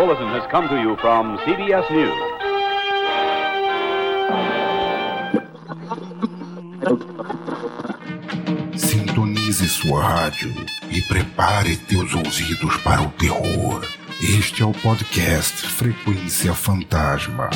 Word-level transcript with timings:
bulletin 0.00 0.28
has 0.28 0.46
come 0.50 0.66
to 0.66 0.80
you 0.80 0.96
from 0.96 1.36
CBS 1.44 1.84
News. 1.90 2.18
Sintonize 8.80 9.68
sua 9.68 10.02
rádio 10.02 10.54
e 10.90 11.02
prepare 11.02 11.76
teus 11.76 12.14
ouvidos 12.14 12.78
para 12.78 13.02
o 13.02 13.10
terror. 13.10 13.84
Este 14.22 14.62
é 14.62 14.64
o 14.64 14.72
podcast 14.72 15.66
Frequência 15.66 16.54
Fantasma. 16.54 17.50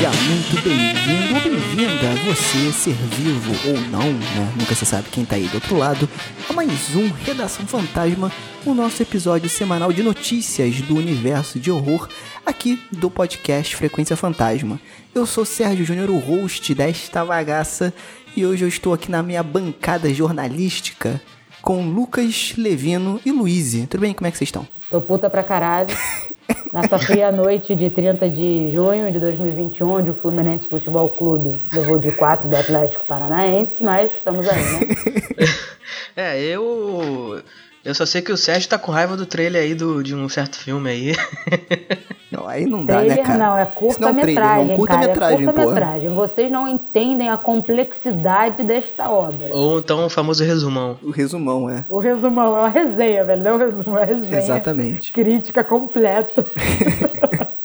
Seja 0.00 0.12
muito 0.12 0.62
bem-vindo 0.64 1.34
ou 1.34 1.40
bem-vinda, 1.42 2.14
você 2.24 2.72
ser 2.72 2.94
vivo 2.94 3.52
ou 3.68 3.78
não, 3.90 4.10
né? 4.10 4.54
Nunca 4.58 4.74
se 4.74 4.86
sabe 4.86 5.10
quem 5.10 5.26
tá 5.26 5.36
aí 5.36 5.46
do 5.48 5.56
outro 5.56 5.76
lado, 5.76 6.08
a 6.48 6.54
mais 6.54 6.96
um 6.96 7.06
Redação 7.22 7.66
Fantasma, 7.66 8.32
o 8.64 8.72
nosso 8.72 9.02
episódio 9.02 9.50
semanal 9.50 9.92
de 9.92 10.02
notícias 10.02 10.80
do 10.80 10.96
universo 10.96 11.60
de 11.60 11.70
horror 11.70 12.08
aqui 12.46 12.82
do 12.90 13.10
podcast 13.10 13.76
Frequência 13.76 14.16
Fantasma. 14.16 14.80
Eu 15.14 15.26
sou 15.26 15.44
Sérgio 15.44 15.84
Júnior, 15.84 16.08
o 16.08 16.18
host 16.18 16.74
desta 16.74 17.22
bagaça, 17.22 17.92
e 18.34 18.46
hoje 18.46 18.64
eu 18.64 18.68
estou 18.68 18.94
aqui 18.94 19.10
na 19.10 19.22
minha 19.22 19.42
bancada 19.42 20.08
jornalística 20.14 21.20
com 21.60 21.86
Lucas, 21.90 22.54
Levino 22.56 23.20
e 23.22 23.30
Luíse. 23.30 23.86
Tudo 23.86 24.00
bem? 24.00 24.14
Como 24.14 24.26
é 24.26 24.30
que 24.30 24.38
vocês 24.38 24.48
estão? 24.48 24.66
Tô 24.90 24.98
puta 24.98 25.28
pra 25.28 25.42
caralho. 25.42 25.94
Nessa 26.72 26.98
fria 26.98 27.32
noite 27.32 27.74
de 27.74 27.90
30 27.90 28.28
de 28.30 28.70
junho 28.70 29.10
de 29.10 29.18
2021, 29.18 29.90
onde 29.90 30.10
o 30.10 30.14
Fluminense 30.14 30.68
Futebol 30.68 31.08
Clube 31.08 31.60
levou 31.72 31.98
de 31.98 32.12
4 32.12 32.48
do 32.48 32.56
Atlético 32.56 33.04
Paranaense, 33.04 33.82
mas 33.82 34.12
estamos 34.16 34.48
aí, 34.48 34.62
né? 34.62 34.80
É, 36.16 36.42
eu. 36.42 37.40
Eu 37.84 37.94
só 37.94 38.04
sei 38.04 38.20
que 38.20 38.32
o 38.32 38.36
Sérgio 38.36 38.68
tá 38.68 38.78
com 38.78 38.92
raiva 38.92 39.16
do 39.16 39.24
trailer 39.24 39.62
aí 39.62 39.74
do, 39.74 40.02
de 40.02 40.14
um 40.14 40.28
certo 40.28 40.58
filme 40.58 40.90
aí. 40.90 41.12
Não, 42.50 42.56
aí 42.56 42.66
não 42.66 42.84
dá, 42.84 42.96
trailer 42.96 43.16
né, 43.16 43.22
cara? 43.22 43.38
não, 43.38 43.44
é 43.44 43.48
não 43.48 44.08
é 44.08 44.10
um 44.10 44.20
trailer, 44.20 44.44
é 44.44 44.76
curta-metragem, 44.76 44.76
curta-metragem, 44.76 45.42
é 45.42 45.52
curta-metragem. 45.52 46.08
Vocês 46.10 46.50
não 46.50 46.68
entendem 46.68 47.28
a 47.28 47.36
complexidade 47.36 48.62
desta 48.62 49.10
obra. 49.10 49.50
Ou 49.52 49.78
então 49.78 50.06
o 50.06 50.08
famoso 50.08 50.44
resumão. 50.44 50.98
O 51.02 51.10
resumão, 51.10 51.70
é. 51.70 51.84
O 51.88 51.98
resumão 51.98 52.56
é 52.56 52.60
uma 52.60 52.68
resenha, 52.68 53.24
velho. 53.24 53.42
Não 53.42 53.50
é 53.50 53.54
um 53.54 53.58
resumo, 53.58 53.96
é 53.96 54.00
uma 54.00 54.04
resenha. 54.04 54.38
Exatamente. 54.38 55.12
Crítica 55.12 55.64
completa. 55.64 56.44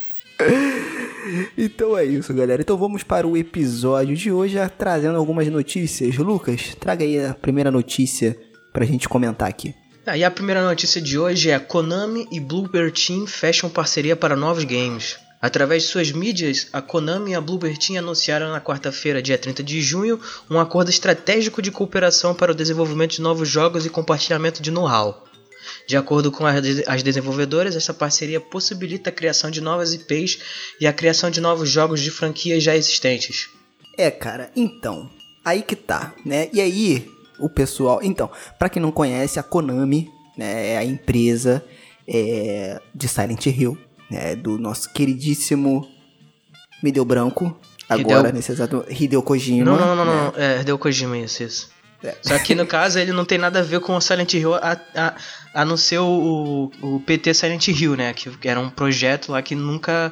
Então 1.58 1.98
é 1.98 2.06
isso, 2.06 2.34
galera. 2.34 2.62
Então 2.62 2.78
vamos 2.78 3.02
para 3.04 3.28
o 3.28 3.36
episódio 3.36 4.16
de 4.16 4.32
hoje, 4.32 4.58
trazendo 4.78 5.18
algumas 5.18 5.48
notícias. 5.48 6.18
Lucas, 6.18 6.76
traga 6.80 7.04
aí 7.04 7.24
a 7.24 7.34
primeira 7.34 7.72
notícia 7.72 8.38
pra 8.72 8.86
gente 8.86 9.10
comentar 9.10 9.50
aqui. 9.50 9.74
Ah, 10.08 10.16
e 10.16 10.24
a 10.24 10.30
primeira 10.30 10.64
notícia 10.64 11.02
de 11.02 11.18
hoje 11.18 11.50
é 11.50 11.58
Konami 11.58 12.28
e 12.32 12.40
Bloober 12.40 12.92
Team 12.92 13.26
fecham 13.26 13.68
parceria 13.68 14.16
para 14.16 14.36
novos 14.36 14.64
games. 14.64 15.18
Através 15.42 15.82
de 15.82 15.90
suas 15.90 16.12
mídias, 16.12 16.68
a 16.72 16.80
Konami 16.80 17.32
e 17.32 17.36
a 17.36 17.42
Bloober 17.42 17.76
Team 17.76 17.98
anunciaram 17.98 18.52
na 18.52 18.62
quarta-feira, 18.62 19.20
dia 19.20 19.36
30 19.36 19.64
de 19.64 19.82
junho, 19.82 20.22
um 20.48 20.60
acordo 20.60 20.92
estratégico 20.92 21.60
de 21.60 21.72
cooperação 21.72 22.36
para 22.36 22.52
o 22.52 22.56
desenvolvimento 22.56 23.14
de 23.14 23.22
novos 23.22 23.50
jogos 23.50 23.84
e 23.84 23.90
compartilhamento 23.90 24.62
de 24.62 24.70
know-how. 24.70 25.26
De 25.88 25.98
acordo 25.98 26.32
com 26.32 26.46
as 26.46 27.02
desenvolvedoras, 27.02 27.76
essa 27.76 27.94
parceria 27.94 28.40
possibilita 28.40 29.10
a 29.10 29.14
criação 29.14 29.50
de 29.50 29.60
novas 29.60 29.92
IPs 29.92 30.38
e 30.80 30.86
a 30.86 30.94
criação 30.94 31.32
de 31.32 31.42
novos 31.42 31.68
jogos 31.68 32.00
de 32.00 32.12
franquias 32.12 32.62
já 32.62 32.76
existentes. 32.76 33.50
É, 33.98 34.12
cara, 34.12 34.52
então, 34.56 35.10
aí 35.44 35.64
que 35.64 35.76
tá, 35.76 36.14
né? 36.24 36.48
E 36.54 36.62
aí, 36.62 37.10
o 37.40 37.50
pessoal. 37.50 38.00
Então, 38.04 38.30
pra 38.58 38.70
quem 38.70 38.82
não 38.82 38.92
conhece, 38.92 39.40
a 39.40 39.44
Konami, 39.44 40.12
né, 40.38 40.72
é 40.74 40.78
a 40.78 40.84
empresa 40.86 41.64
é, 42.08 42.82
de 42.94 43.08
Silent 43.08 43.46
Hill, 43.48 43.78
né? 44.10 44.36
Do 44.36 44.58
nosso 44.58 44.92
queridíssimo. 44.94 45.88
Me 46.84 46.92
deu 46.92 47.06
branco. 47.06 47.56
Agora, 47.88 48.20
Hideo- 48.20 48.34
nesse 48.34 48.52
exato. 48.52 48.86
Hideo 48.90 49.22
Kojima. 49.22 49.64
Não, 49.66 49.78
não, 49.78 49.96
não, 49.96 50.06
né? 50.06 50.32
não. 50.36 50.42
É, 50.42 50.62
Hideo 50.62 50.78
Kojima, 50.78 51.18
isso, 51.18 51.44
isso. 51.44 51.70
É. 52.04 52.16
Só 52.22 52.38
que 52.40 52.54
no 52.54 52.66
caso 52.68 53.00
ele 53.00 53.12
não 53.12 53.26
tem 53.26 53.38
nada 53.38 53.60
a 53.60 53.64
ver 53.64 53.80
com 53.80 53.96
o 53.96 54.02
Silent 54.02 54.34
Hill, 54.34 54.54
a, 54.56 54.80
a, 54.96 55.16
a 55.54 55.66
não 55.66 55.78
ser 55.78 56.00
o, 56.00 56.72
o 56.82 57.00
PT 57.06 57.34
Silent 57.34 57.68
Hill, 57.68 57.96
né? 57.96 58.14
Que 58.14 58.30
era 58.48 58.60
um 58.60 58.70
projeto 58.70 59.32
lá 59.32 59.42
que 59.42 59.56
nunca, 59.56 60.12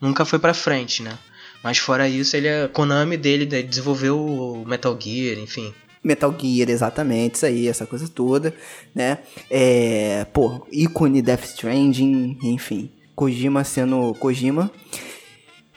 nunca 0.00 0.24
foi 0.24 0.38
pra 0.38 0.54
frente, 0.54 1.02
né? 1.02 1.18
Mas 1.62 1.78
fora 1.78 2.06
isso, 2.08 2.36
ele 2.36 2.46
é 2.46 2.68
Konami 2.68 3.16
dele, 3.16 3.44
ele 3.50 3.62
desenvolveu 3.62 4.18
o 4.18 4.64
Metal 4.66 4.96
Gear, 5.00 5.38
enfim. 5.38 5.72
Metal 6.04 6.34
Gear, 6.38 6.68
exatamente, 6.68 7.36
isso 7.36 7.46
aí, 7.46 7.66
essa 7.66 7.86
coisa 7.86 8.06
toda, 8.06 8.54
né? 8.94 9.18
É, 9.50 10.26
pô, 10.32 10.66
ícone 10.70 11.22
Death 11.22 11.44
Stranding, 11.44 12.38
enfim, 12.42 12.90
Kojima 13.16 13.64
sendo 13.64 14.14
Kojima. 14.14 14.70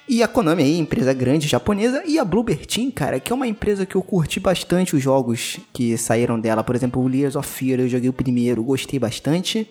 E 0.09 0.23
a 0.23 0.27
Konami 0.27 0.63
aí, 0.63 0.79
empresa 0.79 1.13
grande 1.13 1.49
japonesa, 1.49 2.01
e 2.05 2.17
a 2.17 2.23
Bloober 2.23 2.65
Team, 2.65 2.89
cara, 2.89 3.19
que 3.19 3.31
é 3.31 3.35
uma 3.35 3.45
empresa 3.45 3.85
que 3.85 3.95
eu 3.95 4.01
curti 4.01 4.39
bastante 4.39 4.95
os 4.95 5.03
jogos 5.03 5.59
que 5.73 5.97
saíram 5.97 6.39
dela. 6.39 6.63
Por 6.63 6.75
exemplo, 6.75 7.01
o 7.01 7.07
Layers 7.09 7.35
of 7.35 7.47
Fear, 7.47 7.81
eu 7.81 7.89
joguei 7.89 8.09
o 8.09 8.13
primeiro, 8.13 8.63
gostei 8.63 8.97
bastante. 8.97 9.69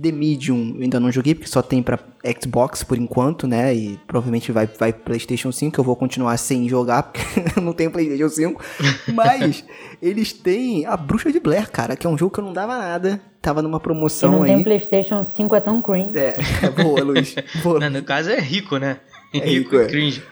The 0.00 0.10
Medium, 0.10 0.74
eu 0.76 0.82
ainda 0.82 0.98
não 0.98 1.10
joguei, 1.12 1.34
porque 1.34 1.48
só 1.48 1.62
tem 1.62 1.82
pra 1.82 1.98
Xbox 2.40 2.82
por 2.82 2.98
enquanto, 2.98 3.46
né? 3.46 3.74
E 3.74 3.98
provavelmente 4.06 4.50
vai, 4.50 4.66
vai 4.66 4.92
PlayStation 4.92 5.52
5, 5.52 5.78
eu 5.80 5.84
vou 5.84 5.94
continuar 5.94 6.36
sem 6.36 6.68
jogar, 6.68 7.04
porque 7.04 7.20
eu 7.56 7.62
não 7.62 7.72
tenho 7.72 7.90
PlayStation 7.90 8.28
5. 8.28 8.64
Mas 9.14 9.64
eles 10.02 10.32
têm 10.32 10.84
a 10.86 10.96
Bruxa 10.96 11.30
de 11.30 11.38
Blair, 11.38 11.70
cara, 11.70 11.96
que 11.96 12.06
é 12.06 12.10
um 12.10 12.18
jogo 12.18 12.32
que 12.32 12.40
eu 12.40 12.44
não 12.44 12.52
dava 12.52 12.76
nada. 12.76 13.20
Tava 13.40 13.62
numa 13.62 13.78
Quem 13.78 13.84
promoção 13.84 14.32
não 14.32 14.42
aí. 14.42 14.54
tem 14.54 14.62
Playstation 14.64 15.22
5 15.22 15.54
é 15.54 15.60
tão 15.60 15.80
cringe. 15.80 16.16
É, 16.18 16.34
boa, 16.70 17.02
Luiz. 17.02 17.34
Boa. 17.62 17.78
Não, 17.78 17.90
no 17.90 18.02
caso 18.02 18.30
é 18.30 18.40
rico, 18.40 18.78
né? 18.78 18.98
É 19.32 19.38
rico, 19.38 19.76
é. 19.76 19.86
cringe. 19.86 20.22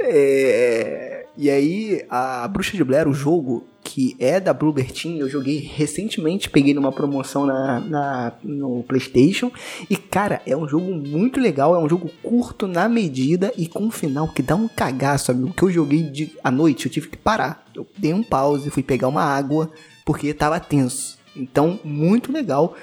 É, 0.00 1.26
e 1.36 1.50
aí, 1.50 2.04
a 2.10 2.46
Bruxa 2.48 2.76
de 2.76 2.82
Blair, 2.82 3.06
o 3.06 3.14
jogo 3.14 3.66
que 3.92 4.16
é 4.18 4.40
da 4.40 4.54
Bloober 4.54 4.90
Team, 4.90 5.16
eu 5.16 5.28
joguei 5.28 5.58
recentemente, 5.58 6.48
peguei 6.48 6.72
numa 6.72 6.90
promoção 6.90 7.44
na, 7.44 7.78
na- 7.78 8.32
no 8.42 8.82
PlayStation. 8.84 9.52
E 9.90 9.96
cara, 9.98 10.40
é 10.46 10.56
um 10.56 10.66
jogo 10.66 10.94
muito 10.94 11.38
legal, 11.38 11.74
é 11.74 11.78
um 11.78 11.86
jogo 11.86 12.10
curto 12.22 12.66
na 12.66 12.88
medida 12.88 13.52
e 13.54 13.66
com 13.68 13.80
um 13.80 13.90
final 13.90 14.28
que 14.28 14.40
dá 14.42 14.56
um 14.56 14.66
cagaço, 14.66 15.30
amigo. 15.30 15.52
Que 15.52 15.62
eu 15.64 15.70
joguei 15.70 16.04
de, 16.04 16.32
à 16.42 16.50
noite, 16.50 16.86
eu 16.86 16.92
tive 16.92 17.08
que 17.10 17.18
parar. 17.18 17.66
Eu 17.74 17.86
dei 17.98 18.14
um 18.14 18.22
pause, 18.22 18.70
fui 18.70 18.82
pegar 18.82 19.08
uma 19.08 19.22
água, 19.22 19.70
porque 20.06 20.32
tava 20.32 20.58
tenso. 20.58 21.18
Então, 21.36 21.78
muito 21.84 22.32
legal. 22.32 22.74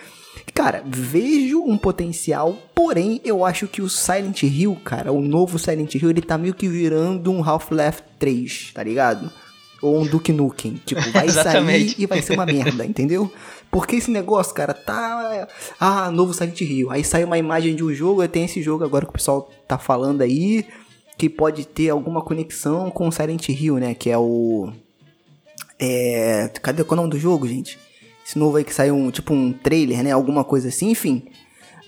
Cara, 0.53 0.83
vejo 0.85 1.63
um 1.63 1.75
potencial, 1.77 2.55
porém 2.75 3.19
eu 3.25 3.43
acho 3.43 3.67
que 3.67 3.81
o 3.81 3.89
Silent 3.89 4.43
Hill, 4.43 4.77
cara, 4.85 5.11
o 5.11 5.21
novo 5.21 5.57
Silent 5.57 5.95
Hill, 5.95 6.11
ele 6.11 6.21
tá 6.21 6.37
meio 6.37 6.53
que 6.53 6.67
virando 6.67 7.31
um 7.31 7.43
Half-Life 7.43 8.03
3, 8.19 8.71
tá 8.75 8.83
ligado? 8.83 9.31
Ou 9.81 10.01
um 10.01 10.05
Duke 10.05 10.31
Nukem. 10.31 10.81
Tipo, 10.85 11.01
vai 11.11 11.29
sair 11.29 11.95
e 11.97 12.05
vai 12.05 12.21
ser 12.21 12.33
uma 12.33 12.45
merda, 12.45 12.85
entendeu? 12.85 13.31
Porque 13.71 13.95
esse 13.97 14.09
negócio, 14.09 14.53
cara, 14.53 14.73
tá. 14.73 15.47
Ah, 15.79 16.09
novo 16.11 16.33
Silent 16.33 16.61
Hill. 16.61 16.91
Aí 16.91 17.03
sai 17.03 17.23
uma 17.23 17.37
imagem 17.37 17.75
de 17.75 17.83
um 17.83 17.93
jogo, 17.93 18.21
aí 18.21 18.27
tem 18.27 18.45
esse 18.45 18.61
jogo 18.61 18.83
agora 18.83 19.05
que 19.05 19.11
o 19.11 19.13
pessoal 19.13 19.49
tá 19.67 19.77
falando 19.77 20.21
aí, 20.21 20.65
que 21.17 21.29
pode 21.29 21.65
ter 21.65 21.89
alguma 21.89 22.21
conexão 22.21 22.89
com 22.89 23.07
o 23.07 23.11
Silent 23.11 23.49
Hill, 23.49 23.77
né? 23.77 23.93
Que 23.93 24.09
é 24.09 24.17
o. 24.17 24.71
É. 25.79 26.49
Cadê 26.61 26.83
qual 26.83 26.97
é 26.97 26.99
o 26.99 27.03
nome 27.03 27.11
do 27.11 27.19
jogo, 27.19 27.47
gente? 27.47 27.77
Esse 28.25 28.37
novo 28.37 28.57
aí 28.57 28.63
que 28.63 28.73
saiu 28.73 28.95
um, 28.95 29.09
tipo 29.11 29.33
um 29.33 29.51
trailer, 29.51 30.03
né? 30.03 30.11
Alguma 30.11 30.43
coisa 30.43 30.67
assim, 30.69 30.91
enfim. 30.91 31.27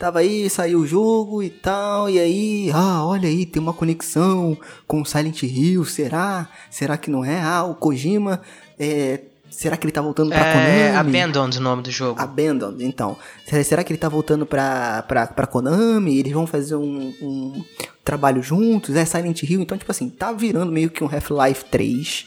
Tava 0.01 0.17
aí, 0.17 0.49
saiu 0.49 0.79
o 0.79 0.87
jogo 0.87 1.43
e 1.43 1.49
tal, 1.51 2.09
e 2.09 2.17
aí, 2.19 2.71
ah, 2.73 3.05
olha 3.05 3.29
aí, 3.29 3.45
tem 3.45 3.61
uma 3.61 3.71
conexão 3.71 4.57
com 4.87 5.05
Silent 5.05 5.43
Hill, 5.43 5.85
será? 5.85 6.49
Será 6.71 6.97
que 6.97 7.11
não 7.11 7.23
é? 7.23 7.39
Ah, 7.39 7.63
o 7.65 7.75
Kojima, 7.75 8.41
é, 8.79 9.19
será 9.47 9.77
que 9.77 9.85
ele 9.85 9.91
tá 9.91 10.01
voltando 10.01 10.29
pra 10.29 10.39
É 10.39 10.91
Konami? 10.91 11.19
Abandoned 11.19 11.57
o 11.59 11.61
nome 11.61 11.83
do 11.83 11.91
jogo. 11.91 12.19
Abandoned, 12.19 12.83
então. 12.83 13.15
Será- 13.63 13.83
que 13.83 13.93
ele 13.93 13.99
tá 13.99 14.09
voltando 14.09 14.43
pra, 14.43 15.03
pra, 15.07 15.27
pra 15.27 15.45
Konami? 15.45 16.17
Eles 16.17 16.33
vão 16.33 16.47
fazer 16.47 16.73
um, 16.75 17.13
um 17.21 17.63
trabalho 18.03 18.41
juntos? 18.41 18.95
É 18.95 19.05
Silent 19.05 19.43
Hill? 19.43 19.61
Então, 19.61 19.77
tipo 19.77 19.91
assim, 19.91 20.09
tá 20.09 20.31
virando 20.31 20.71
meio 20.71 20.89
que 20.89 21.03
um 21.03 21.07
Half-Life 21.07 21.65
3, 21.65 22.25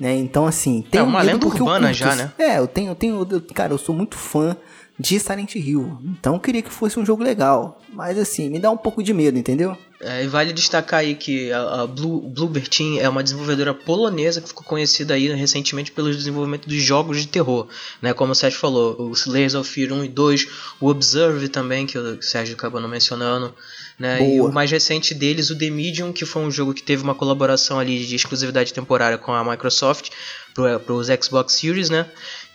né? 0.00 0.16
Então, 0.16 0.44
assim, 0.44 0.84
tem 0.90 1.00
É 1.00 1.04
uma 1.04 1.22
lenda 1.22 1.46
urbana 1.46 1.92
já, 1.92 2.16
né? 2.16 2.32
É, 2.36 2.58
eu 2.58 2.66
tenho, 2.66 2.90
eu 2.90 2.94
tenho, 2.96 3.28
eu- 3.30 3.40
cara, 3.54 3.72
eu 3.72 3.78
sou 3.78 3.94
muito 3.94 4.16
fã 4.16 4.56
de 5.02 5.18
Silent 5.18 5.56
Hill. 5.56 5.98
Então, 6.04 6.34
eu 6.34 6.40
queria 6.40 6.62
que 6.62 6.70
fosse 6.70 6.98
um 6.98 7.04
jogo 7.04 7.24
legal. 7.24 7.80
Mas, 7.92 8.16
assim, 8.16 8.48
me 8.48 8.60
dá 8.60 8.70
um 8.70 8.76
pouco 8.76 9.02
de 9.02 9.12
medo, 9.12 9.36
entendeu? 9.36 9.76
É, 10.00 10.24
e 10.24 10.26
vale 10.26 10.52
destacar 10.52 11.00
aí 11.00 11.14
que 11.14 11.52
a, 11.52 11.82
a 11.82 11.86
Blue, 11.86 12.20
Bloober 12.28 12.66
Team 12.68 12.98
é 12.98 13.08
uma 13.08 13.22
desenvolvedora 13.22 13.74
polonesa 13.74 14.40
que 14.40 14.48
ficou 14.48 14.64
conhecida 14.64 15.14
aí 15.14 15.32
recentemente 15.32 15.92
pelo 15.92 16.12
desenvolvimento 16.12 16.68
de 16.68 16.80
jogos 16.80 17.20
de 17.20 17.28
terror, 17.28 17.68
né? 18.00 18.12
Como 18.12 18.32
o 18.32 18.34
Sérgio 18.34 18.58
falou, 18.58 18.96
o 18.98 19.30
Layers 19.30 19.54
of 19.54 19.68
Fear 19.68 19.92
1 19.92 20.04
e 20.04 20.08
2, 20.08 20.48
o 20.80 20.88
Observe 20.88 21.48
também, 21.48 21.86
que 21.86 21.96
o 21.98 22.20
Sérgio 22.20 22.54
acabou 22.54 22.80
não 22.80 22.88
mencionando, 22.88 23.54
né? 23.96 24.20
E 24.20 24.38
Boa. 24.38 24.50
o 24.50 24.52
mais 24.52 24.70
recente 24.70 25.14
deles, 25.14 25.50
o 25.50 25.58
The 25.58 25.70
Medium, 25.70 26.12
que 26.12 26.26
foi 26.26 26.42
um 26.42 26.50
jogo 26.50 26.74
que 26.74 26.82
teve 26.82 27.02
uma 27.02 27.14
colaboração 27.14 27.78
ali 27.78 28.04
de 28.04 28.16
exclusividade 28.16 28.72
temporária 28.72 29.18
com 29.18 29.32
a 29.32 29.44
Microsoft 29.44 30.10
pro, 30.52 30.80
pros 30.80 31.06
Xbox 31.06 31.54
Series, 31.54 31.90
né? 31.90 32.06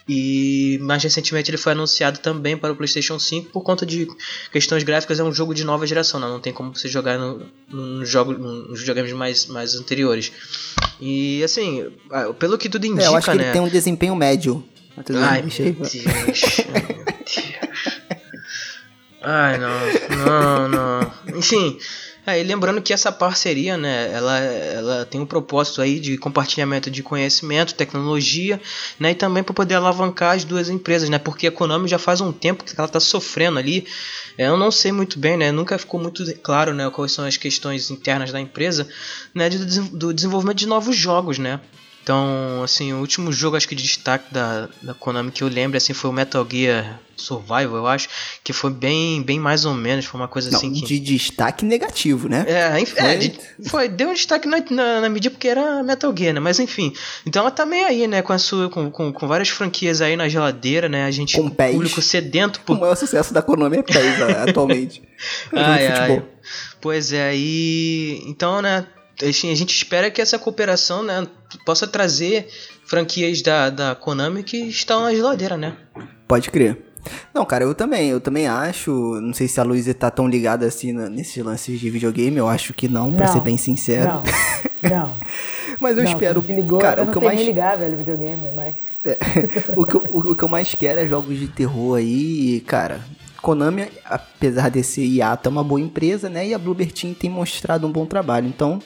E 0.10 0.80
mais 0.82 1.04
recentemente 1.04 1.50
ele 1.52 1.58
foi 1.58 1.74
anunciado 1.74 2.20
também 2.20 2.56
para 2.58 2.72
o 2.72 2.76
PlayStation 2.76 3.20
5 3.20 3.50
por 3.52 3.62
conta 3.62 3.86
de 3.86 4.08
questões 4.52 4.84
gráficas. 4.84 5.20
É 5.20 5.24
um 5.24 5.34
jogo 5.34 5.54
de 5.54 5.66
nova 5.66 5.86
geração, 5.86 6.18
não, 6.20 6.30
não 6.30 6.40
tem 6.40 6.54
como 6.54 6.74
você 6.74 6.88
jogar 6.88 7.18
no, 7.18 7.46
no 7.70 8.06
jogo, 8.06 8.34
nos 8.34 8.80
videogames 8.80 9.12
mais, 9.12 9.48
mais 9.48 9.76
anteriores. 9.76 10.32
E 11.02 11.44
assim, 11.44 11.92
pelo 12.40 12.58
que 12.58 12.70
tudo 12.70 12.86
indica, 12.86 13.04
É, 13.04 13.08
eu 13.08 13.16
acho 13.16 13.30
que 13.30 13.38
né? 13.38 13.44
ele 13.44 13.52
tem 13.52 13.62
um 13.62 13.68
desempenho 13.68 14.16
médio. 14.16 14.64
Meu. 14.96 15.04
Deus. 15.06 15.24
Ai, 15.24 15.42
meu 15.42 15.74
Deus. 15.74 15.94
Ai, 19.22 19.58
não, 19.58 19.70
não, 20.26 20.68
não. 20.70 21.38
Enfim, 21.38 21.78
aí 22.32 22.44
lembrando 22.44 22.82
que 22.82 22.94
essa 22.94 23.12
parceria, 23.12 23.78
né, 23.78 24.12
ela, 24.14 24.38
ela 24.40 25.06
tem 25.06 25.20
um 25.22 25.26
propósito 25.26 25.82
aí 25.82 26.00
de 26.00 26.18
compartilhamento 26.18 26.92
de 26.92 27.02
conhecimento, 27.02 27.74
tecnologia, 27.74 28.62
né, 29.00 29.12
e 29.12 29.16
também 29.16 29.44
para 29.44 29.54
poder 29.54 29.76
alavancar 29.76 30.36
as 30.36 30.44
duas 30.44 30.70
empresas, 30.70 31.10
né, 31.10 31.18
porque 31.18 31.48
a 31.48 31.52
Konami 31.52 31.88
já 31.88 31.98
faz 31.98 32.20
um 32.22 32.32
tempo 32.32 32.64
que 32.64 32.74
ela 32.78 32.86
está 32.88 33.00
sofrendo 33.00 33.58
ali. 33.58 33.88
Eu 34.38 34.58
não 34.58 34.70
sei 34.72 34.92
muito 34.92 35.18
bem, 35.18 35.38
né, 35.38 35.52
nunca 35.52 35.78
ficou 35.78 36.00
muito 36.00 36.24
claro, 36.42 36.74
né, 36.74 36.90
quais 36.90 37.12
são 37.12 37.26
as 37.26 37.38
questões 37.38 37.90
internas 37.90 38.32
da 38.32 38.40
empresa, 38.40 38.88
né, 39.34 39.50
de- 39.50 39.82
do 39.90 40.14
desenvolvimento 40.14 40.58
de 40.58 40.68
novos 40.68 40.96
jogos, 40.96 41.38
né. 41.40 41.60
Então, 42.08 42.62
assim, 42.64 42.94
o 42.94 43.00
último 43.00 43.34
jogo 43.34 43.58
acho 43.58 43.68
que 43.68 43.76
de 43.76 43.84
destaque 43.84 44.34
da, 44.34 44.70
da 44.82 44.94
Konami 44.94 45.30
que 45.30 45.44
eu 45.44 45.50
lembro 45.50 45.76
assim 45.76 45.92
foi 45.94 46.10
o 46.10 46.14
Metal 46.14 46.48
Gear 46.50 47.02
Survival, 47.18 47.76
eu 47.76 47.86
acho, 47.88 48.08
que 48.46 48.54
foi 48.54 48.70
bem, 48.72 49.22
bem 49.22 49.38
mais 49.38 49.66
ou 49.66 49.74
menos, 49.74 50.06
foi 50.06 50.18
uma 50.22 50.28
coisa 50.30 50.50
Não, 50.50 50.58
assim 50.58 50.72
que 50.72 50.84
de 50.86 51.00
destaque 51.02 51.66
negativo, 51.66 52.30
né? 52.30 52.46
é, 52.48 52.80
enfim, 52.80 52.96
é, 53.00 53.18
de- 53.18 53.38
foi, 53.70 53.90
deu 53.90 54.08
um 54.12 54.14
destaque 54.14 54.48
na, 54.48 54.64
na, 54.70 55.02
na 55.02 55.10
mídia 55.10 55.30
porque 55.30 55.50
era 55.50 55.84
Metal 55.84 56.14
Gear, 56.18 56.34
né? 56.34 56.40
Mas 56.40 56.62
enfim. 56.62 56.94
Então 57.26 57.42
ela 57.42 57.52
tá 57.52 57.66
meio 57.66 57.86
aí, 57.86 58.08
né? 58.08 58.22
Com, 58.22 58.32
a 58.32 58.38
sua, 58.38 58.70
com, 58.70 58.90
com, 58.90 59.12
com 59.12 59.28
várias 59.28 59.50
franquias 59.50 60.00
aí 60.00 60.16
na 60.16 60.30
geladeira, 60.30 60.88
né? 60.88 61.04
A 61.04 61.12
gente, 61.12 61.36
Com 61.36 61.50
pés. 61.50 61.74
público 61.74 62.02
sedento 62.02 62.60
O 62.60 62.64
por. 62.64 62.80
maior 62.80 62.96
sucesso 62.96 63.34
da 63.34 63.42
Konami 63.42 63.80
é 63.80 63.84
PES 63.84 64.22
a- 64.22 64.44
atualmente. 64.44 65.02
Ai, 65.52 65.88
ai. 65.88 66.24
Pois 66.80 67.12
é, 67.12 67.36
e. 67.36 68.24
Então, 68.28 68.62
né? 68.62 68.86
Assim, 69.24 69.52
A 69.52 69.56
gente 69.56 69.76
espera 69.76 70.10
que 70.12 70.22
essa 70.22 70.38
cooperação, 70.40 71.04
né? 71.04 71.26
Possa 71.66 71.88
trazer 71.88 72.48
franquias 72.86 73.42
da, 73.42 73.70
da 73.70 73.96
Konami 73.96 74.44
que 74.44 74.58
estão 74.58 75.02
na 75.04 75.14
geladeira, 75.14 75.58
né? 75.58 75.76
Pode 76.28 76.50
crer. 76.50 76.78
Não, 77.34 77.46
cara, 77.46 77.64
eu 77.64 77.74
também, 77.74 78.10
eu 78.10 78.20
também 78.20 78.48
acho. 78.48 78.92
Não 79.22 79.34
sei 79.34 79.48
se 79.48 79.60
a 79.60 79.64
Luísa 79.64 79.94
tá 79.94 80.12
tão 80.12 80.28
ligada 80.28 80.66
assim 80.66 80.92
na- 80.92 81.10
nesses 81.10 81.42
lances 81.44 81.80
de 81.80 81.90
videogame, 81.90 82.38
eu 82.38 82.48
acho 82.50 82.74
que 82.74 82.88
não, 82.90 83.14
pra 83.14 83.28
Não. 83.28 83.34
ser 83.34 83.40
bem 83.42 83.58
sincero. 83.58 84.22
Não, 84.84 84.90
não. 84.90 85.16
Mas 85.80 85.96
eu 85.96 86.04
não, 86.04 86.12
espero. 86.12 86.44
ligou, 86.48 86.80
cara, 86.80 87.02
eu 87.02 87.04
o 87.04 87.06
não 87.06 87.12
que 87.14 87.18
eu 87.20 87.22
mais. 87.24 87.38
nem 87.38 87.46
ligar, 87.48 87.78
velho, 87.78 87.98
videogame, 87.98 88.52
mas... 88.56 88.74
o, 89.76 89.86
que 89.86 89.96
eu, 89.96 90.04
o 90.12 90.36
que 90.36 90.44
eu 90.44 90.48
mais 90.48 90.74
quero 90.74 91.00
é 91.00 91.08
jogos 91.08 91.38
de 91.38 91.48
terror 91.48 91.98
aí, 91.98 92.56
e, 92.56 92.62
cara. 92.62 93.00
Konami, 93.42 93.88
apesar 94.04 94.70
desse 94.70 95.02
hiato, 95.02 95.48
é 95.48 95.52
uma 95.52 95.64
boa 95.64 95.80
empresa, 95.80 96.30
né? 96.30 96.48
E 96.48 96.54
a 96.56 96.60
Team 96.60 97.14
tem 97.14 97.30
mostrado 97.30 97.86
um 97.86 97.92
bom 97.92 98.08
trabalho. 98.08 98.48
Então, 98.48 98.80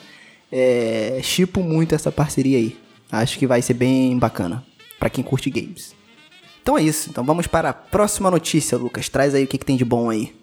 é, 0.52 1.18
chipo 1.22 1.62
muito 1.62 1.94
essa 1.94 2.12
parceria 2.12 2.58
aí. 2.58 2.76
Acho 3.10 3.38
que 3.38 3.46
vai 3.46 3.62
ser 3.62 3.74
bem 3.74 4.18
bacana 4.18 4.62
pra 4.98 5.08
quem 5.08 5.24
curte 5.24 5.48
games. 5.48 5.94
Então 6.62 6.76
é 6.76 6.82
isso. 6.82 7.08
Então 7.10 7.24
vamos 7.24 7.46
para 7.46 7.70
a 7.70 7.72
próxima 7.72 8.30
notícia, 8.30 8.76
Lucas. 8.76 9.08
Traz 9.08 9.34
aí 9.34 9.44
o 9.44 9.48
que, 9.48 9.58
que 9.58 9.64
tem 9.64 9.76
de 9.76 9.84
bom 9.84 10.10
aí. 10.10 10.34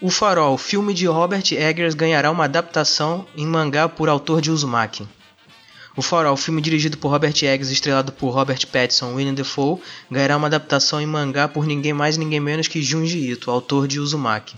O 0.00 0.10
Farol, 0.10 0.56
filme 0.56 0.94
de 0.94 1.06
Robert 1.06 1.44
Eggers, 1.52 1.94
ganhará 1.94 2.30
uma 2.30 2.44
adaptação 2.44 3.26
em 3.36 3.46
mangá 3.46 3.86
por 3.86 4.08
autor 4.08 4.40
de 4.40 4.50
Uzumaki. 4.50 5.06
O 5.94 6.00
Farol, 6.00 6.36
filme 6.36 6.62
dirigido 6.62 6.96
por 6.96 7.10
Robert 7.10 7.34
Eggers 7.42 7.68
e 7.68 7.74
estrelado 7.74 8.10
por 8.10 8.30
Robert 8.30 8.66
Pattinson 8.68 9.10
e 9.10 9.14
Willem 9.16 9.34
Dafoe, 9.34 9.78
ganhará 10.10 10.38
uma 10.38 10.46
adaptação 10.46 11.00
em 11.00 11.06
mangá 11.06 11.46
por 11.48 11.66
ninguém 11.66 11.92
mais 11.92 12.16
e 12.16 12.18
ninguém 12.18 12.40
menos 12.40 12.66
que 12.66 12.82
Junji 12.82 13.30
Ito, 13.30 13.50
autor 13.50 13.86
de 13.86 14.00
Uzumaki. 14.00 14.56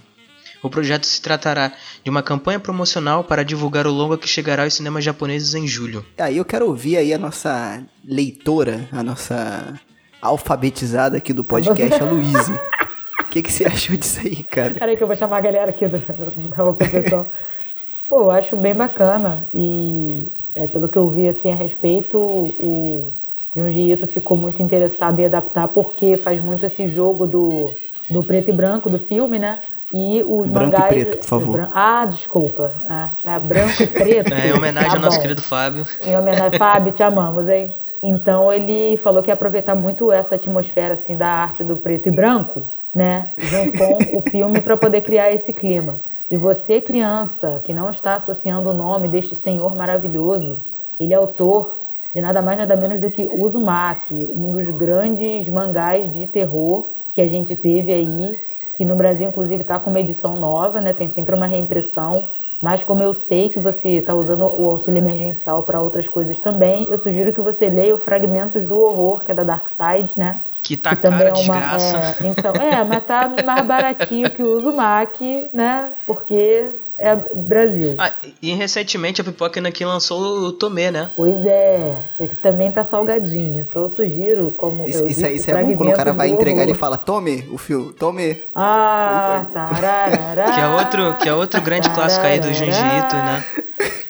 O 0.62 0.70
projeto 0.70 1.04
se 1.04 1.20
tratará 1.20 1.72
de 2.04 2.10
uma 2.10 2.22
campanha 2.22 2.60
promocional 2.60 3.24
para 3.24 3.42
divulgar 3.42 3.86
o 3.86 3.90
longa 3.90 4.16
que 4.16 4.28
chegará 4.28 4.62
aos 4.62 4.74
cinemas 4.74 5.02
japoneses 5.02 5.54
em 5.54 5.66
julho. 5.66 6.04
Aí 6.18 6.36
eu 6.36 6.44
quero 6.44 6.66
ouvir 6.66 6.96
aí 6.96 7.12
a 7.12 7.18
nossa 7.18 7.82
leitora, 8.06 8.88
a 8.92 9.02
nossa 9.02 9.80
alfabetizada 10.20 11.16
aqui 11.16 11.32
do 11.32 11.42
podcast, 11.42 12.00
a 12.00 12.06
Luíse. 12.06 12.52
O 13.20 13.24
que, 13.32 13.42
que 13.42 13.50
você 13.50 13.64
achou 13.64 13.96
disso 13.96 14.20
aí, 14.20 14.42
cara? 14.44 14.74
Peraí 14.74 14.94
que 14.94 15.02
eu 15.02 15.06
vou 15.06 15.16
chamar 15.16 15.38
a 15.38 15.40
galera 15.40 15.70
aqui 15.70 15.88
do. 15.88 15.98
Pô, 18.06 18.24
eu 18.24 18.30
acho 18.30 18.58
bem 18.58 18.74
bacana. 18.74 19.48
E 19.54 20.28
é, 20.54 20.66
pelo 20.66 20.86
que 20.86 20.98
eu 20.98 21.08
vi 21.08 21.30
assim 21.30 21.50
a 21.50 21.54
respeito, 21.54 22.18
o 22.18 23.10
Junji 23.56 23.90
Ito 23.92 24.06
ficou 24.06 24.36
muito 24.36 24.62
interessado 24.62 25.18
em 25.18 25.24
adaptar 25.24 25.68
porque 25.68 26.18
faz 26.18 26.44
muito 26.44 26.66
esse 26.66 26.86
jogo 26.88 27.26
do, 27.26 27.70
do 28.10 28.22
preto 28.22 28.50
e 28.50 28.52
branco 28.52 28.90
do 28.90 28.98
filme, 28.98 29.38
né? 29.38 29.60
E 29.92 30.22
os 30.22 30.48
Branco 30.48 30.70
e 30.70 30.72
mangás. 30.72 30.88
preto, 30.88 31.18
por 31.18 31.26
favor. 31.26 31.52
Bran- 31.56 31.70
Ah, 31.74 32.06
desculpa. 32.06 32.72
Ah, 32.88 33.10
né? 33.24 33.38
Branco 33.38 33.82
e 33.82 33.86
preto. 33.86 34.32
É, 34.34 34.48
em 34.48 34.52
homenagem 34.52 34.90
Tá 34.90 34.96
ao 34.96 35.02
nosso 35.02 35.20
querido 35.20 35.42
Fábio. 35.42 35.86
Em 36.06 36.16
homenagem, 36.16 36.58
Fábio, 36.58 36.92
te 36.92 37.02
amamos, 37.02 37.46
hein? 37.48 37.74
Então 38.02 38.52
ele 38.52 38.96
falou 38.98 39.22
que 39.22 39.30
ia 39.30 39.34
aproveitar 39.34 39.74
muito 39.76 40.10
essa 40.10 40.34
atmosfera 40.34 40.94
assim 40.94 41.16
da 41.16 41.28
arte 41.28 41.62
do 41.62 41.76
preto 41.76 42.08
e 42.08 42.12
branco, 42.12 42.62
né, 42.94 43.24
junto 43.38 43.78
com 43.78 44.18
o 44.18 44.22
filme 44.28 44.60
para 44.60 44.76
poder 44.76 45.02
criar 45.02 45.32
esse 45.32 45.52
clima. 45.52 46.00
E 46.28 46.36
você, 46.36 46.80
criança, 46.80 47.60
que 47.64 47.72
não 47.72 47.90
está 47.90 48.16
associando 48.16 48.70
o 48.70 48.74
nome 48.74 49.08
deste 49.08 49.36
senhor 49.36 49.76
maravilhoso, 49.76 50.60
ele 50.98 51.12
é 51.12 51.16
autor 51.16 51.76
de 52.12 52.20
nada 52.20 52.42
mais 52.42 52.58
nada 52.58 52.74
menos 52.74 53.00
do 53.00 53.08
que 53.10 53.28
Uzumaki, 53.32 54.32
um 54.34 54.50
dos 54.52 54.68
grandes 54.74 55.48
mangás 55.48 56.10
de 56.10 56.26
terror 56.26 56.90
que 57.14 57.20
a 57.20 57.28
gente 57.28 57.54
teve 57.54 57.92
aí, 57.92 58.32
que 58.82 58.84
no 58.84 58.96
Brasil 58.96 59.28
inclusive 59.28 59.62
está 59.62 59.78
com 59.78 59.90
uma 59.90 60.00
edição 60.00 60.40
nova, 60.40 60.80
né? 60.80 60.92
Tem 60.92 61.08
sempre 61.08 61.36
uma 61.36 61.46
reimpressão. 61.46 62.28
Mas 62.60 62.82
como 62.82 63.00
eu 63.00 63.14
sei 63.14 63.48
que 63.48 63.60
você 63.60 63.90
está 63.90 64.12
usando 64.12 64.42
o 64.42 64.70
auxílio 64.70 64.98
emergencial 64.98 65.62
para 65.62 65.80
outras 65.80 66.08
coisas 66.08 66.38
também, 66.40 66.88
eu 66.90 66.98
sugiro 66.98 67.32
que 67.32 67.40
você 67.40 67.68
leia 67.68 67.94
o 67.94 67.98
Fragmentos 67.98 68.68
do 68.68 68.76
Horror, 68.76 69.24
que 69.24 69.30
é 69.30 69.34
da 69.34 69.44
Dark 69.44 69.68
Side, 69.68 70.10
né? 70.16 70.40
Que 70.64 70.76
tá 70.76 70.96
que 70.96 71.02
também 71.02 71.26
cara 71.26 71.30
é 71.30 71.32
uma. 71.32 71.54
desgraça. 71.54 72.24
É, 72.24 72.26
então, 72.26 72.52
é, 72.54 72.84
mas 72.84 73.04
tá 73.04 73.30
mais 73.44 73.64
baratinho 73.64 74.28
que 74.30 74.42
o 74.42 74.56
Uzumaki, 74.56 75.48
né? 75.52 75.92
Porque 76.04 76.70
é 77.02 77.16
Brasil. 77.34 77.94
Ah, 77.98 78.12
e 78.40 78.54
recentemente 78.54 79.20
a 79.20 79.24
Pipoca 79.24 79.60
aqui 79.66 79.84
lançou 79.84 80.20
o 80.20 80.52
Tomê, 80.52 80.90
né? 80.90 81.10
Pois 81.16 81.44
é, 81.44 81.96
é 82.20 82.26
que 82.28 82.36
também 82.36 82.70
tá 82.70 82.84
salgadinho. 82.84 83.60
Então 83.68 83.82
eu 83.82 83.90
sugiro, 83.90 84.54
como. 84.56 84.86
Isso, 84.86 85.00
eu 85.00 85.06
isso, 85.08 85.24
é- 85.26 85.32
disse, 85.32 85.50
isso 85.50 85.50
é 85.50 85.64
bom 85.64 85.74
quando 85.76 85.90
o 85.90 85.96
cara 85.96 86.12
vai 86.12 86.28
entregar 86.28 86.62
Horror. 86.62 86.74
fala, 86.76 86.96
tome 86.96 87.46
o 87.50 87.58
filme, 87.58 87.92
tome. 87.92 88.36
Ah, 88.54 89.46
tararará. 89.52 90.52
Que 90.52 90.60
é 90.60 90.68
outro, 90.68 91.16
que 91.18 91.28
é 91.28 91.34
outro 91.34 91.60
grande 91.60 91.90
clássico 91.90 92.24
aí 92.24 92.38
do 92.38 92.52
Junji 92.54 92.70
Ito, 92.70 93.16
né? 93.16 93.44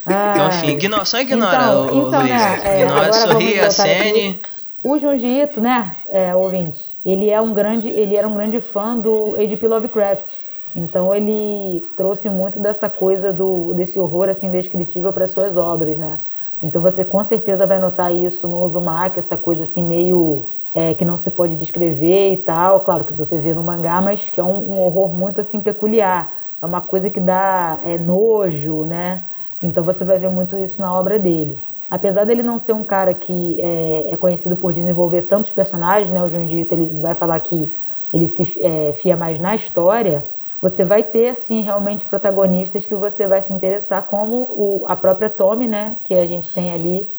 Então, 0.05 0.49
enfim, 0.49 0.71
ignora, 0.71 1.05
só 1.05 1.21
ignora, 1.21 1.57
Então, 1.57 1.83
o, 1.87 2.09
então, 2.09 2.21
Luiz. 2.21 2.33
né, 2.33 2.61
é, 2.65 2.83
ignora, 2.83 3.13
sorri, 3.13 3.61
acene. 3.61 4.41
O 4.85 4.99
Junji 4.99 5.27
Ito, 5.43 5.61
né, 5.61 5.95
é, 6.11 6.35
ouvinte, 6.35 6.81
ele 7.07 7.31
é 7.31 7.41
um 7.41 7.55
grande, 7.55 7.89
ele 7.89 8.17
era 8.17 8.27
um 8.27 8.35
grande 8.35 8.61
fã 8.61 8.99
do 8.99 9.37
H.P. 9.37 9.69
Lovecraft. 9.69 10.25
Então 10.75 11.15
ele 11.15 11.87
trouxe 11.97 12.29
muito 12.31 12.59
dessa 12.59 12.89
coisa 12.89 13.33
do 13.33 13.75
desse 13.75 14.01
horror 14.01 14.29
assim 14.29 14.51
descritível 14.51 15.13
para 15.13 15.29
suas 15.29 15.57
obras, 15.57 15.99
né? 15.99 16.19
Então 16.63 16.81
você 16.81 17.05
com 17.05 17.23
certeza 17.25 17.67
vai 17.67 17.79
notar 17.79 18.15
isso 18.15 18.49
no 18.49 18.65
Uzumaki, 18.65 19.19
essa 19.19 19.37
coisa 19.37 19.65
assim 19.65 19.83
meio 19.83 20.45
é, 20.75 20.95
que 20.95 21.05
não 21.05 21.19
se 21.19 21.31
pode 21.31 21.57
descrever 21.57 22.33
e 22.33 22.37
tal. 22.39 22.81
Claro 22.81 23.05
que 23.05 23.13
você 23.13 23.39
vê 23.39 23.53
no 23.53 23.63
mangá, 23.63 24.01
mas 24.01 24.23
que 24.31 24.41
é 24.41 24.45
um, 24.45 24.73
um 24.73 24.81
horror 24.81 25.13
muito 25.13 25.41
assim 25.41 25.61
peculiar. 25.61 26.33
É 26.61 26.65
uma 26.65 26.81
coisa 26.81 27.11
que 27.11 27.21
dá 27.21 27.79
é, 27.85 27.99
nojo, 27.99 28.85
né? 28.85 29.23
Então 29.63 29.83
você 29.85 30.05
vai 30.05 30.19
ver 30.19 30.31
muito 30.31 30.57
isso 30.57 30.81
na 30.81 30.95
obra 30.95 31.19
dele. 31.19 31.59
Apesar 31.91 32.25
dele 32.25 32.43
não 32.43 32.59
ser 32.59 32.73
um 32.73 32.85
cara 32.85 33.13
que 33.13 33.61
é, 33.61 34.13
é 34.13 34.17
conhecido 34.17 34.57
por 34.57 34.73
desenvolver 34.73 35.23
tantos 35.23 35.51
personagens, 35.51 36.11
né? 36.11 36.23
O 36.23 36.31
Junji 36.31 36.63
Ito, 36.63 36.75
ele 36.75 37.01
vai 37.01 37.15
falar 37.15 37.39
que 37.41 37.71
ele 38.15 38.29
se 38.29 38.59
é, 38.65 38.95
fia 39.03 39.17
mais 39.17 39.39
na 39.41 39.55
história. 39.55 40.25
Você 40.63 40.85
vai 40.85 41.03
ter, 41.03 41.31
assim, 41.31 41.63
realmente 41.63 42.07
protagonistas 42.07 42.87
que 42.87 42.95
você 42.95 43.27
vai 43.27 43.43
se 43.43 43.53
interessar, 43.53 44.05
como 44.05 44.45
o, 44.45 44.85
a 44.87 44.95
própria 44.95 45.29
Tommy, 45.29 45.67
né? 45.67 45.97
Que 46.05 46.15
a 46.15 46.25
gente 46.25 46.53
tem 46.53 46.73
ali 46.73 47.11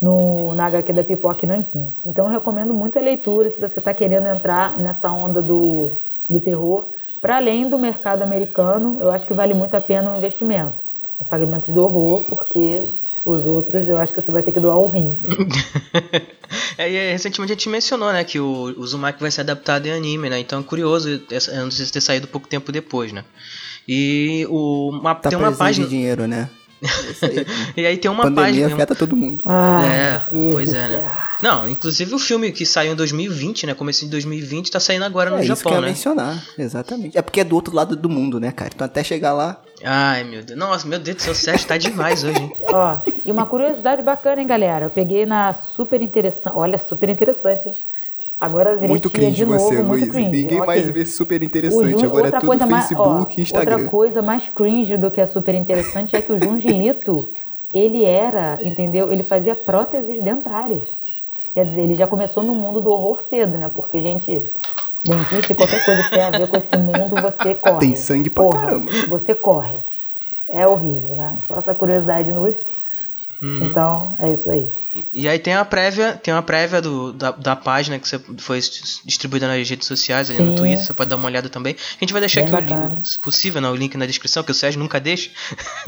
no, 0.00 0.54
na 0.54 0.66
HQ 0.66 0.92
da 0.92 1.02
Pipoca 1.02 1.44
e 1.44 1.48
Nankin. 1.48 1.92
Então 2.06 2.26
eu 2.26 2.30
recomendo 2.30 2.72
muito 2.72 2.96
a 2.96 3.02
leitura 3.02 3.50
se 3.50 3.60
você 3.60 3.80
está 3.80 3.92
querendo 3.92 4.28
entrar 4.28 4.78
nessa 4.78 5.10
onda 5.10 5.42
do, 5.42 5.90
do 6.30 6.38
terror. 6.38 6.84
Para 7.20 7.38
além 7.38 7.68
do 7.68 7.78
mercado 7.78 8.22
americano, 8.22 8.98
eu 9.00 9.10
acho 9.10 9.26
que 9.26 9.34
vale 9.34 9.54
muito 9.54 9.74
a 9.74 9.80
pena 9.80 10.12
o 10.12 10.16
investimento. 10.16 10.76
Os 11.20 11.26
fragmentos 11.26 11.74
do 11.74 11.82
horror, 11.82 12.24
porque 12.28 12.88
os 13.24 13.44
outros 13.44 13.88
eu 13.88 13.96
acho 13.98 14.12
que 14.12 14.20
você 14.20 14.30
vai 14.30 14.42
ter 14.42 14.52
que 14.52 14.60
doar 14.60 14.78
um 14.78 14.88
rim. 14.88 15.16
É, 16.76 16.90
e, 16.90 17.12
recentemente 17.12 17.52
a 17.52 17.54
gente 17.54 17.68
mencionou, 17.68 18.12
né, 18.12 18.22
que 18.24 18.38
o, 18.38 18.44
o 18.76 18.80
Uzumaki 18.80 19.20
vai 19.20 19.30
ser 19.30 19.40
adaptado 19.40 19.86
em 19.86 19.92
anime, 19.92 20.28
né? 20.28 20.38
Então 20.40 20.60
é 20.60 20.62
curioso 20.62 21.20
essa- 21.30 21.52
a 21.52 21.64
notícia 21.64 21.86
ter 21.92 22.00
saído 22.00 22.28
pouco 22.28 22.46
tempo 22.48 22.70
depois, 22.70 23.12
né? 23.12 23.24
E 23.88 24.46
o, 24.50 24.90
uma, 24.90 25.14
Tá 25.14 25.30
tem 25.30 25.38
uma 25.38 25.50
página. 25.52 25.84
de 25.86 25.90
dinheiro, 25.90 26.26
né? 26.26 26.48
É. 26.84 27.80
E 27.80 27.86
aí 27.86 27.96
tem 27.96 28.10
uma 28.10 28.24
Pandemia 28.24 28.44
página. 28.44 28.74
afeta 28.74 28.94
todo 28.94 29.16
mundo. 29.16 29.42
Ah, 29.46 29.82
É, 29.84 30.22
pois 30.30 30.72
é, 30.72 30.88
né? 30.88 31.16
Não, 31.42 31.68
inclusive 31.68 32.14
o 32.14 32.18
filme 32.18 32.52
que 32.52 32.64
saiu 32.64 32.92
em 32.92 32.96
2020, 32.96 33.66
né? 33.66 33.74
Começo 33.74 34.04
de 34.04 34.10
2020, 34.10 34.70
tá 34.70 34.80
saindo 34.80 35.04
agora 35.04 35.30
no 35.30 35.36
é 35.36 35.44
isso 35.44 35.46
que 35.46 35.52
eu 35.52 35.70
Japão, 35.70 35.80
né? 35.80 35.88
mencionar, 35.88 36.44
exatamente. 36.58 37.16
É 37.18 37.22
porque 37.22 37.40
é 37.40 37.44
do 37.44 37.54
outro 37.54 37.74
lado 37.74 37.96
do 37.96 38.08
mundo, 38.08 38.38
né, 38.38 38.52
cara? 38.52 38.70
Então 38.74 38.84
até 38.84 39.02
chegar 39.02 39.32
lá, 39.32 39.60
Ai, 39.82 40.24
meu 40.24 40.42
Deus. 40.42 40.58
Nossa, 40.58 40.86
meu 40.88 40.98
Deus 40.98 41.16
do 41.16 41.22
céu, 41.22 41.34
Sérgio 41.34 41.66
tá 41.68 41.76
demais 41.76 42.24
hoje, 42.24 42.38
hein? 42.40 42.52
Ó, 42.72 42.98
e 43.24 43.30
uma 43.30 43.44
curiosidade 43.44 44.02
bacana, 44.02 44.40
hein, 44.40 44.46
galera? 44.46 44.86
Eu 44.86 44.90
peguei 44.90 45.26
na 45.26 45.52
super 45.52 46.00
interessante. 46.00 46.56
Olha, 46.56 46.78
super 46.78 47.08
interessante. 47.08 47.70
Agora 48.40 48.70
eu 48.70 48.74
virei 48.74 48.88
muito 48.88 49.08
tia 49.08 49.18
cringe 49.20 49.36
de 49.36 49.46
novo, 49.46 49.58
você, 49.58 49.82
muito 49.82 50.00
Luiz. 50.02 50.12
cringe. 50.12 50.30
Ninguém 50.30 50.56
Ok. 50.60 50.66
mais 50.66 50.90
vê 50.90 51.04
super 51.06 51.42
interessante. 51.42 51.90
Jun- 51.98 52.06
Agora 52.06 52.28
é 52.28 52.30
tudo 52.32 52.66
mais- 52.66 52.88
Facebook 52.88 53.34
ó, 53.38 53.40
Instagram. 53.42 53.74
Outra 53.76 53.90
coisa 53.90 54.22
mais 54.22 54.48
cringe 54.48 54.96
do 54.96 55.10
que 55.10 55.20
a 55.20 55.26
super 55.26 55.54
interessante 55.54 56.14
é 56.16 56.20
que 56.20 56.32
o 56.32 56.40
Junji 56.42 56.68
Ito, 56.68 57.28
ele 57.72 58.04
era, 58.04 58.58
entendeu? 58.62 59.10
Ele 59.12 59.22
fazia 59.22 59.54
próteses 59.54 60.20
dentárias. 60.22 60.82
Quer 61.54 61.64
dizer, 61.64 61.82
ele 61.82 61.94
já 61.94 62.06
começou 62.06 62.42
no 62.42 62.54
mundo 62.54 62.80
do 62.82 62.90
horror 62.90 63.22
cedo, 63.30 63.56
né? 63.56 63.70
Porque, 63.74 64.00
gente, 64.02 64.52
dentista 65.04 65.54
qualquer 65.54 65.84
coisa 65.84 66.02
que 66.02 66.10
tem 66.10 66.22
a 66.22 66.30
ver 66.30 66.48
com 66.48 66.56
esse 66.56 66.76
mundo, 66.76 67.14
você 67.22 67.54
corre. 67.62 67.78
Tem 67.78 67.96
sangue 67.96 68.28
pra 68.28 68.44
Porra, 68.44 68.58
caramba. 68.64 68.90
Você 69.08 69.34
corre. 69.34 69.78
É 70.48 70.66
horrível, 70.66 71.14
né? 71.16 71.38
Só 71.48 71.58
essa 71.60 71.74
curiosidade 71.74 72.28
inútil. 72.28 72.60
Uhum. 73.44 73.66
Então, 73.66 74.16
é 74.18 74.32
isso 74.32 74.50
aí. 74.50 74.72
E- 74.94 75.04
E 75.12 75.28
aí 75.28 75.38
tem 75.38 75.52
a 75.54 75.64
prévia, 75.64 76.12
tem 76.14 76.32
uma 76.32 76.42
prévia 76.42 76.80
do, 76.80 77.12
da, 77.12 77.30
da 77.32 77.54
página 77.54 77.98
que 77.98 78.08
você 78.08 78.18
foi 78.38 78.58
dis- 78.58 79.02
distribuída 79.04 79.46
nas 79.46 79.68
redes 79.68 79.86
sociais, 79.86 80.30
ali 80.30 80.40
no. 80.42 80.54
Twitter, 80.54 80.78
você 80.82 80.94
pode 80.94 81.10
dar 81.10 81.16
uma 81.16 81.26
olhada 81.26 81.48
também. 81.50 81.74
A 81.74 82.00
gente 82.00 82.12
vai 82.12 82.20
deixar 82.20 82.40
Bem 82.42 82.54
aqui, 82.54 82.56
o 82.56 82.68
bacana. 82.76 82.94
link, 82.94 83.06
se 83.08 83.18
possível, 83.18 83.60
né, 83.60 83.68
o 83.68 83.74
link 83.74 83.96
na 83.98 84.06
descrição, 84.06 84.42
que 84.42 84.50
o 84.50 84.54
Sérgio 84.54 84.80
nunca 84.80 84.98
deixa, 84.98 85.30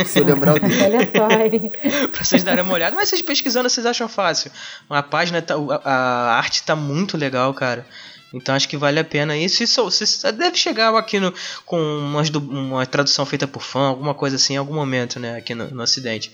Se 0.05 0.19
eu 0.19 0.25
lembrar 0.25 0.57
o 0.57 0.61
dele. 0.61 0.83
Olha 0.83 1.09
só, 1.17 1.29
pra 2.13 2.25
vocês 2.25 2.45
darem 2.45 2.63
uma 2.63 2.75
olhada. 2.75 2.95
Mas 2.95 3.09
vocês 3.09 3.23
pesquisando, 3.23 3.71
vocês 3.71 3.87
acham 3.87 4.07
fácil. 4.09 4.51
A 4.91 5.03
página, 5.03 5.41
tá, 5.41 5.55
a, 5.55 5.91
a 5.91 6.37
arte 6.37 6.63
tá 6.65 6.77
muito 6.77 7.17
legal, 7.17 7.55
cara. 7.55 7.87
Então 8.35 8.55
acho 8.57 8.69
que 8.69 8.77
vale 8.77 8.99
a 8.99 9.05
pena 9.05 9.37
isso. 9.37 9.63
Isso 9.63 9.83
você 9.85 10.33
deve 10.33 10.57
chegar 10.57 10.95
aqui 10.95 11.19
no, 11.21 11.33
com 11.65 11.79
umas 11.81 12.29
uma 12.29 12.85
tradução 12.85 13.25
feita 13.25 13.47
por 13.47 13.63
fã, 13.63 13.87
alguma 13.89 14.13
coisa 14.15 14.35
assim, 14.37 14.55
em 14.55 14.57
algum 14.57 14.75
momento, 14.75 15.19
né, 15.21 15.37
aqui 15.37 15.55
no, 15.55 15.71
no 15.71 15.83
Ocidente. 15.83 16.31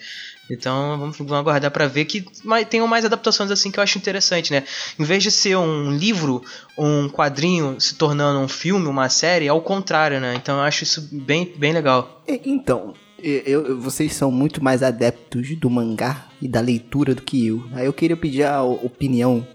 Então 0.50 0.98
vamos, 0.98 1.16
vamos 1.16 1.32
aguardar 1.32 1.70
pra 1.70 1.86
ver 1.86 2.04
que 2.04 2.24
tenham 2.68 2.86
mais 2.86 3.04
adaptações 3.04 3.50
assim 3.50 3.70
que 3.70 3.78
eu 3.78 3.82
acho 3.82 3.98
interessante, 3.98 4.52
né? 4.52 4.64
Em 4.98 5.04
vez 5.04 5.22
de 5.22 5.30
ser 5.30 5.56
um 5.56 5.90
livro, 5.90 6.42
um 6.76 7.08
quadrinho 7.08 7.80
se 7.80 7.94
tornando 7.94 8.40
um 8.40 8.48
filme, 8.48 8.86
uma 8.86 9.08
série, 9.08 9.46
é 9.46 9.52
o 9.52 9.60
contrário, 9.60 10.20
né? 10.20 10.34
Então 10.34 10.56
eu 10.56 10.62
acho 10.62 10.82
isso 10.82 11.08
bem, 11.12 11.52
bem 11.56 11.72
legal. 11.72 12.22
Então, 12.44 12.94
eu, 13.22 13.80
vocês 13.80 14.14
são 14.14 14.30
muito 14.30 14.62
mais 14.62 14.82
adeptos 14.82 15.56
do 15.56 15.70
mangá 15.70 16.26
e 16.40 16.48
da 16.48 16.60
leitura 16.60 17.14
do 17.14 17.22
que 17.22 17.46
eu. 17.46 17.64
Aí 17.72 17.86
eu 17.86 17.92
queria 17.92 18.16
pedir 18.16 18.44
a 18.44 18.62
opinião. 18.62 19.46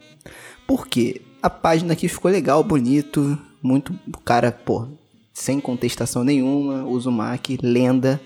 Por 0.65 0.88
quê? 0.88 1.22
A 1.41 1.50
página 1.50 1.94
aqui 1.94 2.08
ficou 2.08 2.32
legal, 2.32 2.63
bonito, 2.63 3.38
muito. 3.62 3.94
O 4.08 4.20
cara, 4.20 4.51
pô, 4.51 4.88
sem 5.34 5.60
contestação 5.60 6.24
nenhuma, 6.24 6.86
Uzumaki, 6.86 7.60
lenda. 7.62 8.20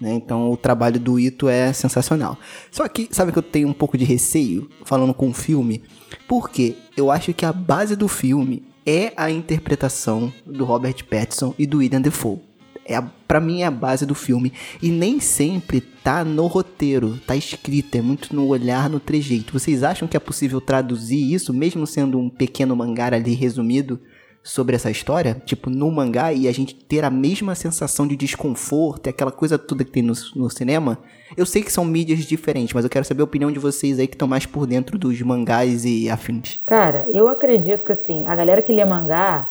Né? 0.00 0.14
Então 0.14 0.50
o 0.50 0.56
trabalho 0.56 0.98
do 0.98 1.18
Ito 1.18 1.48
é 1.48 1.72
sensacional. 1.72 2.38
Só 2.70 2.88
que, 2.88 3.08
sabe 3.10 3.32
que 3.32 3.38
eu 3.38 3.42
tenho 3.42 3.68
um 3.68 3.72
pouco 3.72 3.98
de 3.98 4.04
receio 4.04 4.68
falando 4.84 5.12
com 5.12 5.28
o 5.28 5.34
filme? 5.34 5.82
Porque 6.26 6.76
eu 6.96 7.10
acho 7.10 7.34
que 7.34 7.44
a 7.44 7.52
base 7.52 7.94
do 7.94 8.08
filme 8.08 8.62
é 8.86 9.12
a 9.16 9.30
interpretação 9.30 10.32
do 10.46 10.64
Robert 10.64 11.04
Pattinson 11.04 11.54
e 11.58 11.66
do 11.66 11.78
William 11.78 12.00
Defoe. 12.00 12.38
É 12.84 12.96
a, 12.96 13.02
pra 13.02 13.40
mim 13.40 13.60
é 13.60 13.66
a 13.66 13.70
base 13.70 14.06
do 14.06 14.14
filme. 14.14 14.52
E 14.82 14.90
nem 14.90 15.20
sempre 15.20 15.80
tá 15.80 16.24
no 16.24 16.46
roteiro, 16.46 17.20
tá 17.26 17.36
escrito, 17.36 17.94
é 17.96 18.02
muito 18.02 18.34
no 18.34 18.46
olhar, 18.48 18.88
no 18.88 18.98
trejeito. 18.98 19.52
Vocês 19.52 19.82
acham 19.84 20.08
que 20.08 20.16
é 20.16 20.20
possível 20.20 20.60
traduzir 20.60 21.32
isso, 21.32 21.52
mesmo 21.52 21.86
sendo 21.86 22.18
um 22.18 22.28
pequeno 22.28 22.74
mangá 22.74 23.06
ali 23.06 23.34
resumido 23.34 24.00
sobre 24.42 24.74
essa 24.74 24.90
história? 24.90 25.40
Tipo, 25.44 25.70
no 25.70 25.90
mangá 25.90 26.32
e 26.32 26.48
a 26.48 26.52
gente 26.52 26.74
ter 26.74 27.04
a 27.04 27.10
mesma 27.10 27.54
sensação 27.54 28.06
de 28.06 28.16
desconforto, 28.16 29.06
e 29.06 29.10
aquela 29.10 29.30
coisa 29.30 29.58
toda 29.58 29.84
que 29.84 29.90
tem 29.90 30.02
no, 30.02 30.14
no 30.34 30.50
cinema? 30.50 30.98
Eu 31.36 31.46
sei 31.46 31.62
que 31.62 31.72
são 31.72 31.84
mídias 31.84 32.20
diferentes, 32.20 32.74
mas 32.74 32.84
eu 32.84 32.90
quero 32.90 33.04
saber 33.04 33.22
a 33.22 33.24
opinião 33.24 33.52
de 33.52 33.58
vocês 33.58 33.98
aí 33.98 34.06
que 34.06 34.14
estão 34.14 34.26
mais 34.26 34.46
por 34.46 34.66
dentro 34.66 34.98
dos 34.98 35.20
mangás 35.22 35.84
e 35.84 36.10
afins. 36.10 36.58
Cara, 36.66 37.06
eu 37.12 37.28
acredito 37.28 37.84
que 37.84 37.92
assim, 37.92 38.26
a 38.26 38.34
galera 38.34 38.62
que 38.62 38.72
lê 38.72 38.84
mangá, 38.84 39.48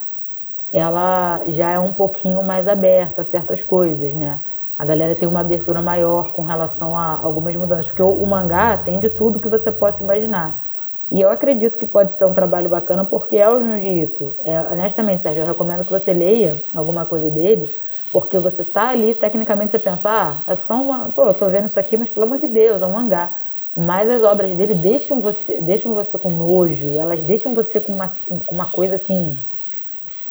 ela 0.71 1.41
já 1.47 1.71
é 1.71 1.79
um 1.79 1.93
pouquinho 1.93 2.43
mais 2.43 2.67
aberta 2.67 3.21
a 3.21 3.25
certas 3.25 3.63
coisas, 3.63 4.13
né? 4.15 4.41
A 4.77 4.85
galera 4.85 5.15
tem 5.15 5.27
uma 5.27 5.41
abertura 5.41 5.81
maior 5.81 6.31
com 6.31 6.43
relação 6.43 6.97
a 6.97 7.19
algumas 7.21 7.53
mudanças, 7.55 7.87
porque 7.87 8.01
o, 8.01 8.11
o 8.11 8.25
mangá 8.25 8.77
tem 8.77 8.99
de 8.99 9.09
tudo 9.09 9.39
que 9.39 9.49
você 9.49 9.71
possa 9.71 10.01
imaginar. 10.01 10.68
E 11.11 11.21
eu 11.21 11.31
acredito 11.31 11.77
que 11.77 11.87
pode 11.87 12.15
ser 12.17 12.25
um 12.25 12.33
trabalho 12.33 12.69
bacana 12.69 13.03
porque 13.03 13.35
é 13.35 13.49
o 13.49 13.59
Junji 13.59 14.03
Ito. 14.03 14.33
É, 14.43 14.59
honestamente, 14.71 15.23
Sérgio, 15.23 15.41
eu 15.41 15.47
recomendo 15.47 15.83
que 15.83 15.91
você 15.91 16.13
leia 16.13 16.61
alguma 16.75 17.05
coisa 17.05 17.31
dele, 17.31 17.69
porque 18.11 18.37
você 18.37 18.63
tá 18.63 18.89
ali, 18.89 19.15
tecnicamente 19.15 19.71
você 19.71 19.79
pensa, 19.79 20.07
ah, 20.07 20.35
é 20.47 20.55
só 20.55 20.75
uma. 20.75 21.09
Pô, 21.09 21.25
eu 21.25 21.33
tô 21.33 21.49
vendo 21.49 21.65
isso 21.65 21.79
aqui, 21.79 21.97
mas 21.97 22.09
pelo 22.09 22.27
amor 22.27 22.37
de 22.37 22.47
Deus, 22.47 22.81
é 22.81 22.85
um 22.85 22.91
mangá. 22.91 23.33
Mas 23.75 24.09
as 24.11 24.23
obras 24.23 24.51
dele 24.55 24.75
deixam 24.75 25.19
você, 25.19 25.59
deixam 25.61 25.93
você 25.93 26.17
com 26.17 26.29
nojo, 26.29 26.99
elas 26.99 27.19
deixam 27.21 27.55
você 27.55 27.79
com 27.79 27.93
uma, 27.93 28.13
com 28.27 28.53
uma 28.53 28.65
coisa 28.65 28.95
assim. 28.95 29.37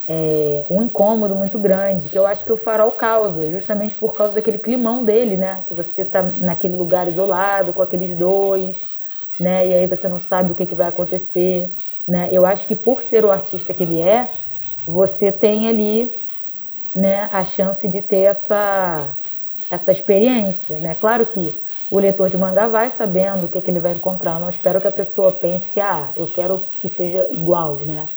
É, 0.06 0.64
um 0.70 0.82
incômodo 0.82 1.34
muito 1.34 1.58
grande, 1.58 2.08
que 2.08 2.16
eu 2.16 2.26
acho 2.26 2.44
que 2.44 2.52
o 2.52 2.56
farol 2.56 2.92
causa, 2.92 3.50
justamente 3.50 3.94
por 3.96 4.14
causa 4.14 4.34
daquele 4.34 4.58
climão 4.58 5.04
dele, 5.04 5.36
né? 5.36 5.64
Que 5.66 5.74
você 5.74 6.04
tá 6.04 6.22
naquele 6.22 6.76
lugar 6.76 7.08
isolado 7.08 7.72
com 7.72 7.82
aqueles 7.82 8.16
dois, 8.16 8.78
né? 9.38 9.66
E 9.68 9.74
aí 9.74 9.86
você 9.86 10.08
não 10.08 10.20
sabe 10.20 10.52
o 10.52 10.54
que, 10.54 10.66
que 10.66 10.74
vai 10.74 10.88
acontecer, 10.88 11.74
né? 12.06 12.28
Eu 12.32 12.44
acho 12.44 12.66
que 12.66 12.74
por 12.74 13.02
ser 13.02 13.24
o 13.24 13.30
artista 13.30 13.72
que 13.74 13.82
ele 13.82 14.00
é, 14.00 14.30
você 14.86 15.30
tem 15.30 15.68
ali, 15.68 16.12
né, 16.94 17.28
a 17.32 17.44
chance 17.44 17.86
de 17.86 18.02
ter 18.02 18.22
essa 18.22 19.14
essa 19.70 19.92
experiência, 19.92 20.78
né? 20.78 20.94
Claro 20.94 21.26
que 21.26 21.60
o 21.90 21.98
leitor 21.98 22.30
de 22.30 22.38
mangá 22.38 22.66
vai 22.68 22.90
sabendo 22.90 23.44
o 23.44 23.48
que, 23.48 23.60
que 23.60 23.70
ele 23.70 23.80
vai 23.80 23.92
encontrar. 23.92 24.40
Não 24.40 24.48
espero 24.48 24.80
que 24.80 24.88
a 24.88 24.92
pessoa 24.92 25.30
pense 25.32 25.68
que, 25.70 25.78
ah, 25.78 26.10
eu 26.16 26.26
quero 26.26 26.58
que 26.80 26.88
seja 26.88 27.26
igual, 27.30 27.76
né? 27.76 28.08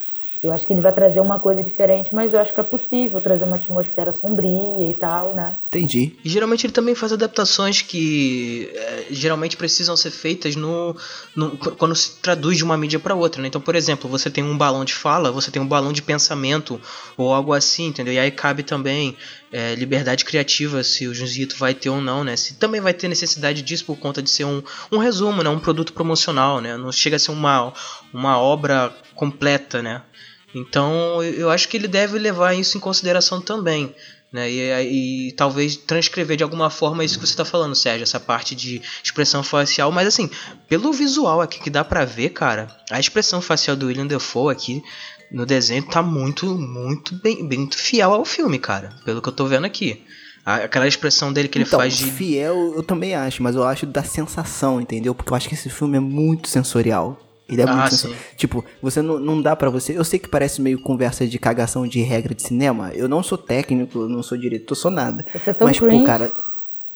Eu 0.44 0.52
acho 0.52 0.66
que 0.66 0.74
ele 0.74 0.82
vai 0.82 0.92
trazer 0.92 1.20
uma 1.20 1.40
coisa 1.40 1.62
diferente, 1.62 2.16
mas 2.16 2.34
eu 2.34 2.40
acho 2.40 2.52
que 2.52 2.60
é 2.60 2.64
possível 2.64 3.22
trazer 3.22 3.44
uma 3.44 3.58
atmosfera 3.58 4.12
sombria 4.12 4.90
e 4.90 4.94
tal, 4.96 5.36
né? 5.36 5.56
Entendi. 5.68 6.16
E 6.26 6.30
geralmente 6.30 6.66
ele 6.66 6.74
também 6.74 6.96
faz 6.96 7.14
adaptações 7.14 7.84
que 7.84 8.68
é, 8.74 9.06
geralmente 9.12 9.56
precisam 9.56 9.96
ser 9.96 10.10
feitas 10.10 10.56
no, 10.56 10.96
no- 11.36 11.52
qu- 11.58 11.72
quando 11.76 11.96
se 11.96 12.20
traduz 12.20 12.58
de 12.58 12.64
uma 12.64 12.76
mídia 12.76 12.98
para 13.00 13.14
outra, 13.14 13.40
né? 13.40 13.48
Então, 13.50 13.62
por 13.62 13.76
exemplo, 13.76 14.10
você 14.10 14.32
tem 14.32 14.44
um 14.44 14.58
balão 14.58 14.84
de 14.84 14.96
fala, 14.96 15.32
você 15.32 15.52
tem 15.52 15.62
um 15.62 15.68
balão 15.68 15.94
de 15.94 16.02
pensamento 16.02 16.82
ou 17.16 17.32
algo 17.32 17.54
assim, 17.54 17.86
entendeu? 17.88 18.12
E 18.14 18.18
aí 18.18 18.32
cabe 18.32 18.64
também 18.64 19.16
é, 19.54 19.76
liberdade 19.76 20.26
criativa 20.26 20.82
se 20.84 21.08
o 21.08 21.14
Junzito 21.14 21.56
vai 21.56 21.76
ter 21.76 21.90
ou 21.92 22.02
não, 22.02 22.24
né? 22.24 22.36
Se 22.36 22.56
também 22.56 22.82
vai 22.82 22.96
ter 22.96 23.08
necessidade 23.08 23.62
disso 23.62 23.86
por 23.86 23.98
conta 24.00 24.24
de 24.24 24.30
ser 24.32 24.46
um, 24.46 24.64
um 24.92 24.98
resumo, 24.98 25.44
né? 25.44 25.50
Um 25.52 25.60
produto 25.60 25.94
promocional, 25.94 26.60
né? 26.60 26.76
Não 26.78 26.92
chega 26.92 27.18
a 27.18 27.20
ser 27.20 27.30
uma, 27.32 27.72
uma 28.12 28.40
obra 28.40 28.92
completa, 29.14 29.84
né? 29.84 30.02
Então 30.54 31.24
eu 31.24 31.50
acho 31.50 31.68
que 31.68 31.78
ele 31.78 31.88
deve 31.88 32.18
levar 32.20 32.54
isso 32.54 32.78
em 32.78 32.82
consideração 32.82 33.42
também. 33.42 33.94
Né? 34.32 34.50
E, 34.50 35.28
e 35.28 35.32
talvez 35.34 35.76
transcrever 35.76 36.38
de 36.38 36.44
alguma 36.44 36.70
forma 36.70 37.04
isso 37.04 37.20
que 37.20 37.26
você 37.26 37.34
está 37.34 37.44
falando, 37.44 37.76
Sérgio, 37.76 38.04
essa 38.04 38.20
parte 38.20 38.56
de 38.56 38.82
expressão 39.04 39.44
facial. 39.44 39.92
Mas 39.92 40.08
assim, 40.08 40.30
pelo 40.70 40.94
visual 40.94 41.42
aqui 41.42 41.60
que 41.60 41.70
dá 41.70 41.84
pra 41.84 42.06
ver, 42.06 42.30
cara, 42.30 42.68
a 42.90 43.00
expressão 43.00 43.42
facial 43.42 43.76
do 43.76 43.88
William 43.88 44.08
Defoe 44.08 44.52
aqui 44.52 44.82
no 45.32 45.46
desenho 45.46 45.84
tá 45.84 46.02
muito, 46.02 46.46
muito 46.58 47.16
bem, 47.16 47.48
bem 47.48 47.60
muito 47.60 47.78
fiel 47.78 48.14
ao 48.14 48.26
filme, 48.26 48.58
cara. 48.58 48.90
Pelo 49.04 49.22
que 49.22 49.30
eu 49.30 49.34
tô 49.34 49.46
vendo 49.46 49.66
aqui. 49.66 50.04
Aquela 50.44 50.88
expressão 50.88 51.32
dele 51.32 51.48
que 51.48 51.58
ele 51.60 51.66
então, 51.66 51.80
faz 51.80 51.96
de. 51.98 52.06
fiel 52.06 52.74
eu 52.76 52.82
também 52.82 53.14
acho, 53.14 53.44
mas 53.44 53.56
eu 53.56 53.64
acho 53.64 53.86
da 53.86 54.04
sensação, 54.04 54.82
entendeu? 54.82 55.14
Porque 55.14 55.32
eu 55.32 55.38
acho 55.38 55.48
que 55.48 55.54
esse 55.54 55.70
filme 55.70 55.98
é 55.98 56.00
muito 56.00 56.48
sensorial. 56.50 57.20
Ele 57.52 57.62
é 57.62 57.66
Ah, 57.66 57.76
muito 57.76 57.96
sim. 57.96 58.14
Tipo, 58.38 58.64
você 58.82 59.02
não, 59.02 59.20
não 59.20 59.42
dá 59.42 59.56
pra 59.56 59.70
você. 59.70 59.98
Eu 59.98 60.04
sei 60.04 60.18
que 60.18 60.30
parece 60.30 60.62
meio 60.62 60.80
conversa 60.80 61.28
de 61.28 61.38
cagação 61.38 61.86
de 61.86 62.02
regra 62.02 62.34
de 62.34 62.42
cinema. 62.42 62.92
Eu 62.94 63.08
não 63.10 63.22
sou 63.22 63.38
técnico, 63.38 64.00
não 64.08 64.24
sou 64.24 64.38
diretor, 64.38 64.74
sou 64.76 64.90
nada. 64.92 65.26
Você 65.34 65.50
é 65.50 65.54
tão 65.54 65.68
mas, 65.68 65.78
cringe. 65.80 66.00
pô, 66.00 66.04
cara. 66.06 66.32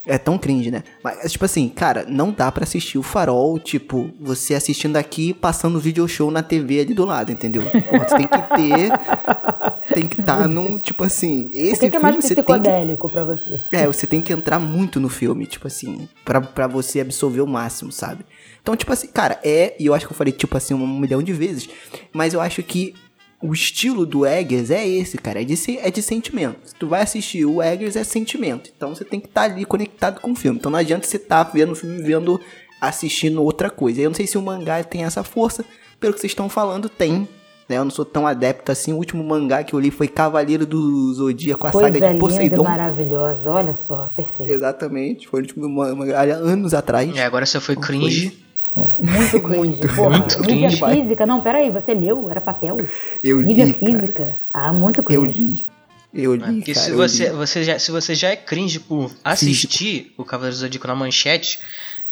É 0.08 0.20
tão 0.20 0.38
cringe, 0.38 0.70
né? 0.70 0.84
Mas, 1.04 1.32
tipo 1.32 1.46
assim, 1.46 1.68
cara, 1.68 2.06
não 2.08 2.32
dá 2.32 2.52
pra 2.52 2.64
assistir 2.64 3.00
o 3.00 3.02
farol, 3.02 3.58
tipo, 3.58 4.12
você 4.22 4.54
assistindo 4.54 4.98
aqui 4.98 5.34
passando 5.34 5.78
o 5.78 5.80
video 5.80 6.08
show 6.08 6.30
na 6.30 6.44
TV 6.44 6.82
ali 6.82 6.94
do 6.94 7.06
lado, 7.06 7.32
entendeu? 7.32 7.64
Você 7.64 8.16
tem 8.18 8.28
que 8.28 8.56
ter. 8.56 8.92
Tem 9.94 10.08
que 10.08 10.20
estar 10.20 10.48
num, 10.48 10.80
tipo 10.80 11.04
assim. 11.04 11.48
Esse 11.54 11.82
que, 11.82 11.90
que 11.92 11.98
é 11.98 12.00
filme 12.00 12.04
mais 12.04 12.16
você 12.26 12.34
tem 12.34 12.44
que 12.44 12.52
psicodélico 12.52 13.08
pra 13.08 13.24
você? 13.24 13.62
é, 13.72 13.86
você 13.86 14.08
tem 14.08 14.20
que 14.20 14.34
entrar 14.34 14.60
muito 14.60 15.00
no 15.00 15.08
filme, 15.10 15.46
tipo 15.46 15.68
assim, 15.68 16.10
pra, 16.26 16.42
pra 16.42 16.66
você 16.66 17.00
absorver 17.00 17.42
o 17.42 17.48
máximo, 17.48 17.92
sabe? 17.92 18.26
Então, 18.66 18.76
tipo 18.76 18.92
assim, 18.92 19.06
cara, 19.06 19.40
é, 19.44 19.76
e 19.78 19.86
eu 19.86 19.94
acho 19.94 20.08
que 20.08 20.12
eu 20.12 20.18
falei, 20.18 20.34
tipo 20.34 20.58
assim, 20.58 20.74
um 20.74 21.00
milhão 21.00 21.22
de 21.22 21.32
vezes, 21.32 21.70
mas 22.12 22.34
eu 22.34 22.42
acho 22.42 22.64
que 22.64 22.96
o 23.40 23.54
estilo 23.54 24.08
do 24.08 24.26
Eggers 24.26 24.72
é 24.72 24.88
esse, 24.88 25.20
cara. 25.20 25.40
É 25.40 25.46
de, 25.46 25.78
é 25.78 25.92
de 25.92 26.02
sentimento. 26.02 26.58
Se 26.66 26.74
tu 26.74 26.88
vai 26.88 27.04
assistir 27.04 27.46
o 27.46 27.62
Eggers, 27.62 27.96
é 27.96 28.04
sentimento. 28.04 28.72
Então 28.76 28.96
você 28.96 29.06
tem 29.06 29.20
que 29.20 29.28
estar 29.28 29.44
ali 29.44 29.66
conectado 29.66 30.20
com 30.20 30.32
o 30.32 30.36
filme. 30.36 30.58
Então 30.58 30.72
não 30.72 30.80
adianta 30.80 31.06
você 31.06 31.18
estar 31.18 31.44
vendo 31.44 31.74
o 31.74 31.76
filme 31.76 32.02
vendo, 32.02 32.42
assistindo 32.82 33.44
outra 33.44 33.70
coisa. 33.70 34.02
Eu 34.02 34.10
não 34.10 34.16
sei 34.16 34.26
se 34.26 34.36
o 34.36 34.42
mangá 34.42 34.84
tem 34.84 35.04
essa 35.04 35.24
força. 35.24 35.64
Pelo 36.00 36.16
que 36.16 36.20
vocês 36.20 36.32
estão 36.32 36.50
falando, 36.50 36.90
tem. 36.90 37.30
Né? 37.70 37.78
Eu 37.78 37.84
não 37.84 37.92
sou 37.92 38.04
tão 38.04 38.26
adepto 38.26 38.72
assim. 38.72 38.94
O 38.94 38.98
último 38.98 39.24
mangá 39.24 39.64
que 39.64 39.76
eu 39.76 39.80
li 39.80 39.92
foi 39.92 40.08
Cavaleiro 40.08 40.66
do 40.66 41.14
Zodíaco, 41.14 41.68
a 41.68 41.72
Coisa 41.72 41.88
saga 41.88 42.00
de 42.00 42.06
linda 42.14 42.18
e 42.18 42.20
Poseidon. 42.20 42.64
maravilhosa. 42.64 43.52
Olha 43.52 43.76
só, 43.76 44.10
perfeito. 44.16 44.52
Exatamente. 44.52 45.28
Foi 45.28 45.42
o 45.42 45.44
último 45.44 45.70
mangá 45.70 46.20
há 46.20 46.24
anos 46.34 46.74
atrás. 46.74 47.16
É, 47.16 47.24
agora 47.24 47.46
você 47.46 47.60
foi 47.60 47.76
cringe. 47.76 48.45
Muito 49.00 49.42
cringe. 49.42 49.82
Porra, 49.96 50.18
muito 50.20 50.40
mídia 50.42 50.70
cringe. 50.70 51.02
física. 51.02 51.26
Não, 51.26 51.42
peraí, 51.42 51.72
você 51.72 51.94
leu? 51.94 52.30
Era 52.30 52.42
papel? 52.42 52.78
Eu 53.24 53.38
Mídia 53.38 53.66
li, 53.66 53.74
cara. 53.74 53.86
física. 54.00 54.40
Ah, 54.52 54.74
muito 54.74 55.00
Eu 55.00 55.04
cringe. 55.04 55.40
li. 55.42 55.68
Eu 56.14 56.36
li, 56.36 56.44
É, 56.44 56.46
Porque 56.48 56.74
cara, 56.74 56.86
se 56.86 56.92
eu 56.92 56.98
você, 56.98 57.24
li. 57.26 57.30
você 57.36 57.64
já, 57.64 57.80
se 57.80 57.92
você 57.92 58.16
já 58.16 58.30
é 58.30 58.36
cringe 58.36 58.80
por 58.80 59.12
assistir 59.24 60.14
o 60.18 60.24
Cavaleiro 60.24 60.56
do 60.56 60.60
Zodíaco 60.60 60.88
na 60.88 60.96
manchete, 60.96 61.60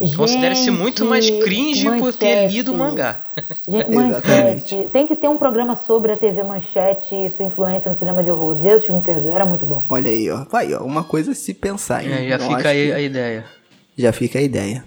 Gente, 0.02 0.18
considere-se 0.18 0.72
muito 0.72 1.06
mais 1.06 1.30
cringe 1.30 1.86
por 2.00 2.12
ter 2.14 2.26
manchete. 2.36 2.54
lido 2.54 2.74
o 2.74 2.78
mangá. 2.78 3.22
Gente, 3.68 3.90
manchete. 3.94 4.90
Tem 4.92 5.06
que 5.08 5.16
ter 5.16 5.28
um 5.30 5.38
programa 5.38 5.76
sobre 5.76 6.12
a 6.14 6.18
TV 6.18 6.44
Manchete 6.44 7.14
e 7.14 7.30
sua 7.30 7.46
influência 7.46 7.92
no 7.92 7.98
cinema 7.98 8.24
de 8.24 8.32
horror. 8.32 8.56
Deus 8.56 8.84
te 8.84 8.92
me 8.92 9.02
perdoe, 9.02 9.32
era 9.32 9.46
muito 9.46 9.66
bom. 9.66 9.86
Olha 9.90 10.10
aí, 10.10 10.30
ó. 10.32 10.46
Vai, 10.46 10.74
ó. 10.74 10.80
Uma 10.84 11.04
coisa 11.04 11.32
a 11.32 11.36
se 11.36 11.54
pensar, 11.54 12.04
hein? 12.04 12.12
É, 12.12 12.28
já 12.30 12.36
Eu 12.36 12.40
fica 12.56 12.70
aí 12.70 12.88
que- 12.88 12.94
a 12.94 13.02
ideia. 13.02 13.46
Já 13.96 14.12
fica 14.12 14.40
a 14.40 14.42
ideia. 14.42 14.84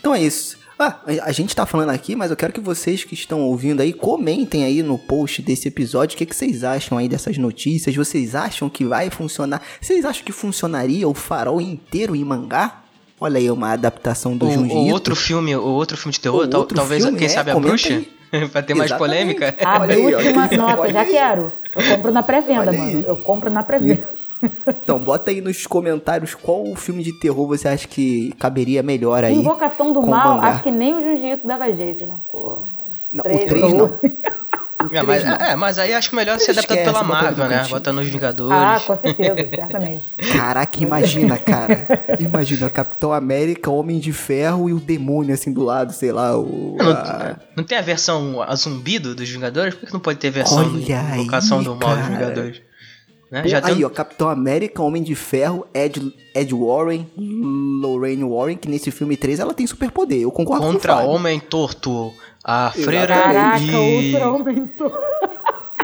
Então 0.00 0.14
é 0.14 0.22
isso. 0.22 0.58
Ah, 0.78 0.96
a 1.22 1.32
gente 1.32 1.56
tá 1.56 1.64
falando 1.64 1.90
aqui, 1.90 2.14
mas 2.14 2.30
eu 2.30 2.36
quero 2.36 2.52
que 2.52 2.60
vocês 2.60 3.02
que 3.02 3.14
estão 3.14 3.40
ouvindo 3.42 3.80
aí 3.80 3.92
comentem 3.94 4.62
aí 4.64 4.82
no 4.82 4.98
post 4.98 5.40
desse 5.40 5.68
episódio 5.68 6.14
o 6.14 6.18
que, 6.18 6.26
que 6.26 6.36
vocês 6.36 6.62
acham 6.64 6.98
aí 6.98 7.08
dessas 7.08 7.38
notícias. 7.38 7.96
Vocês 7.96 8.34
acham 8.34 8.68
que 8.68 8.84
vai 8.84 9.08
funcionar? 9.08 9.62
Vocês 9.80 10.04
acham 10.04 10.22
que 10.24 10.32
funcionaria 10.32 11.08
o 11.08 11.14
farol 11.14 11.60
inteiro 11.62 12.14
em 12.14 12.22
mangá? 12.24 12.82
Olha 13.18 13.38
aí, 13.38 13.50
uma 13.50 13.72
adaptação 13.72 14.36
do 14.36 14.50
Junji 14.50 14.74
o 14.74 14.84
Ito. 14.86 14.92
outro 14.92 15.16
filme, 15.16 15.56
o 15.56 15.62
outro 15.64 15.96
filme 15.96 16.12
de 16.12 16.20
terror, 16.20 16.42
O 16.44 16.48
tal- 16.48 16.60
outro 16.60 16.76
talvez, 16.76 17.02
filme, 17.02 17.16
quem 17.18 17.26
é, 17.26 17.30
sabe 17.30 17.50
a 17.50 17.54
bruxa? 17.58 18.04
pra 18.52 18.60
ter 18.62 18.74
mais 18.74 18.90
Exatamente. 18.90 18.98
polêmica. 18.98 19.56
A 19.64 19.80
Olha 19.80 19.94
aí, 19.94 20.14
ó. 20.14 20.18
última 20.18 20.46
nota, 20.48 20.80
Olha 20.82 20.92
já 20.92 21.00
aí. 21.00 21.10
quero. 21.10 21.52
Eu 21.74 21.84
compro 21.96 22.12
na 22.12 22.22
pré-venda, 22.22 22.70
mano. 22.72 23.04
Eu 23.06 23.16
compro 23.16 23.48
na 23.50 23.62
pré-venda. 23.62 24.06
Então, 24.82 24.98
bota 24.98 25.30
aí 25.30 25.40
nos 25.40 25.66
comentários 25.66 26.34
qual 26.34 26.62
o 26.64 26.74
filme 26.76 27.02
de 27.02 27.12
terror 27.18 27.46
você 27.46 27.68
acha 27.68 27.88
que 27.88 28.32
caberia 28.38 28.82
melhor 28.82 29.24
aí. 29.24 29.34
Invocação 29.36 29.92
do 29.92 30.02
Mal, 30.06 30.36
mangá. 30.36 30.48
acho 30.48 30.62
que 30.62 30.70
nem 30.70 30.94
o 30.94 31.02
Jiu-Jitsu 31.02 31.46
dava 31.46 31.72
jeito, 31.72 32.06
né? 32.06 32.16
Porra. 32.30 32.64
Não, 33.12 33.22
Três, 33.22 33.42
o 33.42 33.46
3 33.46 33.72
não. 33.72 33.98
É, 34.92 35.02
mas, 35.02 35.24
é, 35.24 35.56
mas 35.56 35.78
aí 35.78 35.94
acho 35.94 36.10
que 36.10 36.14
melhor 36.16 36.38
ser 36.38 36.50
adaptado 36.52 36.76
pela 36.84 37.02
Marvel, 37.02 37.48
né? 37.48 37.56
cantinho. 37.58 37.74
Bota 37.76 37.92
nos 37.94 38.06
Vingadores. 38.06 38.52
Ah, 38.56 38.78
com 38.86 38.96
certeza, 38.98 39.48
certamente. 39.54 40.04
Caraca, 40.36 40.82
imagina, 40.82 41.38
cara. 41.38 41.88
Imagina, 42.20 42.68
Capitão 42.68 43.10
América, 43.12 43.70
Homem 43.70 43.98
de 43.98 44.12
Ferro 44.12 44.68
e 44.68 44.74
o 44.74 44.78
demônio 44.78 45.32
assim 45.32 45.50
do 45.52 45.64
lado, 45.64 45.92
sei 45.94 46.12
lá, 46.12 46.38
o. 46.38 46.76
Não, 46.78 46.90
a- 46.90 47.36
não 47.56 47.64
tem 47.64 47.78
a 47.78 47.80
versão 47.82 48.42
a 48.42 48.54
zumbido 48.54 49.14
dos 49.14 49.28
Vingadores? 49.28 49.74
Por 49.74 49.86
que 49.86 49.92
não 49.94 50.00
pode 50.00 50.18
ter 50.18 50.30
versão 50.30 50.58
Olha 50.58 50.78
de 50.78 50.92
aí, 50.92 51.20
invocação 51.20 51.62
do 51.62 51.74
mal 51.74 51.96
dos. 51.96 52.06
Vingadores? 52.06 52.60
Né? 53.30 53.42
Pô, 53.42 53.48
Já 53.48 53.58
aí, 53.64 53.74
tem... 53.76 53.84
ó, 53.84 53.88
Capitão 53.88 54.28
América, 54.28 54.82
Homem 54.82 55.02
de 55.02 55.14
Ferro, 55.14 55.66
Ed, 55.74 56.12
Ed 56.34 56.54
Warren, 56.54 57.06
Lorraine 57.16 58.22
Warren, 58.24 58.56
que 58.56 58.68
nesse 58.68 58.90
filme 58.90 59.16
3 59.16 59.40
ela 59.40 59.52
tem 59.54 59.66
superpoder. 59.66 60.20
Eu 60.20 60.30
concordo 60.30 60.62
com 60.62 60.70
o 60.70 60.72
Contra. 60.74 60.96
Homem 60.98 61.40
Torto, 61.40 62.12
a 62.44 62.70
Freira 62.70 63.06
Caraca, 63.08 63.58
e... 63.60 64.14
outro 64.14 64.28
aumentou. 64.28 64.92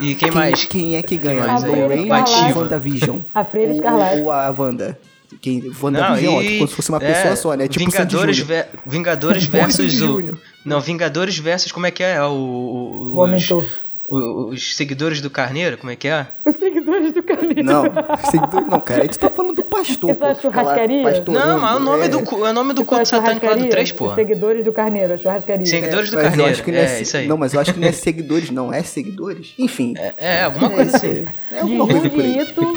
E 0.00 0.14
quem 0.14 0.30
Quem, 0.30 0.30
mais? 0.32 0.64
quem 0.64 0.96
é 0.96 1.02
que 1.02 1.16
ganha? 1.16 1.44
aí? 1.44 1.62
Lorraine 1.64 2.10
ou 2.10 2.58
WandaVision? 2.62 3.18
A 3.34 3.44
Freira 3.44 3.70
Ou- 3.72 3.76
Escarlate. 3.78 4.20
Ou 4.20 4.30
a 4.30 4.54
Wanda? 4.56 4.98
Quem, 5.40 5.60
Não, 5.62 5.72
WandaVision, 5.82 6.34
ó, 6.36 6.42
e... 6.42 6.56
como 6.58 6.68
se 6.68 6.74
fosse 6.74 6.88
uma 6.90 6.98
é, 6.98 7.12
pessoa 7.12 7.36
só, 7.36 7.54
né? 7.54 7.66
Tipo 7.68 7.90
Vingadores, 7.90 8.36
Júnior. 8.36 8.64
ve- 8.64 8.78
Vingadores 8.86 9.44
versus 9.46 10.00
o... 10.02 10.34
Não, 10.64 10.80
Vingadores 10.80 11.38
versus 11.38 11.72
como 11.72 11.86
é 11.86 11.90
que 11.90 12.02
é? 12.02 12.22
O, 12.22 12.30
o, 12.32 13.14
O 13.14 13.20
aumentou. 13.20 13.60
os, 13.60 13.66
o- 13.66 13.70
os 14.14 14.76
seguidores 14.76 15.22
do 15.22 15.30
Carneiro, 15.30 15.78
como 15.78 15.90
é 15.90 15.96
que 15.96 16.06
é? 16.06 16.26
Os 16.44 16.56
seguidores 16.56 17.14
do 17.14 17.22
Carneiro. 17.22 17.64
Não, 17.64 17.84
seguidor, 18.30 18.66
não, 18.66 18.78
cara. 18.78 19.02
Aí 19.02 19.08
tu 19.08 19.18
tá 19.18 19.30
falando 19.30 19.56
do 19.56 19.64
pastor. 19.64 20.10
Isso 20.10 20.22
é 20.22 20.34
pô, 20.34 20.40
churrascaria? 20.40 21.02
Não, 21.28 21.58
mas 21.58 21.72
é 21.72 21.76
o 21.76 21.80
nome 21.80 22.04
é. 22.04 22.08
do, 22.08 22.18
é 22.18 22.50
o 22.50 22.52
nome 22.52 22.74
do 22.74 22.84
culto 22.84 23.00
é 23.00 23.04
satânico 23.06 23.46
lá 23.46 23.52
do 23.52 23.60
churrascaria? 23.60 23.70
3, 23.70 23.92
pô. 23.92 24.14
Seguidores 24.14 24.64
do 24.66 24.72
Carneiro, 24.72 25.14
a 25.14 25.16
churrascaria. 25.16 25.64
Seguidores 25.64 26.10
do 26.10 26.18
Carneiro, 26.18 26.52
acho 26.52 26.62
que 26.62 26.70
não 26.70 26.78
é, 26.78 26.98
é, 26.98 27.00
isso 27.00 27.16
aí. 27.16 27.26
Não, 27.26 27.38
mas 27.38 27.54
eu 27.54 27.60
acho 27.60 27.72
que 27.72 27.80
não 27.80 27.88
é 27.88 27.92
seguidores, 27.92 28.50
não. 28.50 28.70
É 28.70 28.82
seguidores? 28.82 29.54
Enfim. 29.58 29.94
É, 29.96 30.14
é, 30.18 30.42
alguma 30.42 30.68
coisa 30.68 30.94
assim. 30.94 31.24
É 31.50 31.60
alguma 31.60 31.86
coisa 31.86 32.10
por 32.10 32.20
aí. 32.20 32.32
Jundiito 32.32 32.74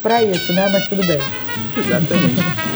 pra 0.00 0.22
isso, 0.22 0.52
né? 0.54 0.70
Mas 0.72 0.88
tudo 0.88 1.04
bem. 1.06 1.18
Exatamente. 1.76 2.72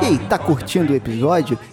E 0.00 0.06
aí, 0.06 0.18
tá 0.18 0.38
curtindo 0.38 0.92
o 0.92 0.96
episódio? 0.96 1.58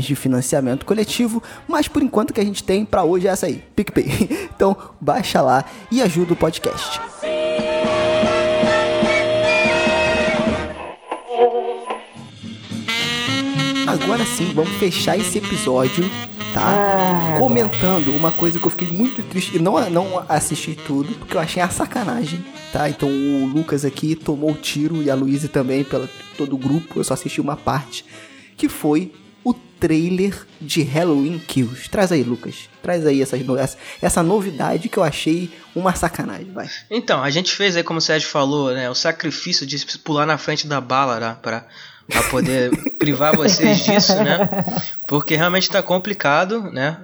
de 0.00 0.14
financiamento 0.14 0.86
coletivo, 0.86 1.42
mas 1.68 1.88
por 1.88 2.02
enquanto 2.02 2.30
o 2.30 2.34
que 2.34 2.40
a 2.40 2.44
gente 2.44 2.62
tem 2.62 2.84
para 2.84 3.04
hoje 3.04 3.26
é 3.26 3.30
essa 3.30 3.46
aí, 3.46 3.62
PicPay. 3.74 4.48
Então, 4.54 4.76
baixa 5.00 5.40
lá 5.40 5.64
e 5.90 6.00
ajuda 6.00 6.34
o 6.34 6.36
podcast. 6.36 7.00
Agora 13.86 14.24
sim, 14.24 14.52
vamos 14.54 14.72
fechar 14.78 15.18
esse 15.18 15.38
episódio, 15.38 16.08
tá? 16.54 16.62
Ah, 16.64 17.38
Comentando 17.38 18.14
uma 18.16 18.30
coisa 18.32 18.58
que 18.58 18.66
eu 18.66 18.70
fiquei 18.70 18.88
muito 18.88 19.22
triste 19.22 19.56
e 19.56 19.58
não, 19.58 19.78
não 19.90 20.24
assisti 20.28 20.74
tudo, 20.74 21.12
porque 21.14 21.36
eu 21.36 21.40
achei 21.40 21.62
a 21.62 21.68
sacanagem, 21.68 22.42
tá? 22.72 22.88
Então 22.88 23.08
o 23.08 23.46
Lucas 23.46 23.84
aqui 23.84 24.14
tomou 24.14 24.52
o 24.52 24.54
tiro 24.54 25.02
e 25.02 25.10
a 25.10 25.14
Luísa 25.14 25.48
também, 25.48 25.84
pelo 25.84 26.08
todo 26.38 26.54
o 26.54 26.58
grupo, 26.58 26.98
eu 26.98 27.04
só 27.04 27.14
assisti 27.14 27.40
uma 27.40 27.56
parte, 27.56 28.04
que 28.56 28.68
foi 28.68 29.12
o 29.44 29.52
trailer 29.54 30.34
de 30.60 30.82
Halloween 30.82 31.38
Kills. 31.38 31.88
Traz 31.90 32.12
aí, 32.12 32.22
Lucas. 32.22 32.68
Traz 32.82 33.04
aí 33.06 33.20
essas 33.20 33.44
no- 33.44 33.58
essa, 33.58 34.22
novidade 34.22 34.88
que 34.88 34.96
eu 34.98 35.02
achei 35.02 35.50
uma 35.74 35.94
sacanagem, 35.94 36.52
vai. 36.52 36.68
Então, 36.90 37.22
a 37.22 37.30
gente 37.30 37.52
fez 37.52 37.76
aí, 37.76 37.82
como 37.82 37.98
o 37.98 38.02
Sérgio 38.02 38.28
falou, 38.28 38.72
né, 38.72 38.88
o 38.88 38.94
sacrifício 38.94 39.66
de 39.66 39.84
pular 39.98 40.26
na 40.26 40.38
frente 40.38 40.66
da 40.66 40.80
bala 40.80 41.18
né, 41.18 41.36
pra, 41.42 41.66
pra 42.08 42.22
poder 42.24 42.70
privar 42.98 43.34
vocês 43.36 43.84
disso, 43.84 44.14
né? 44.22 44.48
Porque 45.08 45.34
realmente 45.34 45.68
tá 45.70 45.82
complicado, 45.82 46.62
né? 46.70 46.96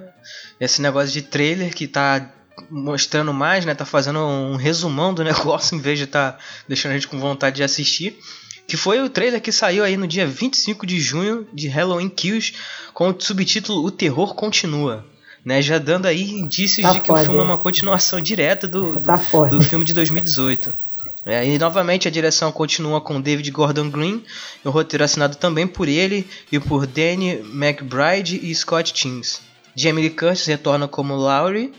Esse 0.59 0.81
negócio 0.81 1.11
de 1.11 1.21
trailer 1.21 1.73
que 1.73 1.87
tá 1.87 2.31
mostrando 2.69 3.33
mais, 3.33 3.65
né? 3.65 3.73
Tá 3.73 3.85
fazendo 3.85 4.19
um 4.19 4.55
resumão 4.55 5.13
do 5.13 5.23
negócio 5.25 5.75
em 5.77 5.81
vez 5.81 5.97
de 5.99 6.07
tá 6.07 6.37
deixando 6.67 6.91
a 6.91 6.95
gente 6.95 7.07
com 7.07 7.19
vontade 7.19 7.57
de 7.57 7.63
assistir. 7.63 8.17
Que 8.69 8.77
foi 8.77 9.01
o 9.01 9.09
trailer 9.09 9.41
que 9.41 9.51
saiu 9.51 9.83
aí 9.83 9.97
no 9.97 10.07
dia 10.07 10.27
25 10.27 10.85
de 10.85 10.99
junho 10.99 11.47
de 11.51 11.67
Halloween 11.67 12.07
Kills 12.07 12.53
com 12.93 13.09
o 13.09 13.15
subtítulo 13.17 13.83
O 13.83 13.89
Terror 13.89 14.35
Continua. 14.35 15.03
Né, 15.43 15.61
já 15.61 15.77
dando 15.77 16.05
aí 16.05 16.29
indícios 16.31 16.85
Tá 16.85 16.93
de 16.93 16.99
que 16.99 17.09
o 17.09 17.15
foda. 17.15 17.25
filme 17.25 17.39
é 17.39 17.43
uma 17.43 17.57
continuação 17.57 18.19
direta 18.21 18.67
do, 18.67 18.99
do, 18.99 19.01
Tá 19.01 19.15
do 19.49 19.61
filme 19.63 19.85
de 19.85 19.93
2018. 19.93 20.71
É, 21.25 21.45
e 21.47 21.57
novamente 21.57 22.07
a 22.07 22.11
direção 22.11 22.51
continua 22.51 23.01
com 23.01 23.19
David 23.19 23.49
Gordon 23.49 23.89
Green, 23.89 24.23
e 24.63 24.67
o 24.67 24.71
roteiro 24.71 25.03
assinado 25.03 25.37
também 25.37 25.65
por 25.65 25.87
ele 25.87 26.27
e 26.51 26.59
por 26.59 26.85
Danny 26.85 27.39
McBride 27.53 28.39
e 28.43 28.53
Scott 28.53 28.93
Teams. 28.93 29.41
Jamie 29.75 30.03
Lee 30.03 30.09
Curtis 30.11 30.45
retorna 30.45 30.87
como 30.87 31.15
Laurie, 31.15 31.73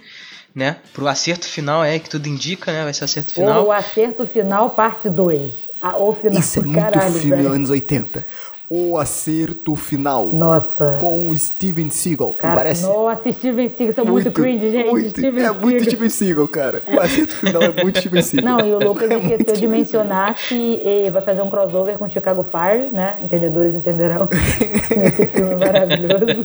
né? 0.55 0.79
Pro 0.93 1.07
acerto 1.07 1.47
final 1.47 1.85
é 1.85 1.99
que 1.99 2.09
tudo 2.09 2.29
indica, 2.29 2.73
né? 2.73 2.83
Vai 2.83 2.95
ser 2.95 3.05
acerto 3.05 3.33
final. 3.35 3.61
Ou 3.61 3.69
o 3.69 3.73
acerto 3.73 4.27
final, 4.27 4.71
parte 4.71 5.09
2. 5.09 5.53
O 5.83 6.13
final 6.13 6.41
Isso 6.41 6.59
é 6.59 6.63
muito 6.63 6.81
caralho, 6.81 7.13
filme 7.15 7.37
velho. 7.43 7.55
anos 7.55 7.71
80. 7.71 8.25
O 8.73 8.97
Acerto 8.99 9.75
Final. 9.75 10.29
Nossa. 10.29 10.99
Com 11.01 11.29
o 11.29 11.37
Steven 11.37 11.91
Seagal. 11.91 12.33
Cara, 12.35 12.55
parece? 12.55 12.85
Nossa, 12.85 13.33
Steven 13.33 13.69
Seagal, 13.69 13.95
são 13.95 14.05
muito, 14.05 14.31
cringe, 14.31 14.71
gente. 14.71 14.89
Muito, 14.91 15.11
Steven 15.11 15.45
é 15.45 15.51
muito 15.51 15.65
Seagal. 15.65 15.85
Steven 15.91 16.09
Seagal, 16.09 16.49
cara. 16.49 16.83
O 16.87 17.01
Acerto 17.01 17.35
Final 17.35 17.63
é 17.63 17.83
muito 17.83 17.99
Steven 17.99 18.23
Seagal. 18.23 18.59
Não, 18.59 18.67
e 18.67 18.73
o 18.73 18.79
Lucas 18.79 19.11
É 19.11 19.17
muito 19.17 19.33
esqueceu 19.33 19.57
de 19.57 19.67
mencionar 19.67 20.35
que 20.35 21.11
vai 21.13 21.23
fazer 21.23 21.43
um 21.43 21.51
crossover 21.51 21.99
com 21.99 22.09
Chicago 22.09 22.45
Fire, 22.45 22.93
né? 22.93 23.17
Entendedores 23.23 23.75
entenderão. 23.75 24.29
Nesse 24.97 25.27
filme 25.27 25.57
maravilhoso. 25.57 26.45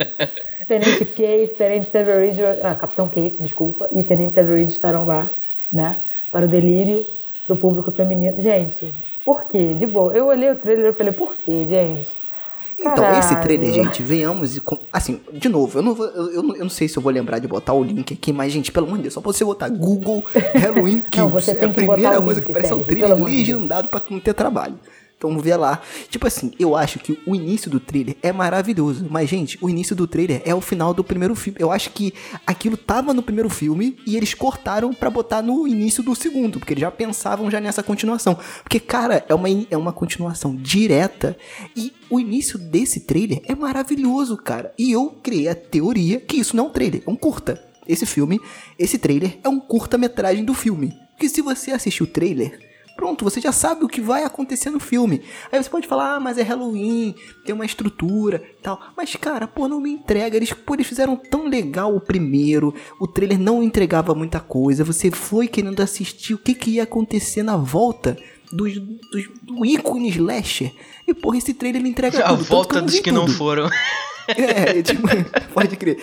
Tenente 0.67 1.06
Case, 1.06 1.54
Tenente 1.56 1.91
Severidge, 1.91 2.41
ah, 2.63 2.74
Capitão 2.74 3.08
Case, 3.08 3.38
desculpa, 3.39 3.88
e 3.91 4.02
Tenente 4.02 4.34
Severidge 4.34 4.71
estarão 4.71 5.06
lá, 5.06 5.30
né? 5.71 5.98
Para 6.32 6.45
o 6.45 6.48
delírio 6.48 7.06
do 7.48 7.56
público 7.56 7.91
feminino. 7.91 8.41
Gente, 8.41 8.91
por 9.25 9.45
quê? 9.47 9.73
De 9.73 9.85
boa. 9.88 10.13
Eu 10.15 10.27
olhei 10.27 10.51
o 10.51 10.55
trailer 10.55 10.91
e 10.91 10.93
falei, 10.93 11.11
por 11.11 11.35
quê, 11.35 11.65
gente? 11.67 12.09
Então, 12.77 13.09
esse 13.11 13.29
Caralho. 13.29 13.41
trailer, 13.43 13.71
gente, 13.73 14.03
venhamos 14.03 14.57
e. 14.57 14.61
Assim, 14.91 15.21
de 15.31 15.47
novo, 15.47 15.79
eu 15.79 15.81
não, 15.81 15.95
vou, 15.95 16.05
eu, 16.07 16.31
eu 16.33 16.43
não- 16.43 16.55
eu 16.57 16.63
não 16.63 16.69
sei 16.69 16.89
se 16.89 16.97
eu 16.97 17.01
vou 17.01 17.09
lembrar 17.09 17.39
de 17.39 17.47
botar 17.47 17.71
o 17.73 17.81
link 17.81 18.13
aqui, 18.13 18.33
mas, 18.33 18.51
gente, 18.51 18.69
pelo 18.69 18.85
amor 18.85 18.97
de 18.97 19.03
Deus, 19.03 19.13
só 19.13 19.21
você 19.21 19.45
botar 19.45 19.69
Google 19.69 20.21
Halloween 20.53 20.99
Kills. 21.09 21.17
Não, 21.19 21.29
você 21.29 21.51
é 21.51 21.55
tem 21.55 21.69
a 21.69 21.73
que 21.73 21.81
botar 21.83 21.93
primeira 21.93 22.21
coisa 22.21 22.39
link, 22.41 22.47
que 22.47 22.51
parece 22.53 22.73
é 22.73 22.75
um 22.75 22.83
trailer 22.83 23.23
legendado 23.23 23.88
pra 23.88 24.01
não 24.09 24.19
ter 24.19 24.33
trabalho. 24.33 24.75
Então 25.17 25.39
ver 25.39 25.56
lá. 25.56 25.82
Tipo 26.10 26.28
assim, 26.28 26.51
eu 26.60 26.75
acho 26.75 26.99
que 26.99 27.17
o 27.25 27.36
início 27.36 27.71
do 27.71 27.80
trailer 27.80 28.15
é 28.21 28.32
maravilhoso. 28.32 29.08
Mas, 29.10 29.30
gente, 29.30 29.58
o 29.62 29.69
início 29.69 29.95
do 29.95 30.08
trailer 30.08 30.41
é 30.45 30.54
o 30.54 30.62
final 30.62 30.93
do 30.93 31.04
primeiro 31.04 31.36
filme. 31.36 31.58
Eu 31.60 31.71
acho 31.71 31.89
que 31.91 32.13
aquilo 32.45 32.75
tava 32.75 33.13
no 33.13 33.23
primeiro 33.23 33.49
filme 33.49 33.97
e 34.06 34.15
eles 34.17 34.34
cortaram 34.34 34.93
pra 34.93 35.10
botar 35.10 35.41
no 35.41 35.67
início 35.67 36.04
do 36.04 36.13
segundo. 36.15 36.60
Porque 36.60 36.73
eles 36.73 36.82
já 36.82 36.91
pensavam 36.91 37.49
já 37.49 37.60
nessa 37.60 37.82
continuação. 37.82 38.38
Porque, 38.62 38.80
cara, 38.80 39.25
é 39.28 39.34
uma, 39.34 39.47
é 39.69 39.78
uma 39.78 39.93
continuação 39.93 40.56
direta. 40.56 41.38
E 41.75 41.93
o 42.10 42.19
início 42.19 42.60
desse 42.60 43.01
trailer 43.01 43.41
é 43.45 43.56
maravilhoso, 43.56 44.38
cara. 44.38 44.73
E 44.78 44.91
eu 44.91 45.10
criei 45.23 45.47
a 45.47 45.56
teoria 45.56 46.19
que 46.19 46.38
isso 46.38 46.56
não 46.56 46.65
é 46.65 46.67
um 46.67 46.71
trailer, 46.71 47.04
é 47.06 47.10
um 47.10 47.15
curta. 47.15 47.63
Esse 47.88 48.06
filme, 48.06 48.39
esse 48.80 48.97
trailer 48.97 49.38
é 49.43 49.49
um 49.49 49.60
curta-metragem 49.60 50.43
do 50.43 50.54
filme. 50.54 50.93
Porque 51.12 51.30
se 51.30 51.41
você 51.41 51.71
assistir 51.71 52.04
o 52.04 52.08
trailer, 52.08 52.60
Pronto, 52.95 53.23
você 53.25 53.41
já 53.41 53.51
sabe 53.51 53.84
o 53.84 53.88
que 53.89 53.99
vai 53.99 54.23
acontecer 54.23 54.69
no 54.69 54.79
filme. 54.79 55.21
Aí 55.51 55.62
você 55.62 55.69
pode 55.69 55.88
falar, 55.88 56.15
ah, 56.15 56.19
mas 56.19 56.38
é 56.38 56.43
Halloween, 56.43 57.13
tem 57.45 57.53
uma 57.53 57.65
estrutura 57.65 58.41
tal. 58.63 58.79
Mas, 58.95 59.15
cara, 59.15 59.47
pô, 59.47 59.67
não 59.67 59.81
me 59.81 59.91
entrega. 59.91 60.38
Eles, 60.38 60.53
pô, 60.53 60.73
eles 60.75 60.88
fizeram 60.88 61.15
tão 61.17 61.47
legal 61.47 61.95
o 61.95 61.99
primeiro. 61.99 62.73
O 62.99 63.05
trailer 63.08 63.38
não 63.39 63.62
entregava 63.62 64.15
muita 64.15 64.39
coisa. 64.39 64.84
Você 64.84 65.12
foi 65.12 65.47
querendo 65.47 65.81
assistir 65.81 66.34
o 66.34 66.38
que, 66.38 66.53
que 66.53 66.71
ia 66.71 66.84
acontecer 66.84 67.43
na 67.43 67.58
volta 67.58 68.17
dos, 68.51 68.77
dos, 68.77 69.27
do 69.43 69.65
ícone 69.65 70.10
slasher. 70.10 70.71
E, 71.08 71.13
porra, 71.13 71.38
esse 71.38 71.53
trailer 71.53 71.81
ele 71.81 71.89
entrega 71.89 72.19
A 72.19 72.29
tudo. 72.29 72.38
tanto 72.38 72.49
volta 72.49 72.75
não 72.79 72.86
dos 72.86 72.99
que 72.99 73.12
não 73.12 73.25
tudo. 73.25 73.38
foram. 73.38 73.69
É, 74.27 74.81
tipo, 74.81 75.08
pode 75.53 75.75
crer. 75.75 75.99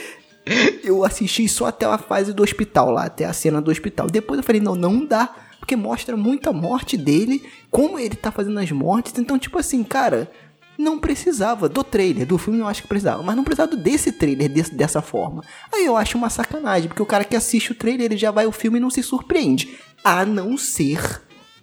Eu 0.85 1.05
assisti 1.05 1.49
só 1.49 1.67
até 1.67 1.87
a 1.87 1.99
fase 1.99 2.33
do 2.33 2.43
hospital 2.43 2.91
lá, 2.93 3.05
até 3.07 3.25
a 3.25 3.33
cena 3.33 3.61
do 3.61 3.69
hospital. 3.69 4.07
Depois 4.09 4.39
eu 4.39 4.45
falei, 4.45 4.61
não, 4.61 4.77
não 4.77 5.05
dá. 5.05 5.35
Porque 5.63 5.77
mostra 5.77 6.17
muita 6.17 6.53
morte 6.53 6.97
dele, 6.97 7.41
como 7.71 7.97
ele 7.97 8.17
tá 8.17 8.33
fazendo 8.33 8.59
as 8.59 8.69
mortes. 8.73 9.17
Então, 9.17 9.39
tipo 9.39 9.61
assim, 9.61 9.85
cara, 9.85 10.29
não 10.77 10.99
precisava 10.99 11.69
do 11.69 11.85
trailer, 11.85 12.27
do 12.27 12.37
filme 12.37 12.59
eu 12.59 12.67
acho 12.67 12.83
que 12.83 12.89
precisava. 12.89 13.23
Mas 13.23 13.37
não 13.37 13.45
precisava 13.45 13.77
desse 13.77 14.11
trailer 14.11 14.49
desse- 14.53 14.75
dessa 14.75 15.01
forma. 15.01 15.45
Aí 15.73 15.87
eu 15.87 15.97
acho 15.97 16.19
uma 16.19 16.29
sacanagem, 16.29 16.89
porque 16.89 17.01
o 17.01 17.07
cara 17.07 17.23
que 17.23 17.37
assiste 17.37 17.71
o 17.71 17.77
trailer, 17.77 18.07
ele 18.07 18.17
já 18.17 18.33
vai 18.33 18.45
ao 18.45 18.51
filme 18.51 18.79
e 18.79 18.81
não 18.81 18.91
se 18.91 19.05
surpreende. 19.05 19.79
A 20.03 20.25
não 20.27 20.59
ser 20.59 21.23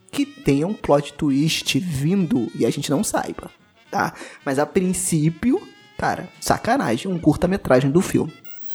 que 0.10 0.26
tenha 0.26 0.66
um 0.66 0.74
plot 0.74 1.12
twist 1.16 1.78
vindo 1.78 2.50
e 2.56 2.66
a 2.66 2.70
gente 2.70 2.90
não 2.90 3.04
saiba, 3.04 3.52
tá? 3.92 4.14
Mas 4.46 4.60
a 4.60 4.66
princípio, 4.66 5.62
cara, 5.98 6.30
sacanagem, 6.40 7.12
um 7.12 7.20
curta-metragem 7.20 7.92
do 7.92 8.00
filme. 8.02 8.32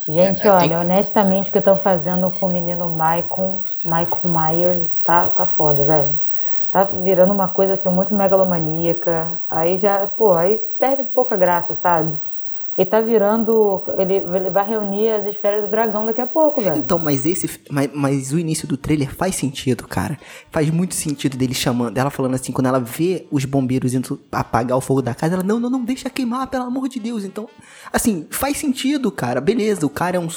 Gente, 0.07 0.47
É, 0.47 0.51
olha, 0.51 0.69
tem- 0.69 0.77
honestamente, 0.77 1.49
o 1.49 1.53
que 1.53 1.59
estão 1.59 1.77
fazendo 1.77 2.31
com 2.31 2.47
o 2.47 2.53
menino 2.53 2.91
Michael, 2.91 3.61
Michael 3.85 4.21
Myers, 4.25 4.89
tá, 5.05 5.29
tá 5.29 5.47
foda, 5.47 5.85
velho. 5.85 6.19
Tá 6.71 6.85
virando 6.85 7.33
uma 7.33 7.49
coisa 7.49 7.75
assim 7.75 7.89
muito 7.89 8.13
megalomaníaca. 8.15 9.39
Aí 9.49 9.79
já, 9.79 10.07
pô, 10.17 10.33
aí 10.35 10.59
perde 10.79 11.03
um 11.03 11.07
pouco 11.07 11.33
a 11.33 11.37
graça, 11.37 11.77
sabe? 11.83 12.17
Ele 12.77 12.91
tá 12.91 13.01
virando. 13.01 13.85
Ele, 13.97 14.15
ele 14.15 14.51
vai 14.51 14.69
reunir 14.69 15.09
as 15.11 15.27
esferas 15.27 15.63
do 15.65 15.71
dragão 15.71 16.05
daqui 16.05 16.21
a 16.21 16.27
pouco, 16.27 16.61
velho. 16.61 16.77
Então, 16.77 16.99
mas 16.99 17.25
esse. 17.25 17.49
Mas, 17.71 17.91
mas 17.95 18.33
o 18.33 18.39
início 18.39 18.67
do 18.67 18.77
trailer 18.77 19.15
faz 19.15 19.37
sentido, 19.37 19.87
cara. 19.87 20.19
Faz 20.51 20.69
muito 20.71 20.95
sentido 20.95 21.37
dele 21.37 21.55
chamando, 21.55 21.97
ela 21.97 22.11
falando 22.11 22.35
assim, 22.35 22.51
quando 22.51 22.67
ela 22.67 22.81
vê 22.81 23.27
os 23.31 23.45
bombeiros 23.45 23.95
indo 23.95 24.21
apagar 24.33 24.77
o 24.77 24.81
fogo 24.81 25.01
da 25.01 25.15
casa, 25.15 25.35
ela, 25.35 25.45
não, 25.45 25.61
não, 25.61 25.71
não, 25.71 25.85
deixa 25.85 26.11
queimar, 26.11 26.49
pelo 26.49 26.65
amor 26.65 26.89
de 26.89 26.99
Deus. 26.99 27.25
Então, 27.25 27.49
assim, 27.93 28.27
faz 28.29 28.57
sentido, 28.57 29.11
cara. 29.13 29.41
Beleza, 29.41 29.87
o 29.87 29.91
cara 29.91 30.17
é 30.17 30.21
um. 30.21 30.29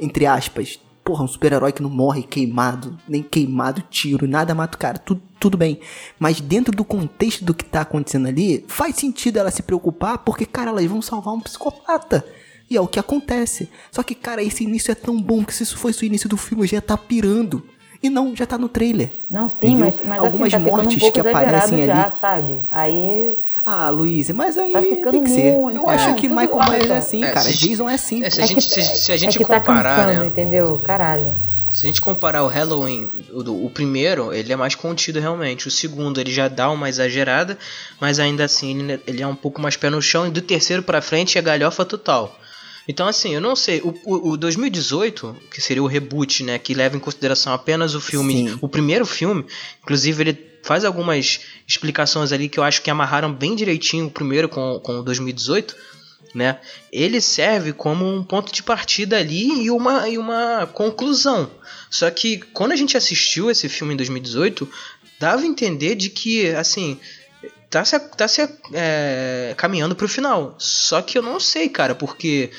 Entre 0.00 0.26
aspas. 0.26 0.80
Porra, 1.08 1.24
um 1.24 1.26
super-herói 1.26 1.72
que 1.72 1.82
não 1.82 1.88
morre 1.88 2.22
queimado, 2.22 2.94
nem 3.08 3.22
queimado, 3.22 3.82
tiro, 3.88 4.28
nada 4.28 4.54
mata 4.54 4.76
o 4.76 4.78
cara, 4.78 4.98
tudo, 4.98 5.22
tudo 5.40 5.56
bem. 5.56 5.80
Mas 6.18 6.38
dentro 6.38 6.70
do 6.70 6.84
contexto 6.84 7.46
do 7.46 7.54
que 7.54 7.64
tá 7.64 7.80
acontecendo 7.80 8.28
ali, 8.28 8.62
faz 8.68 8.96
sentido 8.96 9.38
ela 9.38 9.50
se 9.50 9.62
preocupar, 9.62 10.18
porque, 10.18 10.44
cara, 10.44 10.68
elas 10.68 10.84
vão 10.84 11.00
salvar 11.00 11.32
um 11.32 11.40
psicopata. 11.40 12.22
E 12.68 12.76
é 12.76 12.80
o 12.82 12.86
que 12.86 12.98
acontece. 12.98 13.70
Só 13.90 14.02
que, 14.02 14.14
cara, 14.14 14.42
esse 14.42 14.64
início 14.64 14.92
é 14.92 14.94
tão 14.94 15.18
bom 15.18 15.42
que 15.42 15.54
se 15.54 15.62
isso 15.62 15.78
fosse 15.78 16.02
o 16.02 16.04
início 16.04 16.28
do 16.28 16.36
filme, 16.36 16.64
eu 16.64 16.68
já 16.68 16.76
ia 16.76 16.82
tá 16.82 16.94
pirando. 16.94 17.66
E 18.00 18.08
não, 18.08 18.34
já 18.36 18.46
tá 18.46 18.56
no 18.56 18.68
trailer. 18.68 19.10
Não, 19.28 19.48
sim, 19.48 19.56
Entendeu? 19.72 19.86
mas, 19.86 20.06
mas 20.06 20.18
Algumas 20.20 20.54
assim, 20.54 20.64
tá 20.64 20.70
mortes 20.70 20.96
um 20.96 21.00
pouco 21.00 21.14
que 21.14 21.20
aparecem 21.28 21.78
exagerado 21.80 22.00
ali. 22.00 22.10
já, 22.10 22.20
sabe? 22.20 22.62
Aí 22.70 23.36
Ah, 23.66 23.90
Luiz, 23.90 24.30
mas 24.30 24.56
aí 24.56 24.72
Tá 25.02 25.10
tem 25.10 25.22
que 25.24 25.30
ser. 25.30 25.52
muito, 25.54 25.76
Eu 25.78 25.88
acho 25.88 26.10
é. 26.10 26.14
que 26.14 26.28
Michael 26.28 26.58
Myers 26.70 26.90
é 26.90 26.96
assim, 26.96 27.24
É, 27.24 27.28
cara. 27.30 27.40
se- 27.40 27.56
Jason 27.68 27.88
é 27.90 27.94
assim. 27.94 28.22
é, 28.24 28.30
se 28.30 28.40
a 28.40 28.46
gente, 28.46 28.60
se, 28.62 28.82
se 28.82 29.10
a 29.12 29.16
gente 29.16 29.36
é 29.36 29.38
que 29.38 29.44
tá 29.44 29.58
comparar, 29.58 29.96
cansando, 30.06 30.20
né? 30.20 30.26
entendeu? 30.28 30.78
Caralho. 30.78 31.34
Se 31.70 31.84
a 31.86 31.88
gente 31.88 32.00
comparar 32.00 32.44
o 32.44 32.46
Halloween, 32.46 33.10
o, 33.30 33.66
o 33.66 33.68
primeiro, 33.70 34.32
ele 34.32 34.52
é 34.52 34.56
mais 34.56 34.74
contido 34.74 35.18
realmente. 35.20 35.66
O 35.68 35.70
segundo, 35.70 36.18
ele 36.20 36.30
já 36.32 36.48
dá 36.48 36.70
uma 36.70 36.88
exagerada, 36.88 37.58
mas 38.00 38.18
ainda 38.20 38.44
assim 38.44 38.78
ele, 38.78 39.00
ele 39.06 39.22
é 39.22 39.26
um 39.26 39.34
pouco 39.34 39.60
mais 39.60 39.76
pé 39.76 39.90
no 39.90 40.00
chão. 40.00 40.26
E 40.26 40.30
do 40.30 40.40
terceiro 40.40 40.82
pra 40.84 41.02
frente 41.02 41.36
é 41.36 41.42
galhofa 41.42 41.84
total. 41.84 42.38
Então, 42.88 43.06
assim, 43.06 43.34
eu 43.34 43.40
não 43.40 43.54
sei. 43.54 43.80
O, 43.82 43.94
o, 44.04 44.30
o 44.30 44.36
2018, 44.36 45.36
que 45.50 45.60
seria 45.60 45.82
o 45.82 45.86
reboot, 45.86 46.42
né? 46.42 46.58
Que 46.58 46.72
leva 46.72 46.96
em 46.96 47.00
consideração 47.00 47.52
apenas 47.52 47.94
o 47.94 48.00
filme. 48.00 48.48
Sim. 48.48 48.58
O 48.62 48.68
primeiro 48.68 49.04
filme, 49.04 49.44
inclusive, 49.82 50.22
ele 50.22 50.48
faz 50.62 50.84
algumas 50.84 51.40
explicações 51.66 52.32
ali 52.32 52.48
que 52.48 52.58
eu 52.58 52.64
acho 52.64 52.80
que 52.80 52.90
amarraram 52.90 53.32
bem 53.32 53.54
direitinho 53.54 54.06
o 54.06 54.10
primeiro 54.10 54.48
com, 54.48 54.80
com 54.82 55.00
o 55.00 55.02
2018 55.02 55.76
né? 56.34 56.58
Ele 56.92 57.20
serve 57.20 57.72
como 57.72 58.06
um 58.06 58.22
ponto 58.22 58.52
de 58.52 58.62
partida 58.62 59.18
ali 59.18 59.64
e 59.64 59.70
uma, 59.70 60.08
e 60.08 60.18
uma 60.18 60.66
conclusão. 60.66 61.50
Só 61.90 62.10
que 62.10 62.38
quando 62.52 62.72
a 62.72 62.76
gente 62.76 62.96
assistiu 62.96 63.50
esse 63.50 63.68
filme 63.68 63.94
em 63.94 63.96
2018, 63.96 64.68
dava 65.18 65.42
a 65.42 65.46
entender 65.46 65.94
de 65.94 66.10
que, 66.10 66.50
assim, 66.50 66.98
tá 67.70 67.84
se, 67.84 67.98
tá 67.98 68.28
se 68.28 68.48
é, 68.72 69.54
caminhando 69.56 69.94
pro 69.94 70.08
final. 70.08 70.54
Só 70.58 71.02
que 71.02 71.16
eu 71.16 71.22
não 71.22 71.40
sei, 71.40 71.68
cara, 71.68 71.94
porque 71.94 72.50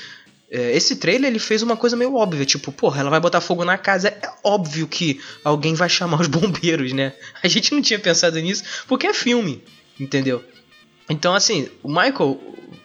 esse 0.52 0.96
trailer 0.96 1.30
ele 1.30 1.40
fez 1.40 1.62
uma 1.62 1.78
coisa 1.78 1.96
meio 1.96 2.16
óbvia, 2.16 2.46
tipo, 2.46 2.72
porra, 2.72 3.02
ela 3.02 3.10
vai 3.10 3.20
botar 3.20 3.40
fogo 3.42 3.64
na 3.64 3.78
casa. 3.78 4.08
É 4.10 4.30
óbvio 4.44 4.88
que 4.88 5.20
alguém 5.44 5.74
vai 5.76 5.88
chamar 5.90 6.22
os 6.22 6.28
bombeiros, 6.30 6.92
né? 6.94 7.14
A 7.44 7.48
gente 7.48 7.72
não 7.74 7.82
tinha 7.82 8.00
pensado 8.00 8.40
nisso 8.40 8.64
porque 8.88 9.06
é 9.08 9.14
filme, 9.14 9.64
entendeu? 10.00 10.44
Então, 11.10 11.34
assim, 11.36 11.68
o 11.84 11.88
Michael 11.88 12.40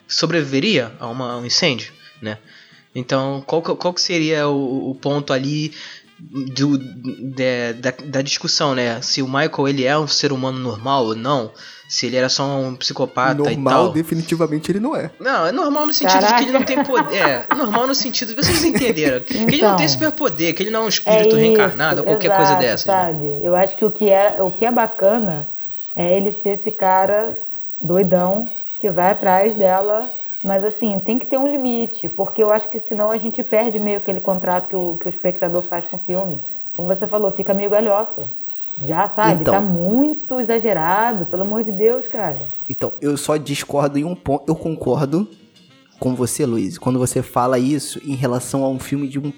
sobreviveria 0.09 0.93
a, 1.01 1.07
uma- 1.09 1.33
a 1.33 1.39
um 1.39 1.47
incêndio, 1.47 1.93
né? 2.21 2.39
Então, 2.95 3.43
qual, 3.47 3.61
que- 3.63 3.75
qual 3.75 3.93
que 3.95 4.01
seria 4.01 4.47
o, 4.49 4.91
o 4.91 4.95
ponto 4.95 5.33
ali 5.33 5.73
do, 6.19 6.79
de- 6.79 7.73
da, 7.75 7.93
da 8.05 8.23
discussão, 8.23 8.75
né? 8.75 9.01
Se 9.03 9.21
o 9.23 9.27
Michael 9.27 9.69
ele 9.69 9.85
é 9.85 9.99
um 9.99 10.07
ser 10.07 10.33
humano 10.33 10.59
normal 10.59 11.05
ou 11.07 11.15
não? 11.15 11.51
Se 11.89 12.07
ele 12.07 12.17
era 12.17 12.29
só 12.31 12.45
um 12.45 12.75
psicopata 12.75 13.43
e 13.53 13.57
Normal, 13.57 13.85
tal? 13.85 13.93
definitivamente 13.93 14.73
ele 14.73 14.81
não 14.81 14.97
é. 14.97 15.11
Não, 15.21 15.47
é 15.47 15.53
normal 15.53 15.87
no 15.87 15.93
sentido 15.93 16.21
de 16.27 16.35
que 16.35 16.43
ele 16.45 16.53
não 16.53 16.63
Caraca. 16.65 16.75
tem 16.75 16.83
poder. 16.85 17.17
É, 17.17 17.47
normal 17.55 17.87
no 17.87 17.95
sentido. 17.95 18.35
Vocês 18.35 18.65
entenderam? 18.65 19.21
Que 19.21 19.37
ele 19.37 19.45
não 19.63 19.77
tem 19.77 19.85
Então. 19.85 19.89
superpoder, 19.89 20.55
que 20.55 20.63
ele 20.63 20.71
não 20.71 20.81
é 20.81 20.83
um 20.85 20.87
É 20.87 20.89
espírito 20.89 21.29
isso, 21.29 21.37
reencarnado 21.37 22.01
ou 22.01 22.07
qualquer 22.07 22.29
coisa 22.35 22.53
exato, 22.53 22.63
dessa. 22.63 22.91
né? 22.93 23.13
Sabe? 23.13 23.41
Eu 23.45 23.55
acho 23.55 23.77
que 23.77 23.85
o 23.85 23.91
que, 23.91 24.09
é, 24.09 24.37
o 24.43 24.51
que 24.51 24.65
é 24.65 24.73
bacana 24.73 25.47
é 25.95 26.17
ele 26.17 26.33
ser 26.43 26.59
esse 26.61 26.71
cara 26.71 27.39
doidão 27.81 28.49
que 28.81 28.91
vai 28.91 29.11
atrás 29.13 29.55
dela. 29.55 30.09
Mas 30.45 30.63
assim, 30.63 31.01
tem 31.01 31.19
que 31.19 31.25
ter 31.27 31.39
um 31.39 31.49
limite, 31.49 32.07
porque 32.11 32.43
eu 32.43 32.53
acho 32.53 32.69
que 32.69 32.79
senão 32.79 33.11
a 33.11 33.17
gente 33.17 33.43
perde 33.43 33.79
meio 33.79 33.97
aquele 33.97 34.21
contrato 34.21 34.69
que 34.69 34.77
o, 34.77 34.99
que 34.99 35.09
o 35.09 35.09
espectador 35.09 35.63
faz 35.63 35.87
com 35.87 35.97
o 35.97 36.01
filme. 36.01 36.39
Como 36.77 36.87
você 36.87 37.07
falou, 37.07 37.33
fica 37.33 37.55
meio 37.55 37.71
galhofa. 37.71 38.25
Já, 38.83 39.09
sabe? 39.09 39.41
Então. 39.41 39.55
Tá 39.55 39.61
muito 39.61 40.39
exagerado, 40.41 41.25
pelo 41.27 41.43
amor 41.43 41.65
de 41.65 41.73
Deus, 41.73 42.07
cara. 42.09 42.43
Então, 42.69 42.93
eu 43.01 43.17
só 43.17 43.37
discordo 43.39 43.99
em 43.99 44.05
um 44.05 44.15
ponto. 44.15 44.45
Eu 44.47 44.55
concordo 44.55 45.27
com 45.99 46.15
você, 46.15 46.45
Luiz, 46.45 46.77
quando 46.77 46.99
você 46.99 47.23
fala 47.23 47.59
isso 47.59 47.99
em 48.05 48.15
relação 48.15 48.65
a 48.65 48.69
um 48.69 48.79
filme 48.79 49.09
de 49.09 49.19
um 49.19 49.33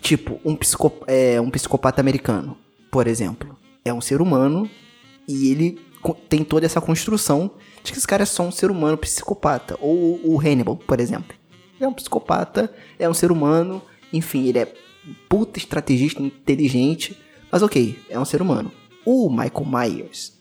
tipo 0.00 0.38
um, 0.44 0.54
psico, 0.54 0.92
é, 1.08 1.40
um 1.40 1.50
psicopata 1.50 2.00
americano, 2.00 2.56
por 2.90 3.08
exemplo. 3.08 3.56
É 3.84 3.92
um 3.92 4.00
ser 4.00 4.20
humano 4.20 4.70
e 5.26 5.50
ele 5.50 5.80
tem 6.28 6.44
toda 6.44 6.66
essa 6.66 6.80
construção 6.80 7.50
de 7.84 7.92
que 7.92 7.98
esse 7.98 8.06
cara 8.06 8.22
é 8.22 8.26
só 8.26 8.42
um 8.42 8.50
ser 8.50 8.70
humano 8.70 8.96
psicopata. 8.96 9.76
Ou 9.80 10.18
o 10.24 10.40
Hannibal, 10.40 10.76
por 10.76 10.98
exemplo. 10.98 11.36
Ele 11.76 11.84
é 11.84 11.88
um 11.88 11.92
psicopata, 11.92 12.72
é 12.98 13.08
um 13.08 13.14
ser 13.14 13.30
humano, 13.30 13.82
enfim, 14.12 14.48
ele 14.48 14.58
é 14.58 14.72
puta 15.28 15.58
estrategista, 15.58 16.22
inteligente, 16.22 17.16
mas 17.52 17.62
ok, 17.62 17.98
é 18.08 18.18
um 18.18 18.24
ser 18.24 18.40
humano. 18.40 18.72
O 19.04 19.28
Michael 19.28 19.66
Myers, 19.66 20.32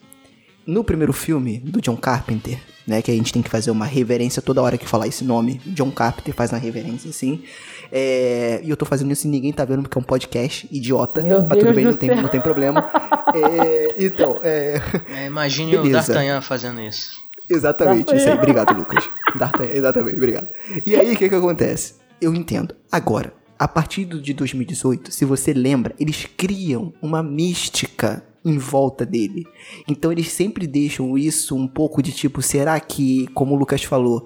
no 0.65 0.83
primeiro 0.83 1.11
filme 1.11 1.57
do 1.57 1.81
John 1.81 1.97
Carpenter, 1.97 2.59
né, 2.87 3.01
que 3.01 3.11
a 3.11 3.13
gente 3.13 3.33
tem 3.33 3.41
que 3.41 3.49
fazer 3.49 3.71
uma 3.71 3.85
reverência 3.85 4.41
toda 4.41 4.61
hora 4.61 4.77
que 4.77 4.87
falar 4.87 5.07
esse 5.07 5.23
nome, 5.23 5.59
John 5.65 5.91
Carpenter 5.91 6.33
faz 6.33 6.51
uma 6.51 6.59
reverência 6.59 7.09
assim, 7.09 7.43
é, 7.91 8.61
e 8.63 8.69
eu 8.69 8.77
tô 8.77 8.85
fazendo 8.85 9.11
isso 9.11 9.27
e 9.27 9.29
ninguém 9.29 9.51
tá 9.51 9.65
vendo 9.65 9.81
porque 9.83 9.97
é 9.97 10.01
um 10.01 10.03
podcast 10.03 10.67
idiota, 10.71 11.21
Meu 11.21 11.41
mas 11.41 11.57
tudo 11.57 11.63
Deus 11.63 11.75
bem, 11.75 11.85
do 11.85 11.91
não 11.91 11.97
tem, 11.97 12.15
não 12.15 12.29
tem 12.29 12.41
problema. 12.41 12.89
É, 13.35 13.95
então, 13.97 14.39
é, 14.43 14.79
É, 15.09 15.25
imagine 15.25 15.75
o. 15.75 15.89
D'Artagnan 15.89 16.39
fazendo 16.39 16.79
isso. 16.81 17.19
Exatamente, 17.49 18.15
isso 18.15 18.27
aí. 18.27 18.35
Obrigado, 18.35 18.73
Lucas. 18.73 19.09
D'Artagnan, 19.37 19.73
exatamente, 19.73 20.17
obrigado. 20.17 20.47
E 20.85 20.95
aí, 20.95 21.13
o 21.13 21.17
que 21.17 21.29
que 21.29 21.35
acontece? 21.35 21.95
Eu 22.21 22.33
entendo. 22.33 22.75
Agora, 22.91 23.33
a 23.57 23.67
partir 23.67 24.05
de 24.05 24.33
2018, 24.33 25.11
se 25.11 25.25
você 25.25 25.53
lembra, 25.53 25.93
eles 25.99 26.27
criam 26.37 26.93
uma 27.01 27.21
mística 27.21 28.23
em 28.45 28.57
volta 28.57 29.05
dele. 29.05 29.45
Então 29.87 30.11
eles 30.11 30.29
sempre 30.31 30.67
deixam 30.67 31.17
isso 31.17 31.55
um 31.55 31.67
pouco 31.67 32.01
de 32.01 32.11
tipo, 32.11 32.41
será 32.41 32.79
que, 32.79 33.27
como 33.33 33.55
o 33.55 33.57
Lucas 33.57 33.83
falou, 33.83 34.25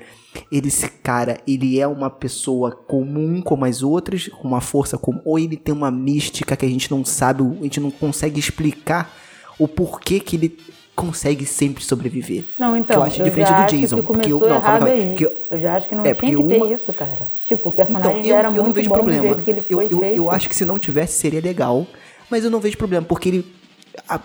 ele, 0.51 0.67
esse 0.67 0.89
cara, 0.89 1.39
ele 1.47 1.79
é 1.79 1.87
uma 1.87 2.09
pessoa 2.09 2.71
comum 2.71 3.41
como 3.41 3.65
as 3.65 3.83
outras, 3.83 4.27
com 4.27 4.47
uma 4.47 4.61
força 4.61 4.97
comum, 4.97 5.21
ou 5.23 5.37
ele 5.37 5.55
tem 5.55 5.73
uma 5.73 5.91
mística 5.91 6.55
que 6.55 6.65
a 6.65 6.69
gente 6.69 6.89
não 6.89 7.05
sabe, 7.05 7.43
a 7.43 7.63
gente 7.63 7.79
não 7.79 7.91
consegue 7.91 8.39
explicar 8.39 9.15
o 9.59 9.67
porquê 9.67 10.19
que 10.19 10.35
ele 10.35 10.57
consegue 10.97 11.45
sempre 11.45 11.83
sobreviver. 11.83 12.43
Não, 12.57 12.73
Que 12.73 12.79
então, 12.79 12.97
eu 12.97 13.03
acho 13.03 13.23
diferente 13.23 13.49
já 13.49 13.61
do 13.65 13.69
Jason, 13.71 13.95
que 13.97 14.01
porque 14.01 14.33
eu- 14.33 14.39
não, 14.39 14.47
calma, 14.61 14.61
calma, 14.87 15.13
que 15.15 15.23
eu- 15.25 15.35
eu... 15.51 15.59
já 15.59 15.77
acho 15.77 15.87
que 15.87 15.93
não 15.95 16.01
é, 16.01 16.13
tinha 16.15 16.15
que 16.31 16.35
porque 16.37 16.55
ter 16.55 16.61
uma- 16.63 16.73
isso, 16.73 16.91
cara. 16.93 17.27
Tipo, 17.47 17.69
o 17.69 17.71
personagem 17.71 18.09
Então, 18.19 18.25
eu, 18.31 18.35
era 18.35 18.47
eu 18.47 18.51
muito 18.51 18.65
não 18.65 18.73
vejo 18.73 18.89
bom 18.89 18.95
do 18.95 18.99
problema. 19.01 19.23
jeito 19.23 19.41
que 19.43 19.49
ele 19.51 19.63
Eu, 19.69 19.77
foi 19.77 19.87
eu, 19.91 20.03
eu 20.15 20.31
acho 20.31 20.49
que 20.49 20.55
se 20.55 20.65
não 20.65 20.79
tivesse 20.79 21.19
seria 21.19 21.39
legal, 21.39 21.85
mas 22.31 22.43
eu 22.43 22.49
não 22.49 22.59
vejo 22.59 22.75
problema, 22.77 23.05
porque 23.05 23.29
ele, 23.29 23.45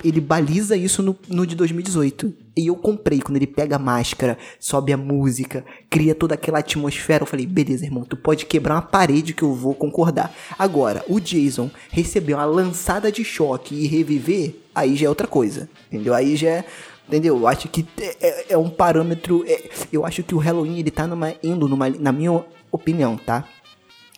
ele 0.02 0.20
baliza 0.20 0.74
isso 0.74 1.02
no, 1.02 1.14
no 1.28 1.46
de 1.46 1.54
2018. 1.54 2.32
E 2.56 2.66
eu 2.66 2.76
comprei, 2.76 3.20
quando 3.20 3.36
ele 3.36 3.46
pega 3.46 3.76
a 3.76 3.78
máscara, 3.78 4.36
sobe 4.60 4.92
a 4.92 4.96
música, 4.96 5.64
cria 5.88 6.14
toda 6.14 6.34
aquela 6.34 6.58
atmosfera. 6.58 7.22
Eu 7.22 7.26
falei, 7.26 7.46
beleza, 7.46 7.84
irmão, 7.84 8.04
tu 8.04 8.16
pode 8.16 8.44
quebrar 8.44 8.74
uma 8.74 8.82
parede 8.82 9.32
que 9.32 9.42
eu 9.42 9.54
vou 9.54 9.74
concordar. 9.74 10.34
Agora, 10.58 11.02
o 11.08 11.18
Jason 11.18 11.70
receber 11.90 12.34
uma 12.34 12.44
lançada 12.44 13.10
de 13.10 13.24
choque 13.24 13.74
e 13.74 13.86
reviver, 13.86 14.54
aí 14.74 14.96
já 14.96 15.06
é 15.06 15.08
outra 15.08 15.26
coisa. 15.26 15.68
Entendeu? 15.90 16.12
Aí 16.14 16.36
já 16.36 16.48
é. 16.50 16.64
Entendeu? 17.08 17.36
Eu 17.38 17.46
acho 17.48 17.68
que 17.68 17.86
é, 18.00 18.16
é- 18.20 18.46
é 18.50 18.58
um 18.58 18.70
parâmetro. 18.70 19.44
é- 19.46 19.68
eu 19.92 20.04
acho 20.06 20.22
que 20.22 20.34
o 20.34 20.38
Halloween 20.38 20.78
ele 20.78 20.90
tá 20.90 21.06
numa, 21.06 21.34
indo 21.42 21.66
numa. 21.66 21.88
Na 21.90 22.12
minha 22.12 22.44
opinião, 22.70 23.16
tá? 23.16 23.44